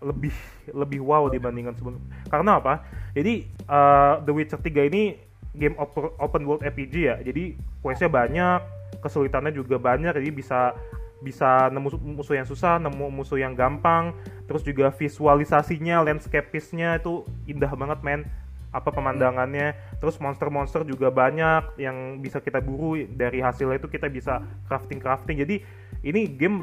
[0.00, 0.32] lebih
[0.72, 2.00] lebih wow dibandingkan sebelum.
[2.32, 2.84] Karena apa?
[3.12, 5.16] Jadi uh, The Witcher 3 ini
[5.54, 7.16] game open, open world RPG ya.
[7.20, 8.60] Jadi questnya banyak,
[9.04, 10.74] kesulitannya juga banyak, jadi bisa
[11.20, 14.16] bisa nemu musuh yang susah, nemu musuh yang gampang,
[14.48, 18.22] terus juga visualisasinya, landscape-nya itu indah banget men.
[18.70, 24.46] Apa pemandangannya, terus monster-monster juga banyak yang bisa kita buru dari hasilnya itu kita bisa
[24.70, 25.42] crafting-crafting.
[25.42, 25.58] Jadi
[26.06, 26.62] ini game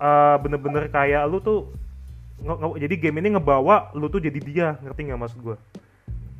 [0.00, 1.68] uh, bener-bener kayak lu tuh
[2.42, 5.56] nge- nge- jadi game ini ngebawa lu tuh jadi dia, ngerti nggak maksud gue?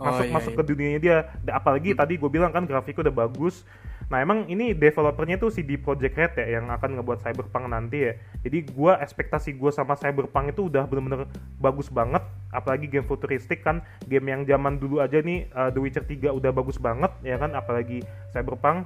[0.03, 0.59] Oh, masuk iya, masuk iya.
[0.59, 1.17] ke dunianya dia.
[1.55, 3.63] Apalagi tadi gue bilang kan grafiknya udah bagus.
[4.11, 8.13] Nah emang ini developernya tuh CD Projekt Red ya yang akan ngebuat Cyberpunk nanti ya.
[8.43, 12.21] Jadi gue ekspektasi gue sama Cyberpunk itu udah bener-bener bagus banget.
[12.51, 16.51] Apalagi game futuristik kan game yang zaman dulu aja nih uh, The Witcher 3 udah
[16.51, 17.55] bagus banget ya kan?
[17.55, 18.03] Apalagi
[18.35, 18.85] Cyberpunk.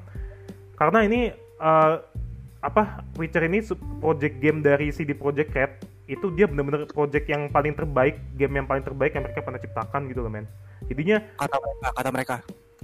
[0.76, 1.96] Karena ini uh,
[2.60, 3.64] apa Witcher ini
[3.98, 8.66] project game dari CD Projekt Red itu dia bener-bener project yang paling terbaik game yang
[8.66, 10.46] paling terbaik yang mereka pernah ciptakan gitu loh men.
[10.86, 12.34] Jadinya kata mereka kata mereka.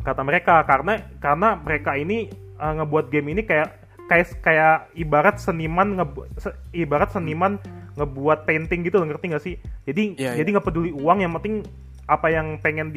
[0.02, 0.92] Kata mereka karena
[1.22, 2.26] karena mereka ini
[2.58, 3.78] uh, ngebuat game ini kayak
[4.10, 7.62] kayak kayak ibarat seniman ngebu- se- ibarat seniman
[7.94, 9.54] ngebuat painting gitu loh ngerti gak sih?
[9.86, 11.62] Jadi Iya, jadi nggak peduli uang yang penting
[12.10, 12.90] apa yang pengen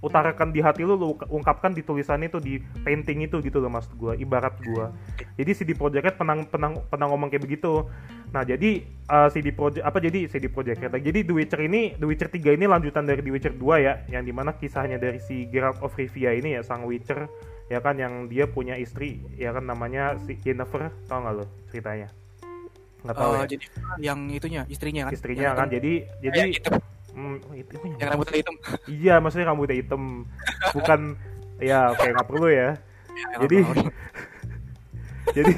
[0.00, 3.96] diutarakan di hati lu lu ungkapkan di tulisan itu di painting itu gitu loh maksud
[3.96, 4.92] gua ibarat gua.
[5.34, 7.88] Jadi CD Projekt Red pernah pernah pernah ngomong kayak begitu.
[8.30, 12.06] Nah jadi uh, CD Projekt apa jadi CD Projekt Red jadi The Witcher ini The
[12.06, 15.48] Witcher 3 ini lanjutan dari The Witcher 2 ya yang di mana kisahnya dari si
[15.48, 17.26] Geralt of Rivia ini ya sang Witcher
[17.66, 22.08] ya kan yang dia punya istri ya kan namanya si Yennefer tau nggak lo ceritanya?
[23.02, 23.46] Nggak tahu Eh, ya?
[23.46, 23.66] jadi
[24.02, 25.12] yang itunya istrinya kan?
[25.14, 25.92] Istrinya Yang kan jadi
[26.22, 26.74] jadi yang hitam,
[27.16, 28.56] hmm, itu yang yang rambutnya hitam
[29.00, 30.02] Iya, maksudnya rambutnya hitam.
[30.70, 31.00] Bukan
[31.56, 32.76] ya oke nggak perlu ya.
[33.32, 33.56] Yang Jadi
[35.36, 35.54] jadi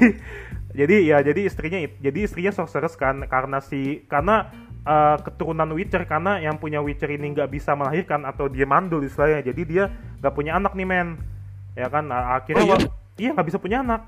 [0.69, 4.47] jadi ya jadi istrinya jadi istrinya sorceress kan karena si karena
[4.85, 9.43] eh, keturunan Witcher karena yang punya Witcher ini nggak bisa melahirkan atau dia mandul istilahnya.
[9.43, 9.91] Jadi dia
[10.23, 11.19] nggak punya anak nih men.
[11.75, 14.07] Ya kan nah, akhirnya Oh, dia- iya nggak bisa punya anak.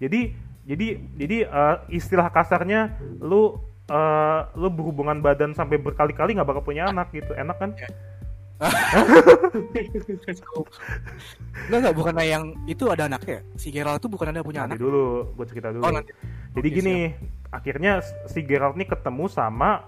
[0.00, 0.32] Jadi
[0.66, 3.60] jadi jadi eh, istilah kasarnya lu
[3.90, 7.32] eh, lu berhubungan badan sampai berkali-kali nggak bakal punya anak gitu.
[7.34, 7.70] Enak kan?
[11.66, 13.44] Enggak enggak bukan yang itu ada anaknya.
[13.60, 14.84] Si Geralt tuh bukan ada punya Nanti anak.
[14.88, 15.84] dulu, gue cerita dulu.
[15.84, 16.16] Oh, nanti.
[16.56, 16.96] Jadi Oke, gini,
[17.52, 19.84] akhirnya si Geralt nih ketemu sama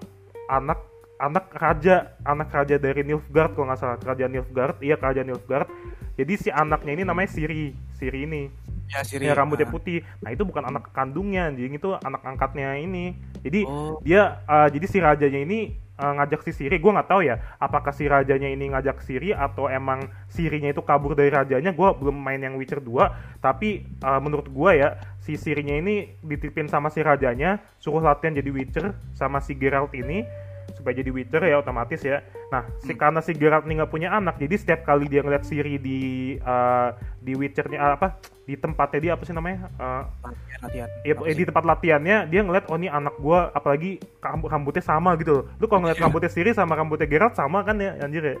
[0.53, 0.85] anak
[1.19, 5.67] anak raja, anak raja dari Nilfgaard kalau nggak salah, kerajaan Nilfgaard, iya kerajaan Nilfgaard
[6.15, 8.51] Jadi si anaknya ini namanya Siri, Siri ini.
[8.89, 9.29] Ya Siri.
[9.29, 10.01] Ya rambutnya putih.
[10.19, 13.13] Nah itu bukan anak kandungnya, anjing itu anak angkatnya ini.
[13.45, 14.01] Jadi Oh.
[14.01, 16.81] dia eh, jadi si rajanya ini eh, ngajak si Siri.
[16.81, 21.13] Gue nggak tahu ya, apakah si rajanya ini ngajak Siri atau emang Sirinya itu kabur
[21.13, 21.69] dari rajanya.
[21.69, 26.65] Gue belum main yang Witcher 2, tapi eh, menurut gue ya si Sirinya ini dititipin
[26.65, 30.25] sama si rajanya, suruh latihan jadi Witcher sama si Geralt ini
[30.79, 32.23] supaya jadi Witcher ya otomatis ya.
[32.49, 35.75] Nah, si karena si Geralt ini nggak punya anak, jadi setiap kali dia ngeliat Siri
[35.75, 35.99] di
[36.39, 38.15] eh, di Witchernya ah, apa
[38.47, 39.67] di tempatnya dia apa sih namanya?
[39.77, 40.89] Eh, Latihan, latihan.
[41.05, 45.13] Ya, eh, di tempat latihannya dia ngeliat oh ini anak gua apalagi rambut rambutnya sama
[45.19, 45.45] gitu.
[45.59, 46.07] Lu kalau ngeliat Iya.
[46.07, 48.37] rambutnya Siri sama rambutnya Geralt sama kan ya anjir ya.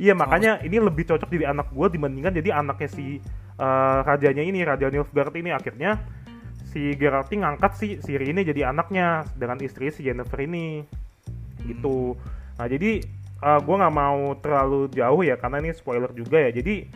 [0.00, 3.22] Iya makanya ini lebih cocok jadi anak gua dibandingkan jadi anaknya si
[3.60, 6.00] eh, rajanya ini Raja Nilfgaard ini akhirnya
[6.70, 10.86] si Geralt ngangkat si Siri ini jadi anaknya dengan istri si Yennefer ini
[11.64, 12.16] gitu.
[12.58, 13.02] Nah jadi
[13.40, 16.50] eh, gua nggak mau terlalu jauh ya karena ini spoiler juga ya.
[16.52, 16.86] Jadi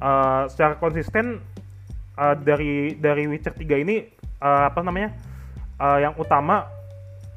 [0.00, 1.40] eh, secara konsisten
[2.16, 4.04] eh, dari dari Witcher 3 ini
[4.40, 5.10] eh, apa namanya
[5.80, 6.68] eh, yang utama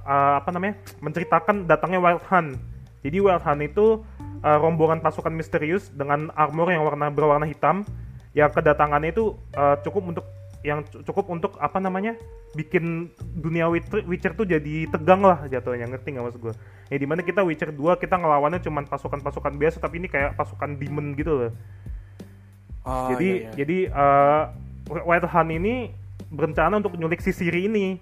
[0.04, 2.60] eh, apa namanya menceritakan datangnya Wild Hunt.
[3.06, 4.02] Jadi Wild Hunt itu
[4.44, 7.88] eh, rombongan pasukan misterius dengan armor yang warna berwarna hitam
[8.38, 10.26] yang kedatangannya itu eh, cukup untuk
[10.66, 12.18] yang cu- cukup untuk apa namanya
[12.58, 16.56] bikin dunia Witcher, Witcher tuh jadi tegang lah jatuhnya ngerti nggak maksud gue?
[16.88, 20.76] Ya di mana kita Witcher 2 kita ngelawannya cuman pasukan-pasukan biasa tapi ini kayak pasukan
[20.76, 21.52] demon gitu loh
[22.88, 23.52] Oh, jadi iya, iya.
[23.60, 24.44] jadi eh,
[25.04, 25.92] White Hunt ini
[26.32, 28.00] berencana untuk nyulik si Siri ini.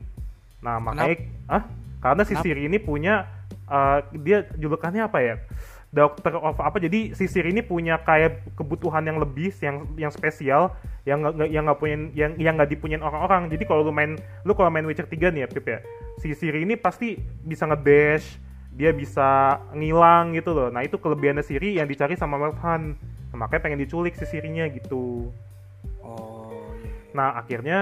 [0.62, 1.66] Nah makanya ah
[1.98, 2.46] karena si Kenapa?
[2.46, 3.26] Siri ini punya
[3.66, 5.36] eh, dia julukannya apa ya?
[5.90, 6.78] Doctor of apa?
[6.78, 10.70] Jadi si Siri ini punya kayak kebutuhan yang lebih yang yang spesial
[11.02, 13.50] yang nggak nggak- yang nggak punya yang yang nggak dipunyain orang-orang.
[13.50, 15.82] Jadi kalau lu main lu kalau main Witcher 3 nih ya Pip ya.
[16.22, 18.38] Si Siri ini pasti bisa ngedash,
[18.76, 20.68] dia bisa ngilang gitu loh.
[20.68, 23.00] Nah itu kelebihannya Siri yang dicari sama Wild Hunt.
[23.32, 25.32] Nah, makanya pengen diculik si Sirinya gitu.
[26.04, 26.92] Oh, iya.
[27.16, 27.80] Nah akhirnya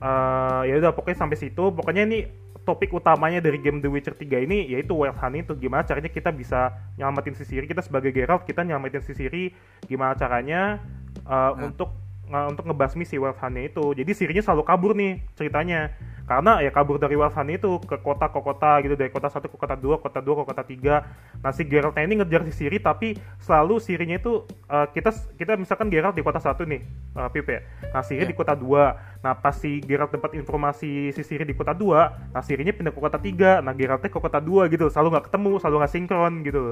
[0.00, 1.68] eh, ya udah pokoknya sampai situ.
[1.76, 2.24] Pokoknya ini
[2.64, 6.32] topik utamanya dari game The Witcher 3 ini yaitu Wild Hunt itu gimana caranya kita
[6.32, 7.68] bisa nyelamatin si Siri.
[7.68, 9.52] Kita sebagai Geralt kita nyelamatin si Siri
[9.84, 10.80] gimana caranya
[11.28, 11.92] eh, untuk
[12.32, 13.92] nge- untuk ngebasmi si Wild Hunt-nya itu.
[13.92, 15.92] Jadi Sirinya selalu kabur nih ceritanya.
[16.30, 19.50] Karena ya kabur dari Wild Hunt itu ke kota ke kota gitu dari kota satu
[19.50, 21.02] ke kota dua, kota dua ke kota tiga.
[21.42, 25.90] Nah si Geralt ini ngejar si Siri tapi selalu Sirinya itu eh, kita kita misalkan
[25.90, 26.86] Geralt di kota satu nih,
[27.18, 27.66] eh, Pip ya.
[27.90, 28.30] Nah Siri Iya.
[28.30, 28.94] di kota dua.
[29.26, 33.00] Nah pas si Geralt dapat informasi si Siri di kota dua, nah Sirinya pindah ke
[33.02, 33.58] kota tiga.
[33.58, 36.62] Nah Geraltnya ke kota dua gitu, selalu nggak ketemu, selalu nggak sinkron gitu.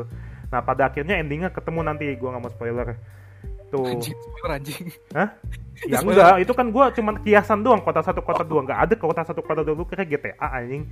[0.55, 2.95] Nah pada akhirnya endingnya ketemu nanti, gua nggak mau spoiler.
[3.69, 3.85] Tuh.
[3.85, 4.85] Anjing, spoiler anjing.
[5.13, 5.31] Hah?
[5.87, 9.23] Ya enggak, itu kan gua cuman kiasan doang kota satu kota dua nggak ada kota
[9.23, 10.91] satu kota dua lu kira GTA anjing.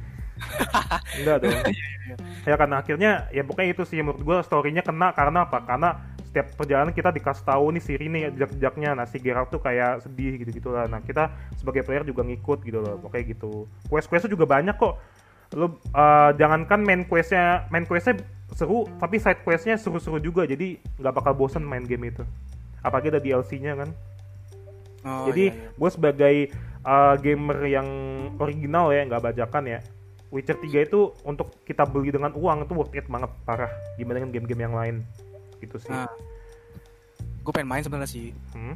[1.19, 1.59] enggak dong.
[2.47, 5.59] ya karena akhirnya ya pokoknya itu sih menurut gua story-nya kena karena apa?
[5.67, 8.93] Karena setiap perjalanan kita dikasih tahu nih Siri nih jejak-jejaknya.
[8.93, 10.85] Nah, si Geralt tuh kayak sedih gitu-gitu lah.
[10.85, 13.01] Nah, kita sebagai player juga ngikut gitu loh.
[13.01, 13.65] Pokoknya gitu.
[13.89, 15.01] Quest-questnya juga banyak kok.
[15.57, 18.21] Lu eh, jangankan main questnya main questnya
[18.53, 20.45] seru, tapi side questnya seru-seru juga.
[20.45, 22.23] Jadi nggak bakal bosan main game itu.
[22.87, 23.91] Apalagi ada DLC-nya kan.
[25.03, 25.71] Oh, Jadi iya, iya.
[25.71, 26.35] gue sebagai
[26.83, 27.89] uh, gamer yang
[28.39, 29.79] original ya, nggak bajakan ya.
[30.31, 34.63] Witcher 3 itu untuk kita beli dengan uang itu worth it banget parah dibandingin game-game
[34.63, 34.97] yang lain.
[35.59, 35.91] Gitu sih.
[35.91, 36.11] Nah,
[37.41, 38.35] gue pengen main sebenarnya sih.
[38.51, 38.75] Hmm,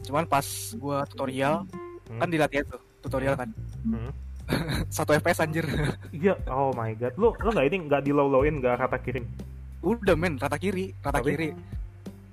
[0.00, 1.68] Cuman pas gue tutorial,
[2.08, 2.18] Hmm.
[2.18, 3.52] kan dilatih tuh tutorial kan.
[3.84, 4.10] hmm.
[4.90, 5.62] Satu FPS anjir.
[6.10, 7.14] Iya, oh my god.
[7.14, 9.22] Lu lu nggak ini nggak di low-lowin nggak rata kirim.
[9.78, 11.48] Udah men, rata kiri, rata Tapi- kiri.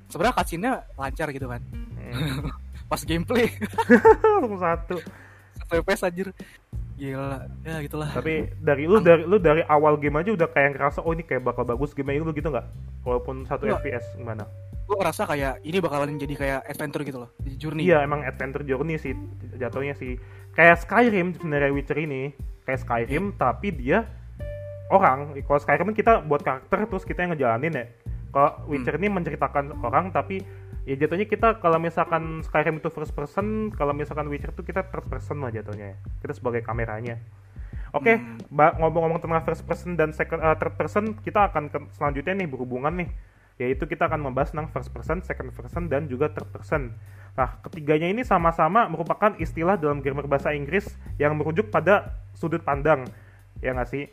[0.08, 1.62] Sebenarnya cutscene-nya lancar gitu kan.
[1.62, 2.51] Hmm.
[2.91, 3.51] Pas gameplay
[4.39, 4.95] Langsung satu.
[5.60, 6.28] satu FPS anjir.
[6.97, 8.10] Gila, ya gitulah.
[8.10, 11.45] Tapi dari lu dari lu dari awal game aja udah kayak ngerasa oh ini kayak
[11.45, 12.66] bakal bagus game ini lu gitu nggak?
[13.05, 13.86] Walaupun satu Nggak.
[13.86, 14.49] FPS gimana?
[14.88, 17.84] Gue ngerasa kayak ini bakalan jadi kayak adventure gitu loh, jadi journey.
[17.91, 19.12] Iya emang adventure journey sih
[19.60, 20.16] jatuhnya sih
[20.55, 22.32] kayak Skyrim sebenarnya Witcher ini
[22.64, 24.08] kayak Skyrim tapi dia
[24.88, 27.86] orang kalau Skyrim kan kita buat karakter terus kita yang ngejalanin ya
[28.30, 30.43] kalau Witcher ini menceritakan orang tapi
[30.84, 35.07] ya jatuhnya kita kalau misalkan Skyrim itu first person kalau misalkan Witcher itu kita third
[35.07, 35.97] person lah jatuhnya ya.
[36.23, 37.19] kita sebagai kameranya
[37.95, 38.36] Oke, Hmm.
[38.51, 42.47] ba- ngomong-ngomong tentang first person dan second uh, third person, kita akan ke selanjutnya nih
[42.51, 43.09] berhubungan nih,
[43.63, 46.91] yaitu kita akan membahas tentang first person, second person, dan juga third person.
[47.39, 50.84] Nah, ketiganya ini sama-sama merupakan istilah dalam grammar bahasa Inggris
[51.15, 53.07] yang merujuk pada sudut pandang,
[53.63, 54.11] ya nggak sih?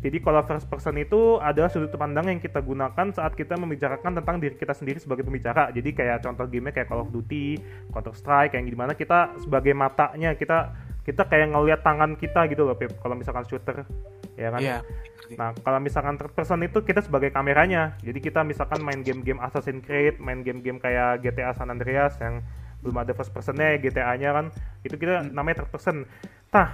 [0.00, 4.36] Jadi kalau first person itu adalah sudut pandang yang kita gunakan saat kita membicarakan tentang
[4.36, 5.72] diri kita sendiri sebagai pembicara.
[5.72, 7.56] Jadi kayak contoh game kayak Call of Duty,
[7.88, 12.64] Counter Strike, yang di mana kita sebagai matanya kita kita kayak ngelihat tangan kita gitu
[12.64, 12.96] loh, Pip.
[13.00, 13.84] Kalau misalkan shooter,
[14.40, 14.80] ya kan Iya.
[14.80, 15.40] ngerti.
[15.40, 17.96] Nah, kalau misalkan third person itu kita sebagai kameranya.
[18.04, 22.44] Jadi kita misalkan main game-game Assassin's Creed, main game-game kayak GTA San Andreas yang
[22.84, 24.46] belum ada first person-nya, GTA-nya kan,
[24.84, 25.96] itu kita namanya third person.
[26.52, 26.68] Nah,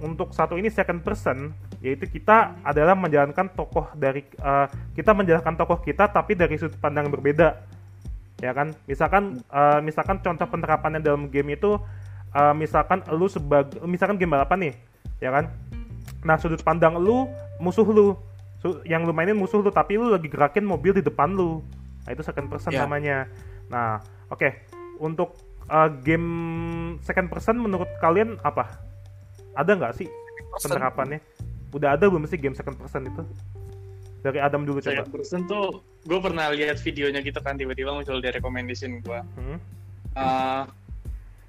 [0.00, 5.80] untuk satu ini second person, yaitu kita adalah menjalankan tokoh dari eh, kita menjalankan tokoh
[5.80, 7.64] kita tapi dari sudut pandang yang berbeda.
[8.44, 8.76] Ya kan?
[8.84, 11.80] Misalkan eh, misalkan contoh penerapannya dalam game itu
[12.36, 14.74] eh, misalkan lu sebagai misalkan game balapan nih,
[15.20, 15.48] ya kan?
[16.26, 17.30] Nah, sudut pandang lu
[17.62, 18.18] musuh lu.
[18.58, 21.62] Su- yang lu mainin musuh lu, tapi lu lagi gerakin mobil di depan lu.
[22.04, 22.82] Nah, itu second person Ya.
[22.84, 23.30] namanya.
[23.70, 24.66] Nah, oke.
[24.98, 25.38] Untuk
[25.70, 28.85] uh, game second person menurut kalian apa?
[29.56, 30.08] Ada nggak sih
[30.60, 31.20] penerapannya?
[31.72, 33.22] Udah ada belum sih game second person itu?
[34.22, 34.92] Dari Adam dulu coba.
[34.92, 39.20] Second person tuh gue pernah lihat videonya gitu kan tiba-tiba muncul di recommendation gue.
[39.36, 39.58] Hmm?
[40.16, 40.64] Uh,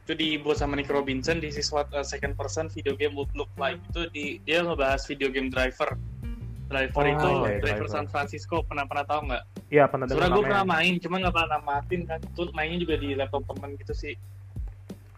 [0.07, 3.51] itu dibuat sama Nick Robinson This is what a second person video game would look
[3.59, 5.99] like itu di dia ngebahas video game driver
[6.71, 7.87] driver Oh, itu iya, driver Driver.
[7.91, 9.43] San Francisco pernah pernah tahu nggak?
[9.67, 12.95] Iya, pernah dengar Soalnya gue pernah main cuma nggak pernah namatin kan itu mainnya juga
[12.99, 14.15] di laptop temen gitu sih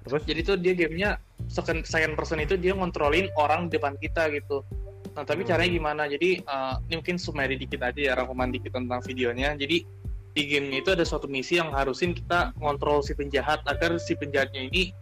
[0.10, 0.24] Terus?
[0.26, 1.10] jadi tuh dia gamenya
[1.48, 4.66] second, second person itu dia ngontrolin orang di depan kita gitu.
[5.14, 5.50] Nah tapi Hmm.
[5.54, 6.04] caranya gimana?
[6.06, 9.54] Jadi uh, ini mungkin summary dikit aja ya rangkuman dikit tentang videonya.
[9.54, 9.86] Jadi
[10.30, 14.70] di game itu ada suatu misi yang harusin kita ngontrol si penjahat agar si penjahatnya
[14.70, 14.94] ini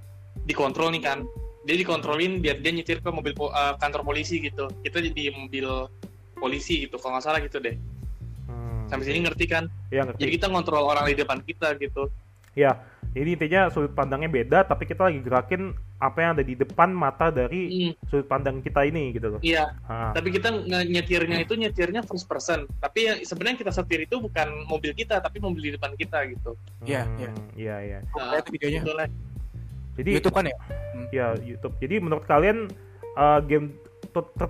[0.43, 1.23] dikontrol nih kan.
[1.67, 4.71] Dia dikontrolin biar dia nyetir ke mobil po- uh, kantor polisi gitu.
[4.83, 5.67] Kita di mobil
[6.39, 7.75] polisi gitu kalau nggak salah gitu deh.
[8.47, 8.87] Hmm.
[8.87, 9.67] sampai sini ngerti kan?
[9.91, 10.19] Iya, ngerti.
[10.23, 12.07] jadi kita ngontrol orang di depan kita gitu.
[12.55, 12.79] Ya,
[13.11, 17.27] jadi intinya sudut pandangnya beda, tapi kita lagi gerakin apa yang ada di depan mata
[17.27, 19.39] dari Hmm, sudut pandang kita ini gitu loh.
[19.41, 20.53] iya Ah, tapi kita
[20.85, 25.41] nyetirnya itu nyetirnya first person tapi ya, sebenarnya kita setir itu bukan mobil kita tapi
[25.41, 26.53] mobil di depan kita gitu
[26.85, 27.31] Iya, hmm, iya.
[27.57, 27.99] Iya, iya.
[28.13, 28.79] nah, Lihat videonya.
[28.81, 28.93] gitu.
[29.97, 30.57] Jadi YouTube kan ya?
[31.09, 31.73] ya YouTube.
[31.81, 32.69] Jadi menurut kalian
[33.17, 33.73] uh, game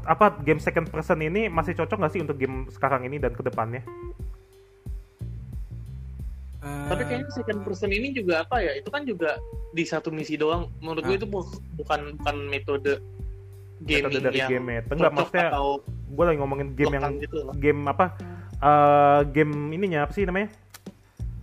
[0.04, 3.44] apa game second person ini masih cocok nggak sih untuk game sekarang ini dan ke
[3.44, 3.84] depannya?
[6.60, 9.38] Tapi kayaknya second person ini juga apa ya itu kan juga
[9.70, 11.20] di satu misi doang menurut gue Ah.
[11.20, 11.46] itu bu-
[11.76, 12.98] bukan bukan metode
[13.80, 14.82] gaming Metode dari yang game ya.
[14.88, 17.54] Enggak, maksudnya atau gue lagi ngomongin game yang gitu loh.
[17.56, 18.06] game apa?
[18.58, 20.50] eh game ininya apa sih namanya?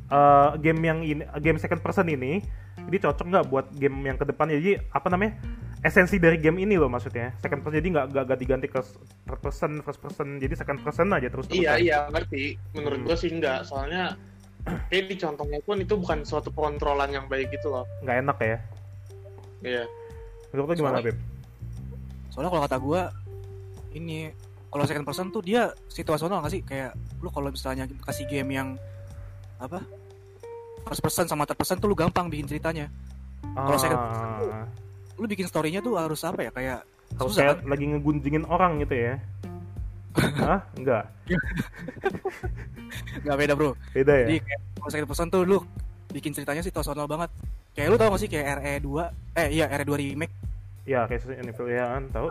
[0.06, 2.42] eh game yang ini game second person ini
[2.82, 5.38] ini cocok nggak buat game yang ke depannya jadi apa namanya
[5.80, 8.80] esensi dari game ini loh maksudnya second person jadi nggak nggak nggak diganti ke
[9.24, 13.06] third person first person jadi second person aja terus terusan iya iya ngerti menurut Hmm.
[13.06, 14.18] gue sih enggak soalnya
[14.64, 17.84] kayak di contohnya pun itu bukan suatu pengontrolan yang baik gitu loh.
[18.00, 18.58] Nggak enak ya?
[19.64, 19.84] Iya.
[20.52, 21.16] Menurut lo gimana Beb?
[22.34, 23.02] soalnya kalau kata gua
[23.94, 24.26] ini
[24.74, 26.62] kalau second person tuh dia situasional nggak sih?
[26.66, 28.68] Kayak lu kalau misalnya kasih game yang
[29.62, 29.84] apa?
[30.84, 32.90] First person sama third person tuh lu gampang bikin ceritanya.
[33.54, 34.66] Kalau second person tuh Ah,
[35.14, 36.50] lu bikin storynya tuh harus apa ya?
[36.50, 36.78] Kayak
[37.14, 39.14] harus susah kayak lagi ngegunjingin orang gitu ya
[40.14, 40.60] Hah?
[40.74, 41.04] Enggak.
[43.24, 44.26] nggak beda bro Beda ya?
[44.28, 45.58] jadi kayak kalau second person tuh lu
[46.10, 47.30] bikin ceritanya situasional banget
[47.72, 50.34] kayak lu tau gak sih kayak RE 2 eh iya RE 2 remake
[50.84, 52.28] Ya, kayak Evil ya kan, tahu?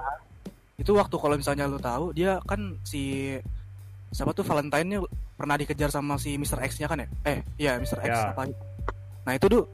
[0.78, 3.34] itu waktu kalau misalnya lu tahu dia kan si
[4.14, 5.02] siapa tuh Valentine-nya
[5.34, 6.62] pernah dikejar sama si Mr.
[6.62, 7.08] X-nya kan ya?
[7.26, 7.98] Eh, iya Mr.
[7.98, 8.30] X Ya.
[8.30, 8.46] apa?
[9.26, 9.66] Nah, itu tuh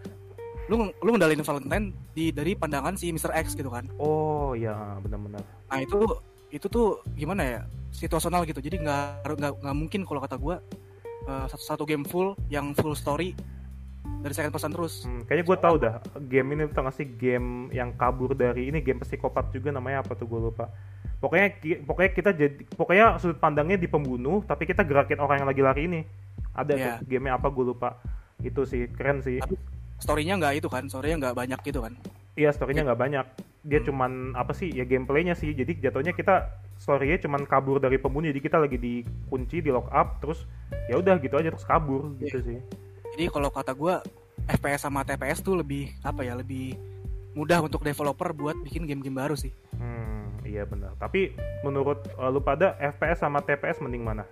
[0.72, 3.36] lu lu ngendalin Valentine di dari pandangan si Mr.
[3.36, 3.84] X gitu kan.
[4.00, 5.44] Oh, ya, benar-benar.
[5.44, 6.00] Nah, itu
[6.50, 7.62] itu tuh gimana ya?
[7.90, 8.62] Situasional gitu.
[8.62, 10.62] Jadi nggak nggak nggak mungkin kalau kata gua
[11.26, 13.34] eh, satu satu game full yang full story
[14.20, 15.08] dari second person terus.
[15.08, 15.96] Hmm, kayaknya gue tahu dah
[16.28, 20.28] game ini tuh ngasih game yang kabur dari ini game psikopat juga namanya apa tuh
[20.28, 20.68] gue lupa.
[21.20, 25.62] Pokoknya pokoknya kita jadi pokoknya sudut pandangnya di pembunuh tapi kita gerakin orang yang lagi
[25.64, 26.02] lari ini.
[26.56, 26.94] Ada Iya.
[27.00, 27.90] tuh gamenya apa gue lupa.
[28.44, 29.40] Itu sih keren sih.
[29.40, 29.56] Tapi
[30.00, 30.84] storynya nggak itu kan?
[30.88, 31.94] Storynya nggak banyak gitu kan?
[32.36, 33.26] Iya storynya nggak banyak.
[33.62, 33.88] Dia Hmm.
[33.88, 35.52] cuman apa sih ya gameplaynya sih.
[35.52, 38.28] Jadi jatuhnya kita storynya cuman kabur dari pembunuh.
[38.28, 40.48] Jadi kita lagi dikunci di lock up terus
[40.88, 42.20] ya udah gitu aja terus kabur Iya.
[42.26, 42.60] gitu sih.
[43.14, 44.00] Jadi kalau kata gua
[44.48, 46.34] FPS sama TPS tuh lebih apa ya?
[46.34, 46.80] Lebih
[47.32, 49.52] mudah untuk developer buat bikin game-game baru sih.
[49.76, 50.96] Hmm, iya benar.
[50.96, 54.24] Tapi menurut uh, lu pada FPS sama TPS mending mana?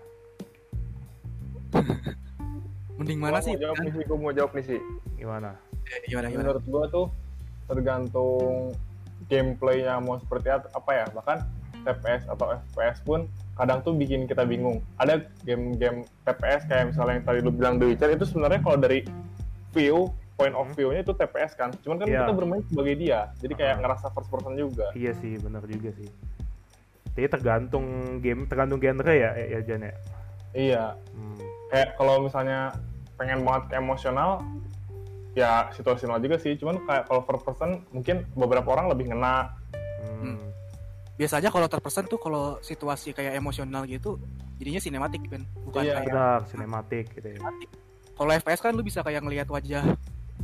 [2.97, 3.53] Mending Gua mana mau sih?
[3.55, 3.83] jawab Kan?
[3.83, 4.79] nih sih, gua mau jawab nih sih.
[5.15, 5.49] Gimana?
[5.85, 6.43] Eh, Gimana gimana?
[6.43, 7.05] Menurut gua tuh
[7.67, 8.73] tergantung
[9.27, 11.05] gameplaynya mau seperti apa ya.
[11.11, 11.37] Bahkan
[11.83, 13.19] TPS atau FPS pun
[13.55, 14.83] kadang tuh bikin kita bingung.
[14.99, 19.07] Ada game-game TPS kayak misalnya yang tadi lu bilang The Witcher itu sebenarnya kalau dari
[19.71, 20.75] view point of Hmm.
[20.77, 21.73] view-nya itu TPS kan.
[21.81, 22.21] Cuman kan Iya.
[22.23, 23.33] kita bermain sebagai dia.
[23.41, 23.81] Jadi kayak Ah.
[23.81, 24.93] ngerasa first person juga.
[24.93, 26.09] Iya sih, benar juga sih.
[27.17, 27.85] Jadi tergantung
[28.21, 29.93] game, tergantung genre ya, ya, ya Jan ya.
[30.53, 30.83] Iya.
[31.17, 31.37] Hmm.
[31.73, 32.77] Kayak kalau misalnya
[33.17, 34.45] pengen banget ke emosional
[35.37, 36.57] ya situasional juga sih.
[36.57, 39.53] Cuman kayak kalau first person mungkin beberapa orang lebih ngena.
[40.17, 40.41] Hmm.
[41.13, 44.21] biasanya kalau terpesan tuh kalau situasi kayak emosional gitu
[44.55, 45.93] jadinya sinematik kan bukan Iya.
[45.95, 47.39] kayak benar sinematik gitu ya.
[48.13, 49.81] kalau FPS kan lu bisa kayak ngelihat wajah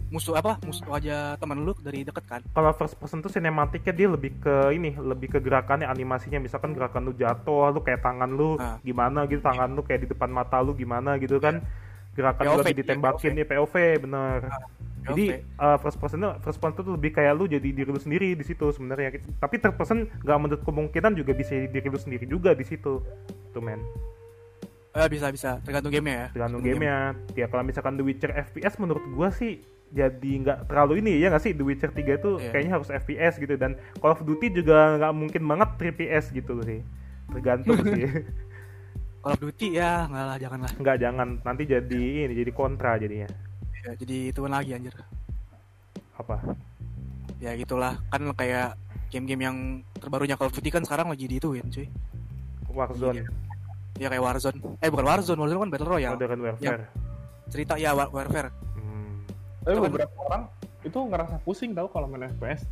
[0.10, 2.42] musuh apa musuh wajah teman lu dari deket kan?
[2.48, 6.38] Kalau first person tuh sinematiknya dia lebih ke ini lebih ke gerakannya animasinya.
[6.38, 8.78] Misalkan gerakan lu jatuh lu kayak tangan lu Ah.
[8.82, 11.62] gimana gitu tangan lu kayak di depan mata lu gimana gitu kan
[12.14, 14.40] gerakan POV, lagi ya, ditembakin ya POV bener.
[15.04, 15.60] Jadi POV.
[15.60, 18.42] uh, first person itu first person tuh lebih kayak lu jadi diri lu sendiri di
[18.42, 19.10] situ sebenarnya.
[19.38, 23.04] Tapi third person nggak menutup kemungkinan juga bisa jadi diri lu sendiri juga di situ.
[23.52, 23.82] Tuh men.
[24.94, 25.58] Eh, bisa bisa.
[25.60, 26.28] Tergantung gamenya ya.
[26.32, 26.98] Tergantung gamenya.
[27.34, 29.58] ya kalau misalkan The Witcher FPS menurut gua sih
[29.90, 31.52] jadi nggak terlalu ini ya nggak sih?
[31.52, 32.50] The Witcher 3 itu Iya.
[32.50, 33.58] kayaknya harus FPS gitu.
[33.58, 36.86] Dan Call of Duty juga nggak mungkin banget 3PS gitu sih.
[37.28, 38.06] Tergantung sih
[39.24, 40.04] Call of Duty ya.
[40.06, 40.72] Nggak lah jangan lah.
[40.76, 41.28] Nggak jangan.
[41.42, 43.30] Nanti jadi ini jadi kontra jadinya.
[43.84, 44.96] Ya, jadi itu lagi anjir.
[46.20, 46.44] Apa?
[47.40, 47.96] Ya gitulah.
[48.12, 48.76] Kan kayak
[49.08, 49.58] game-game yang
[49.96, 51.88] terbarunya Call of Duty kan sekarang lagi diituin cuy.
[52.68, 53.24] Warzone.
[53.96, 54.60] Ya kayak Warzone.
[54.82, 55.40] Eh bukan Warzone.
[55.40, 56.16] Warzone kan Battle Royale.
[56.20, 56.84] Modern Warfare.
[57.48, 58.50] Cerita ya War- Warfare.
[58.76, 59.24] Hmm.
[59.64, 60.44] Tapi Itu kan- beberapa orang
[60.84, 62.68] itu ngerasa pusing tau kalau main FPS.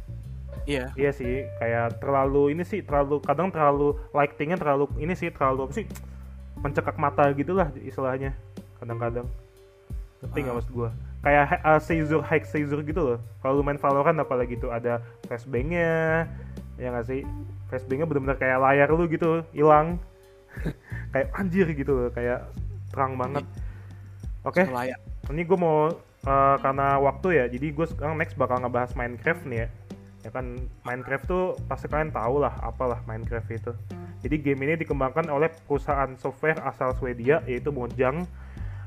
[0.67, 0.91] iya.
[0.99, 5.73] Iya sih kayak terlalu ini sih terlalu kadang terlalu lightingnya terlalu ini sih terlalu apa
[5.73, 5.85] sih
[6.61, 8.33] mencekak mata gitulah istilahnya
[8.77, 9.27] kadang-kadang.
[10.21, 10.57] Ngerti nggak Ah.
[10.61, 10.89] maksud gua?
[11.21, 13.17] Kayak uh, Seizure high Seizure gitu loh.
[13.41, 16.25] Kalau lu main Valorant apalagi tuh ada flashbangnya
[16.77, 17.21] ya nggak sih?
[17.69, 19.97] Flashbangnya bener-bener kayak layar lu gitu hilang.
[21.15, 22.43] Kayak anjir gitu loh kayak
[22.91, 23.43] terang banget.
[24.43, 24.67] Oke?
[24.67, 24.99] Layak
[25.31, 25.87] ini gue mau
[26.27, 29.67] uh, karena waktu ya jadi gue sekarang next bakal ngebahas Minecraft nih ya.
[30.21, 33.71] Ya kan Minecraft tuh pasti kalian tahu lah apalah Minecraft itu
[34.21, 38.29] jadi game ini dikembangkan oleh perusahaan software asal Swedia yaitu Mojang.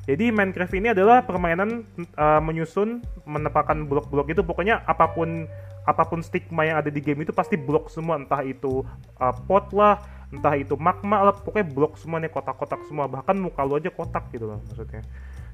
[0.05, 1.89] Jadi Minecraft ini adalah permainan
[2.21, 4.45] uh, menyusun menepakkan blok-blok itu.
[4.45, 5.49] Pokoknya apa pun
[5.85, 8.21] apa pun stigma yang ada di game itu pasti blok semua.
[8.21, 8.85] Entah itu
[9.19, 9.99] uh, pot lah
[10.31, 11.35] entah itu magma lah.
[11.35, 13.11] Pokoknya blok semuanya kotak-kotak semua.
[13.11, 15.03] Bahkan muka lu aja kotak gitu loh maksudnya.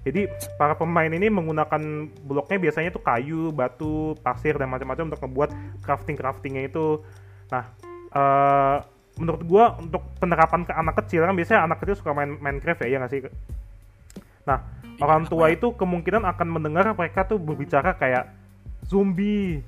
[0.00, 5.50] Jadi para pemain ini menggunakan bloknya biasanya tuh kayu, batu, pasir dan macam-macam untuk membuat
[5.84, 7.04] crafting craftingnya itu.
[7.52, 7.68] Nah,
[8.08, 8.76] eh,
[9.18, 12.88] menurut gua untuk penerapan ke anak kecil kan biasanya anak kecil suka main Minecraft ya,
[12.94, 13.20] ya nggak sih?
[14.46, 14.58] Nah,
[15.00, 18.32] orang tua itu kemungkinan akan mendengar mereka tuh berbicara kayak
[18.86, 19.60] zombie,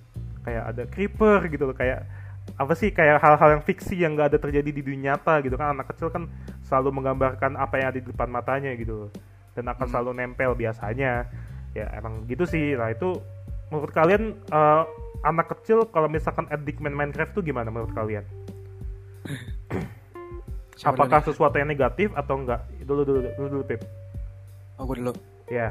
[0.47, 2.06] kayak ada creeper gitu loh, kayak
[2.59, 5.77] apa sih kayak hal-hal yang fiksi yang nggak ada terjadi di dunia nyata gitu kan.
[5.77, 6.27] Anak kecil kan
[6.66, 9.10] selalu menggambarkan apa yang ada di depan matanya gitu loh
[9.52, 9.93] dan akan Hmm.
[9.93, 11.28] selalu nempel biasanya.
[11.73, 12.77] Ya emang gitu sih.
[12.77, 13.16] Nah itu
[13.73, 14.82] menurut kalian eh,
[15.24, 18.27] anak kecil kalau misalkan addict main Minecraft tuh gimana menurut kalian
[20.74, 22.60] Siapa apakah dulu sesuatu yang negatif atau enggak?
[22.82, 23.80] Dulu dulu dulu dulu Pip
[24.80, 25.12] oh gue dulu.
[25.46, 25.70] Ya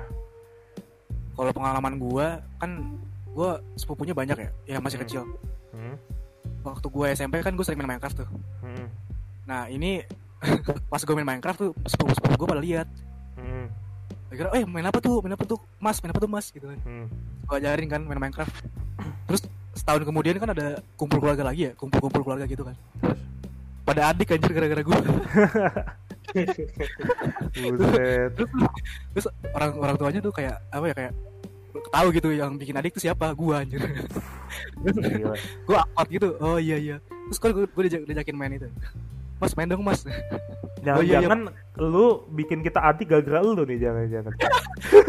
[1.32, 2.96] kalau pengalaman gua kan
[3.32, 5.06] gua sepupunya banyak ya yang masih Hmm.
[5.08, 5.22] kecil.
[5.72, 5.96] Hmm,
[6.62, 8.30] waktu gue SMP kan gue sering main Minecraft tuh.
[8.62, 8.88] Hmm,
[9.48, 10.04] nah ini
[10.92, 12.88] pas gue main Minecraft tuh sepupu sepupu gue pada lihat.
[13.40, 13.68] Hmm,
[14.30, 15.24] kira eh main apa tuh?
[15.24, 15.60] Main apa tuh?
[15.80, 16.52] Mas main apa tuh mas?
[16.52, 16.80] Gitu kan.
[16.84, 17.08] Hmm.
[17.48, 18.54] gue ajarin kan main Minecraft.
[19.28, 19.42] Terus
[19.76, 22.76] setahun kemudian kan ada kumpul keluarga lagi ya kumpul-kumpul keluarga gitu kan.
[23.00, 23.20] Terus?
[23.82, 24.98] Pada adik anjir gara-gara gue
[27.52, 28.32] Buset.
[29.12, 31.14] terus orang orang tuanya tuh kayak apa ya kayak
[31.92, 33.82] tahu gitu yang bikin adik tuh siapa gue anjir
[35.68, 36.98] gue akut gitu oh iya iya
[37.28, 38.68] terus kan gue, gue diajak, diajakin main itu
[39.40, 40.06] mas main dong mas
[40.82, 41.30] Oh, iya, iya.
[41.30, 41.42] Jangan-jangan
[41.78, 44.34] lu bikin kita adik gara-gara lu nih jangan-jangan.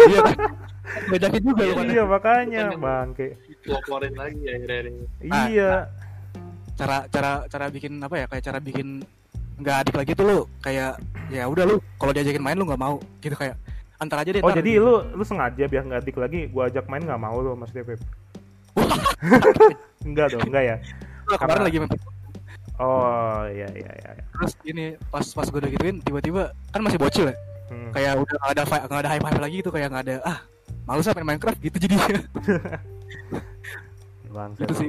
[0.04, 0.36] iya kan
[1.08, 1.88] diajakin juga lu pada.
[1.88, 3.26] iya makanya bangke.
[3.64, 4.92] Peloplorin lagi ya akhirnya
[5.48, 5.72] Iya.
[6.74, 9.04] Cara cara cara bikin apa ya kayak cara bikin
[9.54, 10.96] nggak adik lagi tuh lu kayak
[11.28, 13.54] ya udah lu kalau diajakin main lu nggak mau gitu kayak
[13.96, 17.00] antar aja deh Oh jadi lu lu sengaja biar nggak adik lagi gua ajak main
[17.00, 18.00] nggak mau lu maksudnya Pep?
[20.02, 20.76] enggak dong enggak ya.
[21.22, 21.90] Lu kemarin karena- lagi main
[22.80, 24.10] Oh iya iya iya.
[24.12, 24.24] iya.
[24.32, 27.36] terus ini pas pas gue udah gituin tiba-tiba kan masih bocil ya
[27.70, 27.88] Hmm.
[27.88, 30.38] kayak udah nggak ada nggak ada hype hype lagi gitu kayak nggak ada ah
[30.82, 32.04] males ah main Minecraft gitu jadinya
[34.28, 34.88] Bangsat, Gitu sih.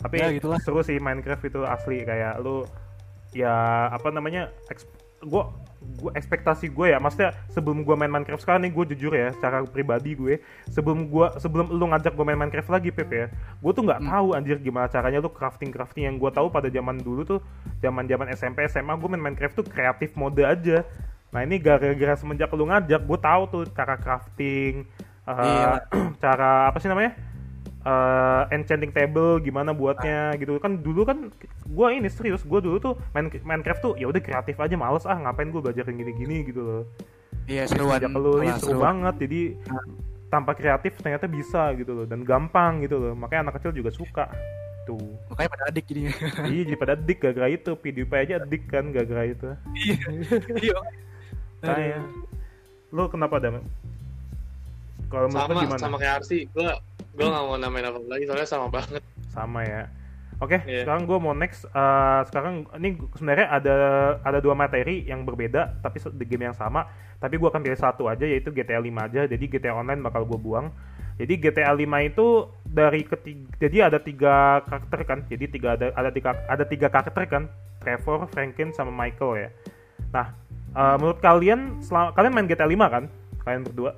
[0.00, 0.58] Tapi Ya, gitulah.
[0.58, 2.64] seru sih Minecraft itu asli kayak lu
[3.30, 3.52] ya
[3.88, 4.50] apa namanya
[5.22, 5.52] gua
[5.96, 9.62] gua ekspektasi gue ya maksudnya sebelum gua main Minecraft sekarang nih gue jujur ya secara
[9.62, 13.84] pribadi gue sebelum gua sebelum lu ngajak gue main Minecraft lagi Pep ya gue tuh
[13.84, 14.08] nggak Hmm.
[14.08, 17.40] tahu anjir gimana caranya lu crafting crafting yang gue tahu pada zaman dulu tuh
[17.78, 20.82] zaman zaman SMP SMA gue main Minecraft tuh kreatif mode aja
[21.30, 24.88] nah ini gara-gara semenjak lu ngajak gue tahu tuh cara crafting
[25.30, 25.86] Iya.
[26.22, 27.14] cara apa sih namanya
[27.86, 30.56] eh, enchanting table gimana buatnya gitu.
[30.60, 31.32] Kan dulu kan
[31.66, 35.16] gue ini serius gue dulu tuh main Minecraft tuh ya udah kreatif aja males ah
[35.16, 36.82] ngapain gue belajarin gini-gini gitu loh.
[37.48, 37.98] Iya seruan.
[37.98, 38.80] sejak lu ini malah seru seru.
[38.82, 39.14] banget.
[39.26, 39.40] Jadi
[40.30, 42.06] tanpa kreatif ternyata bisa gitu loh.
[42.06, 43.12] Dan gampang gitu loh.
[43.16, 44.28] Makanya anak kecil juga suka
[44.80, 44.96] itu
[45.28, 46.12] makanya pada adik jadinya.
[46.48, 47.70] Iya jadi pada adik gara-gara itu.
[47.76, 49.48] PewDiePie aja adik kan gara-gara itu.
[49.76, 49.96] Iya.
[50.56, 50.78] Iya.
[51.60, 52.00] Kayak
[52.90, 53.60] lo kenapa dam?
[55.10, 55.82] Kalau sama gimana?
[55.82, 56.46] sama kayak Arsi.
[56.54, 56.70] Gue
[57.10, 59.02] gue nggak mau namain apa lagi soalnya sama banget.
[59.30, 59.90] Sama ya.
[60.40, 60.88] Oke Iya.
[60.88, 61.68] sekarang gue mau next.
[61.68, 63.76] Eh, sekarang ini sebenarnya ada
[64.24, 66.88] ada dua materi yang berbeda tapi di game yang sama.
[67.20, 69.28] Tapi gue akan pilih satu aja yaitu GTA 5 aja.
[69.28, 70.72] Jadi GTA Online bakal gue buang.
[71.20, 75.18] Jadi GTA 5 itu dari ketiga jadi ada tiga karakter kan?
[75.28, 77.44] Jadi tiga ada ada tiga ada tiga karakter kan?
[77.84, 79.48] Trevor, Franklin sama Michael ya.
[80.16, 80.26] Nah
[80.72, 83.04] eh, menurut kalian selama, kalian main GTA 5 kan?
[83.44, 83.92] Kalian berdua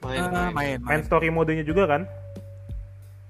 [0.00, 2.02] main Ah, main, main main main story modenya juga kan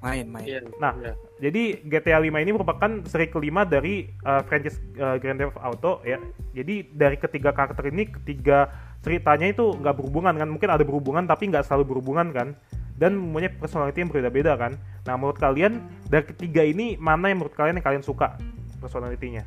[0.01, 1.13] main main Iya, Nah, iya.
[1.41, 6.17] Jadi GTA 5 ini merupakan seri kelima dari uh, franchise uh, Grand Theft Auto ya.
[6.57, 8.73] Jadi dari ketiga karakter ini ketiga
[9.05, 10.49] ceritanya itu nggak berhubungan kan?
[10.49, 12.57] Mungkin ada berhubungan tapi nggak selalu berhubungan kan?
[12.97, 14.73] Dan mempunyai personality yang berbeda-beda kan?
[15.05, 18.37] Nah menurut kalian dari ketiga ini mana yang menurut kalian yang kalian suka
[18.81, 19.45] personalitinya?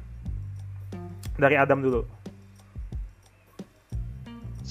[1.34, 2.06] Dari Adam dulu.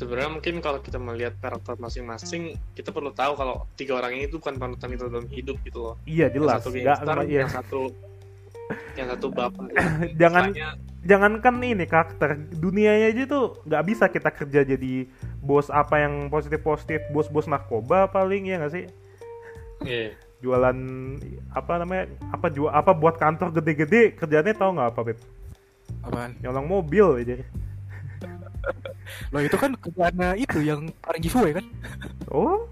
[0.03, 2.43] Sebenarnya mungkin kalau kita melihat karakter masing-masing
[2.75, 5.95] kita perlu tahu kalau tiga orang ini tuh bukan panutan kita dalam hidup gitu loh
[6.03, 6.59] Iya yang jelas.
[6.59, 7.39] satu Nggak- gangster nggak- iya.
[7.39, 7.81] yang satu
[8.93, 9.67] yang satu bapak
[10.21, 10.69] Jangan Istilahnya,
[11.03, 14.95] jangankan ini karakter dunianya aja tuh nggak bisa kita kerja jadi
[15.39, 18.85] bos apa yang positif positif bos-bos narkoba paling ya nggak sih
[19.83, 20.15] iya.
[20.39, 20.79] jualan
[21.51, 25.19] apa namanya apa jual apa buat kantor gede-gede kerjanya tau nggak apa beb
[26.03, 27.37] apaan nyolong mobil aja
[29.33, 31.67] lo itu kan kerjaannya itu yang kemarin giveaway kan?
[32.31, 32.69] Oh.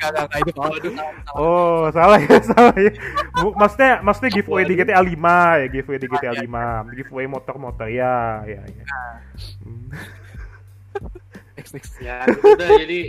[0.00, 1.36] Gak, gak, gak, itu kalau itu salah, salah.
[1.36, 2.92] oh salah ya salah ya.
[3.36, 8.40] Bu- maksudnya maksudnya giveaway di GTA 5 ya giveaway di GTA 5 giveaway motor-motor ya
[8.48, 8.84] ya ya.
[9.60, 9.92] Hmm.
[11.52, 11.92] Next, next.
[12.00, 13.00] ya gitu dah jadi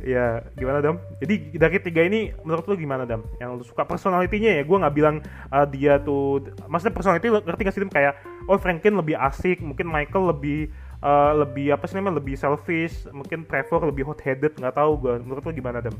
[0.00, 0.96] Ya, gimana Dam?
[1.20, 3.20] Jadi dari tiga ini menurut lu gimana Dam?
[3.36, 4.62] Yang lu suka personalitinya ya?
[4.64, 5.20] Gue nggak bilang
[5.52, 7.92] uh, dia tuh, maksudnya personality ngerti gak sih Dim?
[7.92, 8.16] Kayak,
[8.48, 10.72] oh Franklin lebih asik, mungkin Michael lebih
[11.04, 15.14] uh, lebih apa sih namanya lebih selfish, mungkin Trevor lebih hot headed, nggak tahu gue.
[15.20, 15.94] Menurut lu gimana Dam?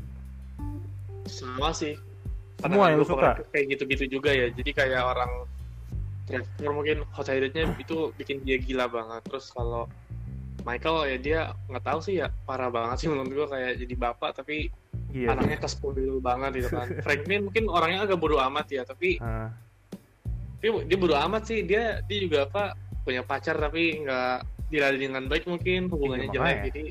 [1.27, 1.95] semua sih
[2.59, 3.39] Semua yang lu suka?
[3.39, 5.31] kayak- kayak gitu-gitu juga ya jadi kayak orang
[6.23, 9.87] Trevor mungkin hot headednya itu bikin dia gila banget terus kalau
[10.63, 14.31] Michael ya dia nggak tahu sih ya parah banget sih menurut gua kayak jadi bapak
[14.33, 14.71] tapi
[15.13, 15.29] Iya.
[15.29, 16.87] anaknya kespoil banget gitu kan.
[17.05, 19.53] Franklin mungkin orangnya agak bodoh amat ya tapi Ah,
[20.57, 21.61] dia, dia bodoh amat sih.
[21.61, 22.73] Dia dia juga apa
[23.03, 24.37] punya pacar tapi nggak
[24.73, 26.65] dilalui dengan baik mungkin hubungannya Iya, jelek makanya.
[26.65, 26.83] jadi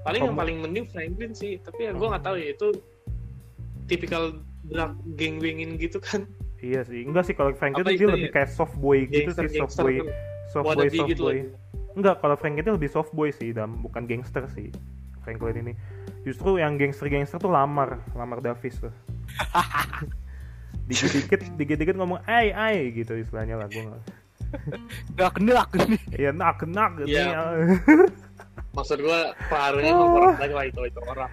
[0.00, 1.52] paling yang Kamu- paling mending Franklin sih.
[1.60, 2.68] Tapi ya gue nggak tahu ya itu
[3.84, 4.22] tipikal
[4.64, 6.24] drug gang bangin gitu kan.
[6.58, 8.34] Iya sih, enggak sih kalau Franklin tuh dia itu lebih ya?
[8.34, 9.94] kayak soft boy gitu gangster sih, soft boy,
[10.48, 11.38] soft boy, soft gitu boy.
[11.98, 14.70] Enggak, kalau Franklin itu lebih soft boy sih, Dam, bukan gangster sih.
[15.26, 15.72] Franklin ini.
[16.22, 18.94] Justru yang gangster-gangster tuh lamar, lamar Davis tuh.
[20.88, 24.02] Dikit-dikit, dikit-dikit ngomong ay ay gitu istilahnya lah gue nggak.
[25.20, 27.28] Gak kendak nih Iya nak nak gitu Iya.
[27.28, 27.42] ya.
[28.72, 29.20] maksud gue
[29.52, 31.28] pengaruhnya emang orang lagi lah itu itu orang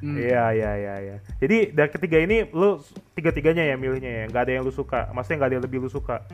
[0.00, 0.16] Hmm.
[0.16, 1.16] Iya iya iya iya.
[1.44, 2.80] Jadi dari ketiga ini lu
[3.12, 5.12] tiga-tiganya ya milihnya ya, nggak ada yang lu suka.
[5.12, 6.24] Maksudnya nggak ada yang lebih lu suka.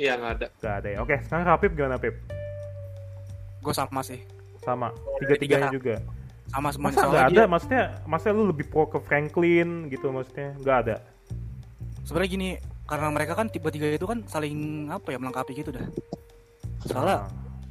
[0.00, 0.98] Iya nggak ada Nggak ada ya.
[0.98, 2.16] Oke, sekarang Rapip gimana Pip?
[3.60, 4.20] Gue sama sih
[4.58, 5.76] Sama, tiga-tiganya Tiga.
[5.76, 5.94] juga.
[6.48, 7.32] Sama semuanya Masa nggak ada?
[7.34, 10.56] dia- Maksudnya, maksudnya lu lebih pro ke Franklin gitu maksudnya?
[10.58, 10.96] Nggak ada.
[12.02, 12.48] Sebenarnya gini
[12.82, 14.56] Karena mereka kan tiba-tiga itu kan saling
[14.88, 15.86] apa ya melengkapi gitu dah
[16.82, 17.28] Soalnya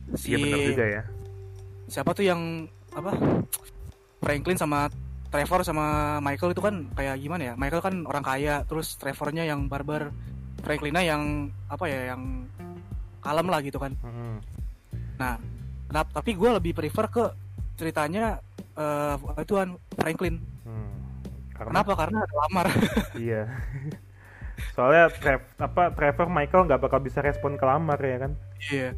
[0.07, 1.03] Ah, si Iya benar juga ya.
[1.85, 2.41] siapa tuh yang
[2.89, 3.11] apa
[4.19, 4.87] Franklin sama
[5.27, 5.85] Trevor sama
[6.19, 10.09] Michael itu kan kayak gimana ya Michael kan orang kaya terus Trevornya yang barbar
[10.59, 11.21] Franklinnya yang
[11.65, 12.45] apa ya yang
[13.19, 14.39] kalem lah gitu kan Mm-mm.
[15.15, 15.35] nah
[15.85, 17.23] kenapa tapi gue lebih prefer ke
[17.75, 18.39] ceritanya
[18.75, 20.91] eh itu kan Franklin Hmm.
[21.51, 22.65] Karena kenapa karena ada lamar
[23.19, 23.43] iya.
[24.75, 28.31] Soalnya Trev, apa Trevor Michael nggak bakal bisa respon ke lamar ya kan?
[28.69, 28.91] iya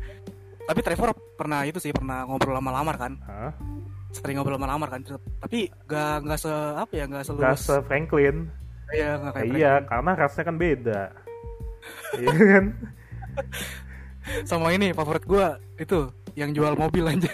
[0.61, 3.51] tapi Trevor pernah itu sih pernah ngobrol sama lamar kan Hah?
[4.11, 5.01] sering ngobrol sama lamar kan
[5.39, 8.37] tapi gak nggak se apa ya nggak Gak selulus se Franklin.
[8.91, 11.01] iya kayak iya, karena rasnya kan beda.
[12.19, 12.65] Iya kan?
[14.45, 15.47] Sama ini favorit gue
[15.81, 15.99] itu
[16.37, 17.27] yang jual mobil aja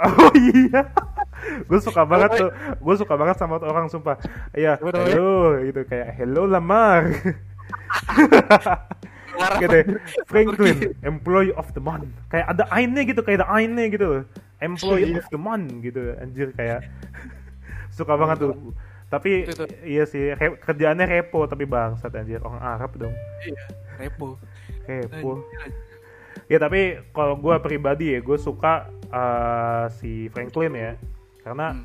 [0.00, 0.88] Oh iya.
[1.66, 2.50] gue suka banget tuh.
[2.80, 4.16] Gue suka banget sama orang sumpah.
[4.56, 7.10] Iya, hello gitu kayak hello lamar.
[9.60, 9.84] gitu ya.
[10.28, 12.08] Franklin, employee of the month.
[12.28, 14.24] Kayak ada ainnya gitu, kayak ada ainnya gitu.
[14.60, 16.12] Employee of the month gitu.
[16.20, 16.84] Anjir kayak
[17.92, 18.54] suka banget tuh.
[19.10, 22.38] Tapi Itu iya sih, re- kerjaannya repo tapi bangsat anjir.
[22.40, 23.14] Orang Arab dong.
[23.42, 23.64] iya
[23.98, 24.38] repo
[24.86, 25.42] Repo.
[26.46, 30.92] Ya tapi kalau gue pribadi ya gue suka uh, si Franklin ya
[31.42, 31.84] karena Hmm.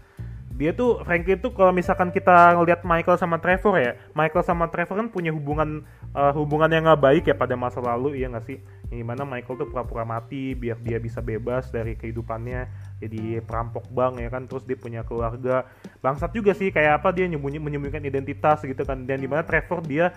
[0.55, 4.95] Dia tuh Franklin tuh kalau misalkan kita ngelihat Michael sama Trevor ya Michael sama Trevor
[5.03, 5.83] kan punya hubungan
[6.15, 8.57] eh, hubungan yang nggak baik ya pada masa lalu iya nggak sih?
[8.87, 12.71] Yang di mana Michael tuh pura-pura mati biar dia bisa bebas dari kehidupannya
[13.03, 15.67] jadi perampok bank ya kan terus dia punya keluarga.
[15.99, 19.83] Bangsat juga sih kayak apa dia nyembunyi menyembunyikan identitas gitu kan dan di mana Trevor
[19.83, 20.15] dia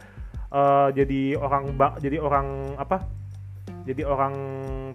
[0.55, 3.02] eh, jadi orang ba- jadi orang apa
[3.89, 4.35] jadi orang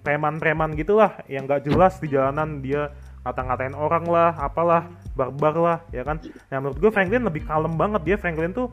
[0.05, 2.93] preman-preman gitulah yang nggak jelas di jalanan dia
[3.23, 6.19] ngata-ngatain orang lah apalah barbar lah ya kan?
[6.51, 8.15] Nah menurut gue Franklin lebih kalem banget dia.
[8.19, 8.67] Franklin tuh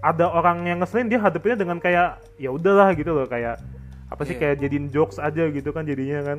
[0.00, 3.60] ada orang yang ngeselin dia hadapinnya dengan kayak ya udahlah gitu loh kayak
[4.06, 4.40] apa sih Iya.
[4.40, 6.38] kayak jadiin jokes aja gitu kan jadinya kan.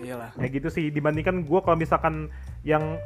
[0.00, 0.30] Iyalah.
[0.40, 2.32] Ya gitu sih dibandingkan gue kalau misalkan
[2.64, 2.96] yang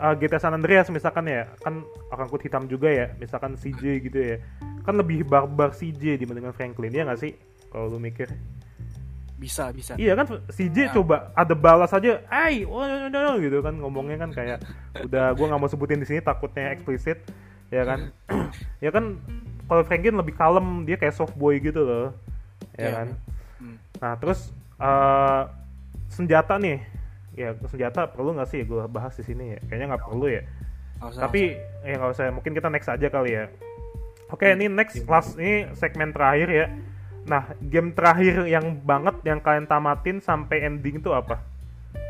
[0.00, 4.18] uh, GTA San Andreas misalkan ya kan orang kulit hitam juga ya misalkan CJ gitu
[4.18, 4.36] ya.
[4.82, 7.36] Kan lebih barbar CJ dibandingkan Franklin ya nggak sih?
[7.68, 8.28] Kalau lu mikir
[9.42, 10.92] bisa bisa Iya kan CJ Nah.
[10.94, 14.62] coba ada balas aja, "Ai, oh, no, no, no," gitu kan ngomongnya kan kayak
[15.02, 17.18] udah gua nggak mau sebutin di sini takutnya eksplisit,
[17.68, 18.14] ya kan?
[18.84, 19.18] ya kan
[19.66, 22.06] kalau Franklin lebih kalem, dia kayak soft boy gitu loh.
[22.74, 22.90] Ya Iya.
[22.94, 23.08] kan?
[23.58, 23.76] Hmm.
[23.98, 24.40] Nah, terus
[24.78, 25.42] eh,
[26.06, 26.78] senjata nih.
[27.32, 29.58] Ya, senjata perlu nggak sih gue bahas di sini ya?
[29.64, 30.42] Kayaknya nggak perlu ya.
[31.00, 31.42] Usah, Tapi
[31.82, 33.46] ya nggak usah, mungkin kita next aja kali ya.
[34.28, 36.66] Oke, ini next last ini segmen terakhir ya.
[37.22, 41.38] Nah, game terakhir yang banget yang kalian tamatin sampai ending itu apa?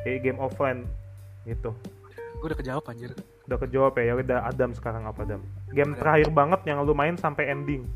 [0.04, 0.88] Kayak game offline
[1.44, 1.74] gitu.
[2.42, 3.14] gue udah kejawab anjir
[3.46, 5.42] Udah kejawab ya, ya udah Adam sekarang apa Adam?
[5.70, 7.86] Game terakhir banget yang lu main sampai ending.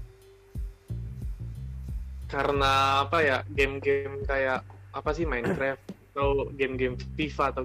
[2.27, 5.79] karena apa ya game-game kayak apa sih Minecraft
[6.15, 7.63] atau game-game FIFA atau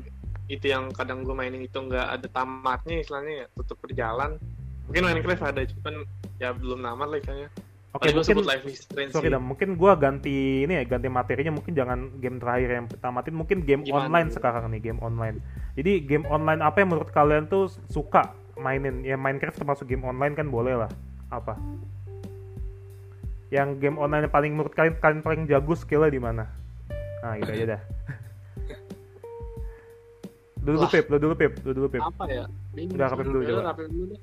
[0.51, 4.37] itu yang kadang gue mainin itu nggak ada tamatnya istilahnya ya tetap berjalan
[4.85, 6.05] mungkin Minecraft ada cuman
[6.37, 7.49] ya belum tamat lah istilahnya
[7.91, 8.47] Oke, gue mungkin
[9.11, 9.27] sorry.
[9.27, 13.67] Dam, mungkin gua ganti ini ya, ganti materinya mungkin jangan game terakhir yang tamatin, mungkin
[13.67, 14.07] game Gimana?
[14.07, 15.43] online sekarang nih, game online.
[15.75, 19.03] Jadi game online apa yang menurut kalian tuh suka mainin?
[19.03, 20.91] Ya Minecraft termasuk game online kan boleh lah.
[21.27, 21.59] Apa?
[23.51, 26.47] Yang game online yang paling menurut kalian kalian paling jago skillnya di mana?
[27.27, 27.81] Nah, gitu aja dah.
[30.61, 30.87] Dulu dulu.
[30.93, 32.01] Pip, lu dulu Pip, lu dulu Pip.
[32.05, 33.07] apa ya Bingung Udah.
[33.09, 33.73] Rapid dulu, Ya, coba.
[33.81, 34.15] Dulu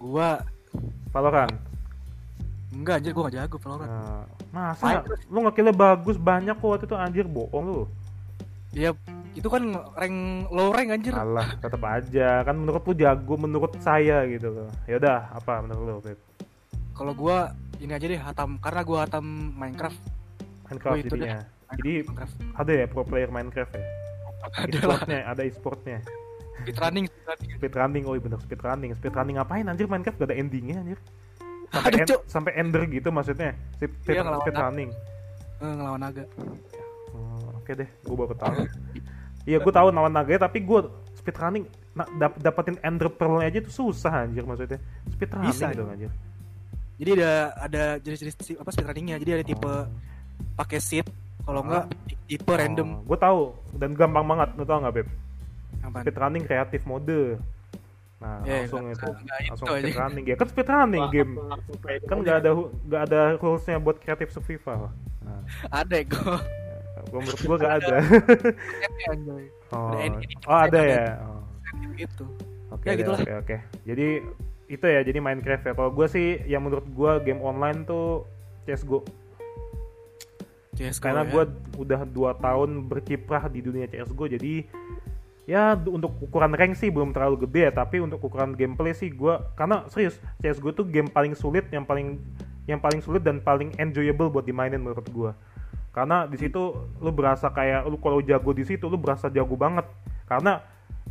[0.00, 0.30] gua
[1.12, 1.54] Valorant.
[2.74, 6.96] Enggak anjir gua gak jago Valorant Nah, masa lu ngekillnya bagus banyak kok waktu itu
[6.98, 7.82] anjir bohong lu.
[8.74, 8.90] ya
[9.34, 9.62] itu kan
[9.94, 10.16] rank
[10.50, 14.70] low rank anjir Alah, tetap aja kan menurut lu jago menurut saya gitu loh.
[14.86, 16.18] Ya udah, apa menurut lu, Pip?
[16.94, 17.50] kalau gua
[17.82, 19.26] ini aja deh hatam karena gua hatam
[19.58, 19.98] Minecraft
[20.70, 21.42] Minecraft itu jadinya.
[21.74, 23.84] Jadi Minecraft ada ya pro player Minecraft ya?
[24.44, 25.98] ada lah E-sportnya, ada e-sportnya.
[26.62, 28.90] speed running speed running Speed running, oh iya bener speed running.
[28.94, 30.98] Speed running ngapain anjir Minecraft gak ada endingnya anjir.
[31.74, 32.20] Sampai, end- Cuk.
[32.26, 33.50] sampai ender gitu maksudnya.
[33.72, 34.90] Speed, Iya, ngelawan running.
[35.56, 36.24] Eh, ngelawan naga
[37.10, 38.54] Oh, Oke deh, gue baru tahu.
[39.44, 40.80] Iya, gue tahu lawan naga tapi gue
[41.14, 44.80] speed running na- dap- dapetin ender pearl aja tuh susah anjir maksudnya.
[45.08, 46.10] Speed running Bisa, dong anjir.
[46.94, 47.30] jadi ada
[47.60, 49.72] ada jenis-jenis si- apa speed runningnya jadi ada tipe
[50.54, 51.06] pakai seat
[51.40, 51.90] kalau enggak
[52.24, 53.40] tipe random Gue tahu
[53.74, 55.08] dan gampang banget, lu tau nggak Beb?
[55.80, 56.02] Apaan?
[56.02, 57.36] Speed running kreatif mode.
[58.24, 59.08] Nah, Ya, langsung itu, itu
[59.52, 59.84] langsung aja.
[59.84, 60.24] speed running.
[60.24, 61.32] Ya kan speed running Wah, game.
[61.36, 62.06] itu?
[62.08, 62.50] Kan nggak ada
[62.88, 64.88] nggak ada rulesnya buat kreatif survival.
[65.20, 66.40] Nah, ada gua
[67.12, 67.96] gua menurut gua nggak ada.
[69.76, 69.92] Oh,
[70.48, 70.80] oh ada ada.
[70.80, 71.06] ya.
[71.20, 71.42] Oh.
[71.98, 72.24] gitu
[72.72, 73.56] Oke, Ya, oke, oke.
[73.86, 74.08] Jadi
[74.66, 75.72] itu ya, jadi Minecraft ya.
[75.76, 78.24] Kalau gue sih, yang menurut gue game online tuh
[78.66, 79.04] CS:GO.
[80.74, 81.30] CS:GO Karena ya.
[81.30, 81.42] gue
[81.78, 84.66] udah 2 tahun berkiprah di dunia CS:GO, jadi
[85.44, 89.34] ya untuk ukuran rank sih belum terlalu gede ya, tapi untuk ukuran gameplay sih gue
[89.56, 92.16] karena serius CS:GO tuh game paling sulit, yang paling
[92.64, 95.30] yang paling sulit dan paling enjoyable buat dimainin menurut gue.
[95.92, 99.84] Karena di situ lu berasa kayak lu kalau jago di situ lu berasa jago banget.
[100.24, 100.64] Karena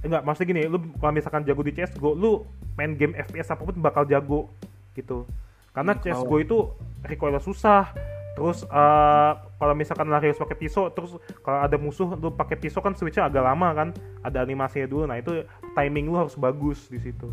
[0.04, 2.44] enggak maksudnya gini, lu kalau misalkan jago di CS:GO, lu
[2.74, 4.50] main game FPS apa pun bakal jago
[4.98, 5.30] gitu.
[5.72, 6.58] Karena Hmm, CS:GO itu
[7.06, 7.94] recoilnya susah.
[8.34, 9.32] Terus eh,
[9.62, 11.14] kalau misalkan lari harus pakai pisau, terus
[11.46, 13.90] kalau ada musuh lu pakai pisau kan switchnya agak lama kan,
[14.26, 15.06] ada animasinya dulu.
[15.06, 15.46] Nah itu
[15.78, 17.30] timing lu harus bagus di situ.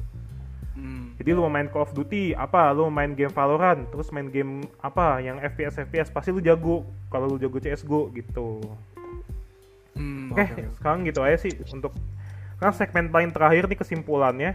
[0.77, 1.17] Hmm.
[1.19, 2.71] Jadi lu mau main Call of Duty, apa?
[2.77, 6.85] Lu mau main game Valorant, terus main game apa yang FPS FPS pasti lu jago
[7.09, 8.61] kalau lu jago CS:GO gitu.
[9.99, 10.63] Hmm, Oke, oke.
[10.81, 11.93] sekarang gitu aja sih untuk
[12.57, 14.53] sekarang segmen paling terakhir nih kesimpulannya.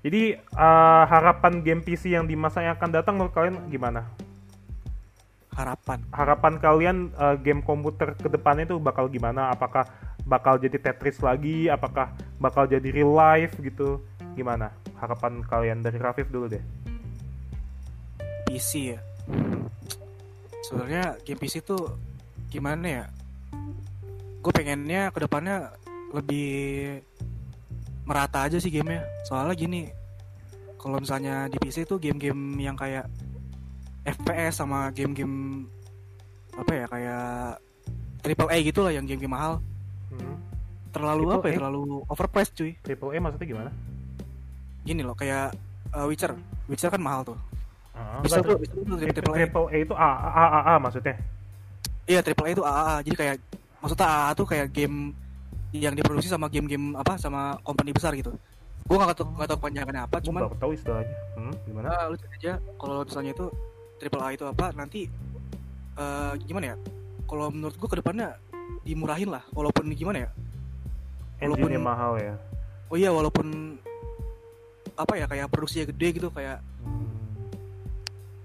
[0.00, 4.06] Jadi eh, harapan game PC yang di masa yang akan datang menurut kalian gimana?
[5.62, 9.52] Harapan Harapan kalian eh, game komputer ke depannya itu bakal gimana?
[9.52, 9.84] Apakah
[10.24, 11.68] bakal jadi Tetris lagi?
[11.68, 14.00] Apakah bakal jadi real life gitu?
[14.34, 14.72] Gimana?
[14.96, 16.62] Harapan kalian dari Rafif dulu deh.
[18.50, 19.00] PC ya
[20.70, 21.98] sebenarnya game PC tuh
[22.46, 23.04] gimana ya
[24.38, 25.74] gue pengennya ke depannya
[26.14, 26.50] lebih
[28.06, 29.90] merata aja sih gamenya soalnya gini
[30.78, 33.10] kalau misalnya di PC tuh game-game yang kayak
[34.02, 35.66] FPS sama game-game
[36.52, 37.24] apa ya kayak
[38.20, 39.60] triple A gitu lah yang game-game mahal
[40.10, 40.34] Hmm.
[40.90, 41.58] terlalu Triple apa ya A?
[41.62, 43.70] terlalu overpriced cuy Triple A maksudnya gimana?
[44.82, 45.54] gini loh kayak
[45.92, 46.34] uh, Witcher
[46.66, 47.38] Witcher kan mahal tuh
[48.24, 51.14] Witcher enggak, tuh, triple A Triple A itu A A A A maksudnya.
[52.04, 53.36] iya triple A itu AAA jadi kayak
[53.78, 54.96] maksudnya AAA tuh kayak game
[55.70, 58.34] yang diproduksi sama game-game apa sama company besar gitu
[58.82, 61.14] gue gak tau nggak tahu panjangannya apa cuman baru tahu istilahnya.
[61.38, 61.86] Hmm, gimana?
[61.86, 63.46] Nah, lu cek aja kalau misalnya itu
[64.00, 65.04] triple A itu apa nanti
[65.94, 66.76] eh gimana ya?
[67.28, 68.34] Kalau menurut gua ke depannya
[68.82, 70.30] dimurahin lah, walaupun gimana ya?
[71.38, 72.34] Walaupun- mahal ya.
[72.90, 73.76] Oh iya, walaupun
[74.96, 77.08] apa ya kayak produksinya gede gitu kayak Hmm.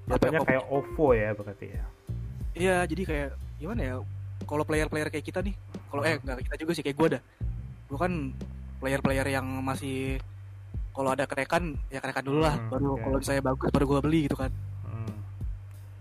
[0.05, 1.83] Jatuhnya ya, kayak OVO ya berarti ya.
[2.53, 3.95] iya jadi kayak gimana ya?
[4.45, 5.55] Kalau player-player kayak kita nih,
[5.89, 7.21] kalau eh nggak kita juga sih kayak gua dah.
[7.89, 8.13] Gua kan
[8.79, 10.19] player-player yang masih
[10.93, 13.01] kalau ada kerekan ya kerekan dulu lah, Hmm, baru iya.
[13.03, 14.51] kalau misalnya bagus baru gua beli gitu kan.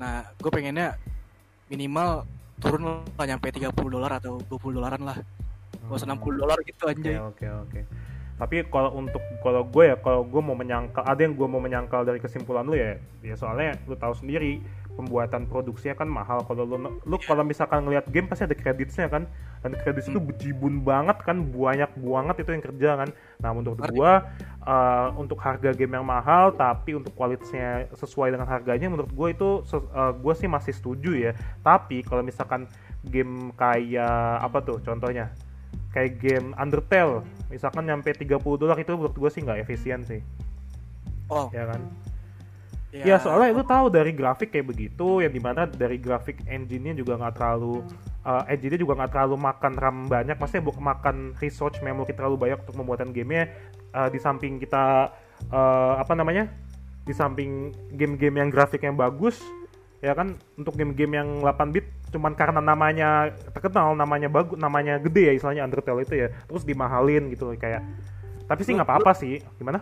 [0.04, 1.00] Nah, gue pengennya
[1.72, 2.28] minimal
[2.60, 2.82] turun
[3.16, 5.16] lah nyampe 30 dolar atau 20 dolaran lah.
[5.88, 6.20] Gak usah Hmm.
[6.20, 7.16] 60 dolar gitu Oke anjay.
[7.16, 7.80] oke oke.
[8.34, 12.04] Tapi kalau untuk kalau gue ya kalau gue mau menyangkal ada yang gue mau menyangkal
[12.04, 14.60] dari kesimpulan lu ya ya soalnya lu tahu sendiri
[14.94, 16.46] pembuatan produksinya kan mahal.
[16.46, 19.26] Kalau lu lu kalau misalkan ngelihat game pasti ada kreditnya kan.
[19.64, 23.08] Dan kredit itu bejibun banget kan banyak banget itu yang kerja kan.
[23.40, 23.90] Nah Ngerti.
[23.96, 24.12] gue
[24.68, 29.48] uh, untuk harga game yang mahal tapi untuk kualitasnya sesuai dengan harganya menurut gue itu
[29.64, 31.32] uh, gue sih masih setuju ya.
[31.64, 32.68] Tapi kalau misalkan
[33.08, 35.32] game kayak apa tuh contohnya?
[35.90, 40.20] Kayak game Undertale misalkan nyampe 30 dolar itu menurut gue sih nggak efisien sih.
[41.32, 41.80] Oh, ya kan
[43.02, 47.18] ya soalnya lu tahu dari grafik kayak begitu yang di mana dari grafik engine-nya juga
[47.18, 47.82] nggak terlalu
[48.22, 50.36] uh, engine-nya juga nggak terlalu makan RAM banyak.
[50.38, 53.50] Maksudnya bukan makan resource memory terlalu banyak untuk pembuatan gamenya
[53.90, 55.10] uh, di samping kita
[55.50, 56.46] uh, apa namanya
[57.02, 59.42] di samping game-game yang grafiknya bagus
[60.04, 65.32] ya kan untuk game-game yang 8 bit cuman karena namanya terkenal namanya bagus namanya gede
[65.32, 67.80] ya istilahnya Undertale itu ya terus dimahalin gitu kayak
[68.44, 69.80] tapi sih nggak apa-apa sih gimana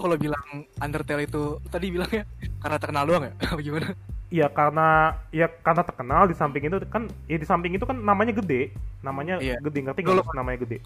[0.00, 0.42] kalau bilang
[0.76, 2.24] Undertale itu tadi bilangnya
[2.58, 3.32] karena terkenal doang ya?
[3.52, 3.88] Apa gimana?
[4.30, 4.88] Iya karena
[5.34, 8.70] ya karena terkenal di samping itu kan ya di samping itu kan namanya gede
[9.02, 9.58] namanya Iya.
[9.58, 10.78] gede ngerti Kalau- namanya gede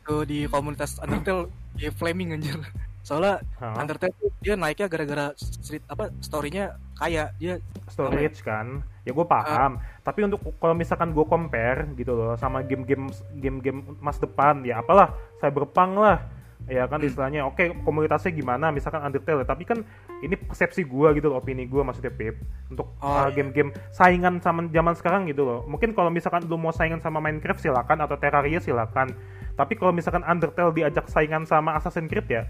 [0.00, 1.52] Itu di komunitas Undertale
[1.82, 2.56] ya flaming anjir.
[3.04, 3.76] Soalnya Hah?
[3.78, 7.30] Undertale tuh dia naiknya gara-gara street apa story-nya kaya.
[7.36, 12.66] Dia storage kan ya gue paham tapi untuk kalau misalkan gue compare gitu loh sama
[12.66, 13.06] game-game
[13.38, 16.26] game-game mas depan ya apalah cyberpunk lah
[16.66, 18.74] ya kan istilahnya oke komunitasnya gimana?
[18.74, 19.86] Misalkan Undertale tapi kan
[20.22, 22.38] ini persepsi gue gitu loh opini gue maksudnya Pip
[22.70, 23.38] untuk Oh, uh, iya.
[23.38, 25.60] game-game saingan sama zaman sekarang gitu loh.
[25.68, 29.14] Mungkin kalau misalkan lu mau saingan sama Minecraft silakan atau Terraria silakan.
[29.54, 32.44] Tapi kalau misalkan Undertale diajak saingan sama Assassin's Creed ya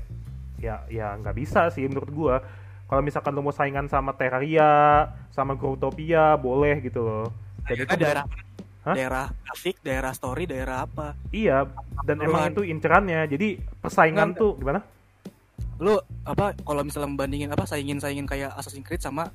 [0.56, 2.34] ya ya nggak bisa sih menurut gue
[2.86, 7.26] kalau misalkan lu mau saingan sama Terraria sama Growtopia boleh gitu loh.
[7.66, 8.24] Itu Ada daerah
[8.86, 8.94] Hah?
[8.94, 11.18] daerah grafik, daerah story, daerah apa?
[11.34, 11.66] iya
[12.06, 14.80] dan emang itu incerannya jadi persaingan tuh gimana
[15.76, 19.28] Lu apa kalau misalnya membandingin apa saingin-saingin kayak Assassin's Creed sama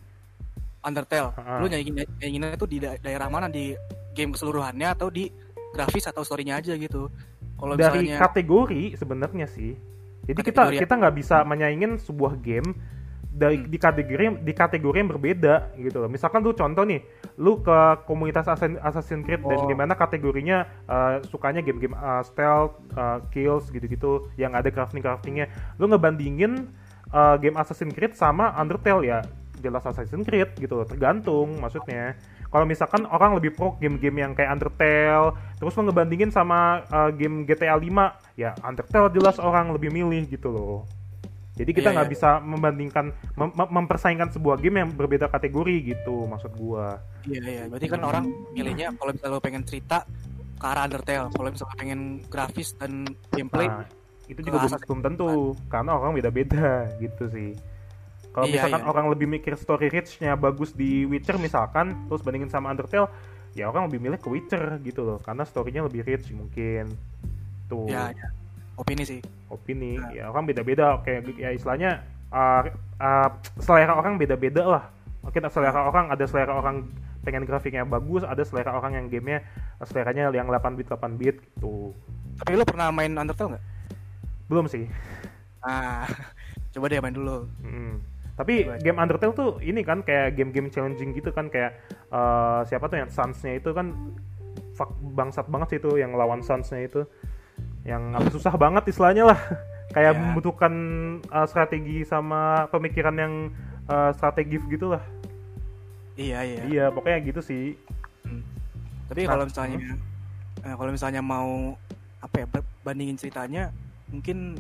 [0.82, 1.30] Undertale.
[1.38, 1.61] Ha-ha.
[1.61, 3.78] Lu nyaingin nyainginnya tuh di da- daerah mana di
[4.18, 5.30] game keseluruhannya atau di
[5.69, 7.14] grafis atau story-nya aja gitu.
[7.61, 9.78] Kalau dari misalnya kategori sebenarnya sih
[10.26, 10.82] jadi kita Kategori ya?
[10.86, 12.78] kita nggak bisa menyaingin sebuah game
[13.31, 13.71] dari Hmm.
[13.71, 16.11] di kategori di kategori yang berbeda gitu loh.
[16.11, 16.99] Misalkan lu contoh nih,
[17.39, 19.67] lu ke komunitas Assassin- Assassin's Creed dan Oh.
[19.67, 25.47] di mana kategorinya uh, sukanya game-game uh, stealth, uh, kills gitu-gitu yang ada crafting-craftingnya.
[25.79, 26.67] Lu ngebandingin
[27.09, 29.19] uh, game Assassin's Creed sama Undertale ya
[29.61, 32.17] jelas Assassin's Creed gitu loh, tergantung maksudnya.
[32.51, 37.47] Kalau misalkan orang lebih pro game-game yang kayak Undertale, terus lu ngebandingin sama uh, game
[37.47, 40.83] GTA 5, ya Undertale jelas orang lebih milih gitu loh.
[41.52, 42.14] Jadi kita Iya, nggak iya.
[42.15, 43.06] bisa membandingkan
[43.36, 47.03] mem- mem- mempersaingkan sebuah game yang berbeda kategori gitu maksud gua.
[47.28, 48.26] Iya iya, berarti kan orang
[48.56, 50.07] milihnya kalau misalnya lo pengen cerita
[50.56, 51.99] ke arah Undertale, kalau misalnya pengen
[52.32, 53.03] grafis dan
[53.36, 53.84] gameplay, Nah,
[54.32, 55.30] itu juga belum, belum tentu
[55.68, 57.52] karena orang beda-beda gitu sih.
[58.32, 58.88] Kalau Iya, misalkan iya.
[58.88, 63.11] orang lebih mikir story rich-nya bagus di Witcher misalkan, terus bandingin sama Undertale,
[63.52, 66.95] ya orang lebih milih ke Witcher gitu loh, karena story-nya lebih rich mungkin.
[67.68, 67.91] Tuh.
[67.91, 68.28] ya, ya
[68.80, 69.19] opini sih.
[69.52, 70.10] Opini Nah.
[70.15, 72.02] ya orang beda-beda kayak ya istilahnya
[72.32, 72.64] uh,
[72.98, 73.30] uh,
[73.60, 74.84] selera orang beda-beda lah
[75.22, 76.88] mungkin selera orang ada selera orang
[77.22, 79.45] pengen grafiknya bagus ada selera orang yang gamenya
[79.86, 81.94] seleranya yang 8 bit 8 bit gitu
[82.41, 83.65] Tapi lo pernah main Undertale nggak?
[84.49, 84.90] belum sih
[85.61, 86.10] Nah,
[86.73, 87.45] coba deh main dulu.
[87.61, 88.02] Mm.
[88.34, 88.82] tapi Coba.
[88.82, 91.78] game Undertale tuh ini kan kayak game-game challenging gitu kan kayak
[92.10, 93.94] uh, siapa tuh yang Suns-nya itu kan
[94.73, 97.06] fuck bangsat banget sih itu yang lawan Suns-nya itu
[97.81, 99.39] yang apa susah banget istilahnya lah.
[99.95, 100.19] Kayak Ya.
[100.19, 100.73] membutuhkan
[101.27, 103.33] uh, strategi sama pemikiran yang
[103.85, 105.03] uh, strategis gitu lah.
[106.15, 106.61] Iya iya.
[106.63, 107.75] Iya pokoknya gitu sih.
[109.07, 109.77] Tapi Nah, kalau misalnya
[110.61, 111.75] eh, kalau misalnya mau
[112.21, 112.45] apa ya
[112.81, 113.73] bandingin ceritanya
[114.07, 114.55] mungkin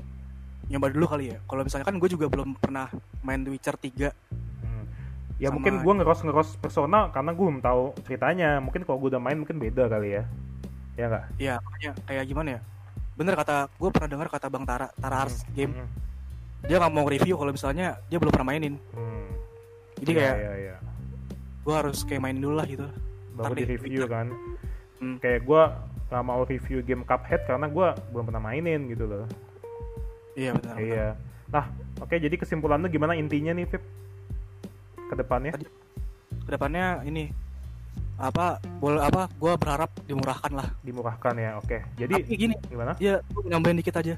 [0.67, 1.39] nyoba dulu kali ya.
[1.45, 2.91] Kalau misalnya kan gue juga belum pernah
[3.21, 4.11] main The Witcher 3
[4.61, 4.83] Hmm.
[5.37, 8.59] ya Sama- mungkin gue ngeros ngeros persona karena gue belum tahu ceritanya.
[8.59, 10.23] Mungkin kalau gue udah main mungkin beda kali ya.
[10.99, 11.23] Ya nggak?
[11.39, 12.61] Ya makanya kayak gimana ya
[13.21, 15.89] bener kata gue pernah dengar kata bang Tara Tara Ars game Hmm.
[16.63, 19.29] dia nggak mau review kalau misalnya dia belum pernah mainin Hmm.
[19.97, 20.75] jadi Iya, kayak iya, iya.
[21.61, 22.85] gue harus kayak mainin dulu lah gitu
[23.31, 24.27] baru di review kan
[24.97, 25.17] Hmm.
[25.17, 25.61] kayak gue
[26.07, 29.25] gak mau review game Cuphead karena gue belum pernah mainin gitu loh
[30.33, 30.83] iya benar benar.
[30.83, 31.07] iya
[31.47, 31.65] nah
[31.97, 33.83] oke jadi kesimpulannya gimana intinya nih Pip
[34.97, 35.71] ke depannya Tadi-
[36.41, 37.31] ke depannya ini
[38.21, 40.67] apa boleh apa gue berharap dimurahkan lah.
[40.85, 41.77] Dimurahkan ya oke.
[41.97, 42.93] Jadi tapi gini gimana?
[43.01, 44.15] ya gue nambahin dikit aja.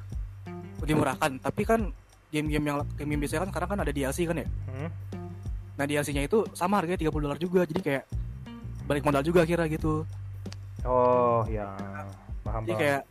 [0.84, 1.88] Dimurahkan tapi kan
[2.34, 4.48] game-game yang game-game biasanya kan sekarang kan ada DLC kan ya?
[4.68, 4.92] Hmm?
[5.74, 8.04] nah DLC-nya itu sama harganya 30 dolar juga jadi kayak
[8.86, 10.06] balik modal juga kira gitu.
[10.86, 11.74] Oh ya
[12.46, 12.82] paham jadi paham.
[12.84, 13.02] kayak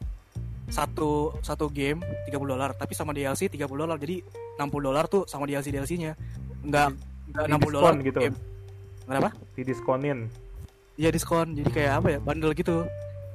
[0.70, 1.98] satu satu game
[2.30, 4.22] 30 dolar tapi sama DLC 30 dolar jadi
[4.60, 6.14] 60 dolar tuh sama DLC DLC-nya
[6.62, 6.88] nggak
[7.34, 8.20] nggak di 60 dolar gitu.
[8.20, 8.36] game.
[9.08, 9.28] kenapa?
[9.58, 10.18] Didiskonin
[10.94, 11.54] Iya diskon.
[11.54, 12.84] Jadi kayak apa ya bundle gitu.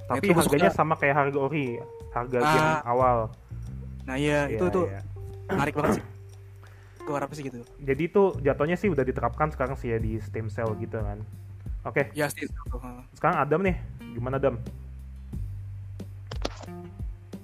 [0.07, 1.77] Tapi itu harganya sama kayak harga ori
[2.11, 2.47] harga Ah.
[2.47, 3.17] game awal.
[4.07, 5.01] Nah iya itu Iya, tuh iya.
[5.49, 6.05] menarik banget sih.
[7.03, 7.59] Gue harap sih gitu.
[7.79, 11.19] Jadi itu jatuhnya sih udah diterapkan sekarang sih ya di Steam Sale gitu kan.
[11.83, 12.11] Oke.
[12.11, 12.47] Ya sih
[13.15, 13.75] sekarang Adam nih
[14.13, 14.55] gimana Adam?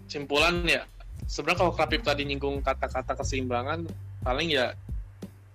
[0.07, 0.85] Simpulan ya,
[1.25, 3.89] sebenarnya kalau Krapip tadi nyinggung kata-kata keseimbangan,
[4.21, 4.77] paling ya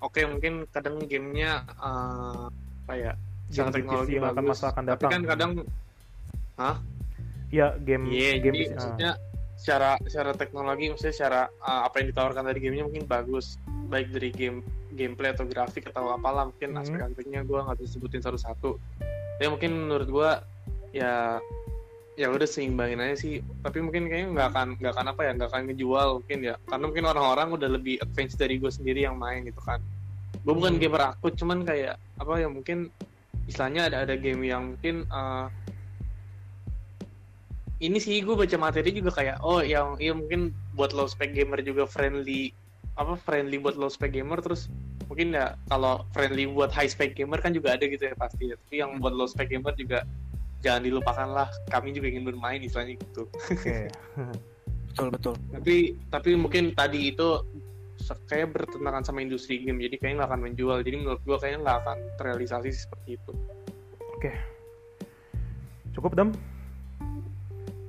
[0.03, 2.45] oke mungkin kadang gamenya eh,
[2.83, 3.13] apa ya,
[3.49, 5.11] Game teknologi yang akan masa akan tapi datang.
[5.11, 5.51] kan kadang
[7.49, 9.11] ya game Iya, game jadi maksudnya
[9.59, 13.57] secara secara teknologi maksudnya secara uh, apa yang ditawarkan dari gamenya mungkin bagus.
[13.89, 14.61] Baik dari game
[14.93, 16.83] gameplay atau grafik atau apalah mungkin Hmm.
[16.83, 18.77] aspek-aspeknya gue nggak bisa sebutin satu-satu.
[19.39, 20.31] Tapi mungkin menurut gue
[20.93, 21.39] ya
[22.19, 23.41] ya udah seimbangin aja sih.
[23.63, 26.55] Tapi mungkin kayaknya nggak akan nggak akan apa ya nggak akan ngejual mungkin ya.
[26.67, 29.81] Karena mungkin orang-orang udah lebih advance dari gue sendiri yang main gitu kan.
[30.45, 30.83] Gue bukan Hmm.
[30.83, 32.91] gamer akut cuman kayak apa ya mungkin
[33.49, 35.49] istilahnya ada ada game yang mungkin uh,
[37.81, 41.65] ini sih gue baca materi juga kayak oh yang iya mungkin buat low spec gamer
[41.65, 42.53] juga friendly
[43.01, 44.69] apa friendly buat low spec gamer terus
[45.09, 48.75] mungkin ya kalau friendly buat high spec gamer kan juga ada gitu ya pasti tapi
[48.77, 50.05] yang buat low spec gamer juga
[50.61, 53.31] jangan dilupakan lah kami juga ingin bermain istilahnya gitu.
[53.31, 53.89] Oke.
[54.89, 55.35] Betul betul.
[55.55, 57.47] Tapi tapi mungkin tadi itu
[58.31, 60.79] kayak bertentangan sama industri game jadi kayaknya nggak akan menjual.
[60.83, 63.33] Jadi menurut gue kayaknya nggak akan terrealisasi seperti itu.
[65.99, 66.31] Cukup Dam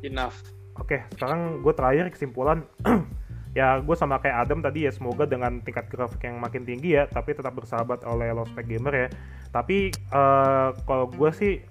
[0.02, 0.42] enough.
[0.80, 2.66] Oke, sekarang gue terakhir kesimpulan.
[3.60, 7.06] ya, gue sama kayak Adam tadi ya, semoga dengan tingkat grafik yang makin tinggi ya,
[7.06, 9.08] tapi tetap bersahabat oleh low spec gamer ya.
[9.54, 11.62] Tapi eh, kalau gue sih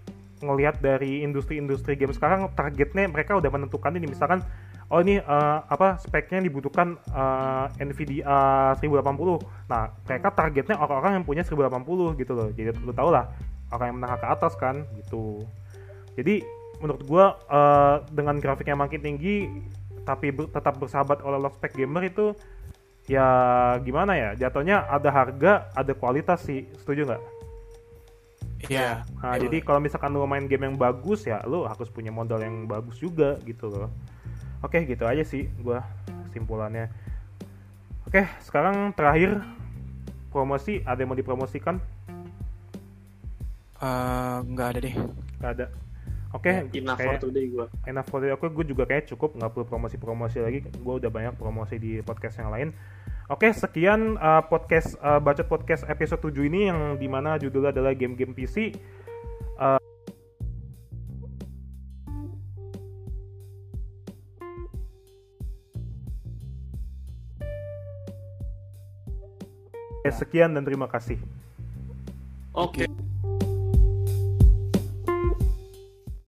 [0.40, 4.42] ngelihat dari industri-industri game sekarang, targetnya mereka udah menentukan ini, misalkan,
[4.88, 9.68] oh ini eh, apa speknya dibutuhkan eh, Nvidia 1080.
[9.68, 12.48] Nah, mereka targetnya orang-orang yang punya 1080 gitu loh.
[12.54, 13.30] Jadi lu tau lah,
[13.74, 15.44] orang yang menengah ke atas kan, gitu.
[16.18, 16.42] Jadi
[16.78, 19.50] menurut gua eh, dengan grafik yang makin tinggi
[20.08, 22.32] tapi ber- tetap bersahabat oleh low spec gamer itu
[23.08, 23.28] ya
[23.84, 27.22] gimana ya jatuhnya ada harga ada kualitas sih setuju nggak?
[28.66, 29.42] Iya Nah, Betul.
[29.46, 32.98] jadi kalau misalkan lu main game yang bagus ya lu harus punya modal yang bagus
[32.98, 33.90] juga gitu loh.
[34.58, 35.86] Oke gitu aja sih gua
[36.26, 36.90] kesimpulannya.
[38.04, 39.38] Oke sekarang terakhir
[40.28, 41.78] promosi ada yang mau dipromosikan?
[43.78, 44.94] Eh, nggak ada deh
[45.38, 45.66] Gak ada.
[46.34, 48.34] Oke, enough kayak- for today gue enough for today.
[48.36, 50.60] Oke, gue juga kayak cukup nggak perlu promosi-promosi lagi.
[50.60, 52.68] Gue udah banyak promosi di podcast yang lain.
[53.28, 57.92] Oke, sekian uh, podcast uh, bacot podcast episode 7 ini yang di mana judulnya adalah
[57.92, 58.72] game-game PC.
[59.60, 59.76] Uh,
[70.00, 71.20] Oke, sekian dan terima kasih.
[72.56, 72.87] oke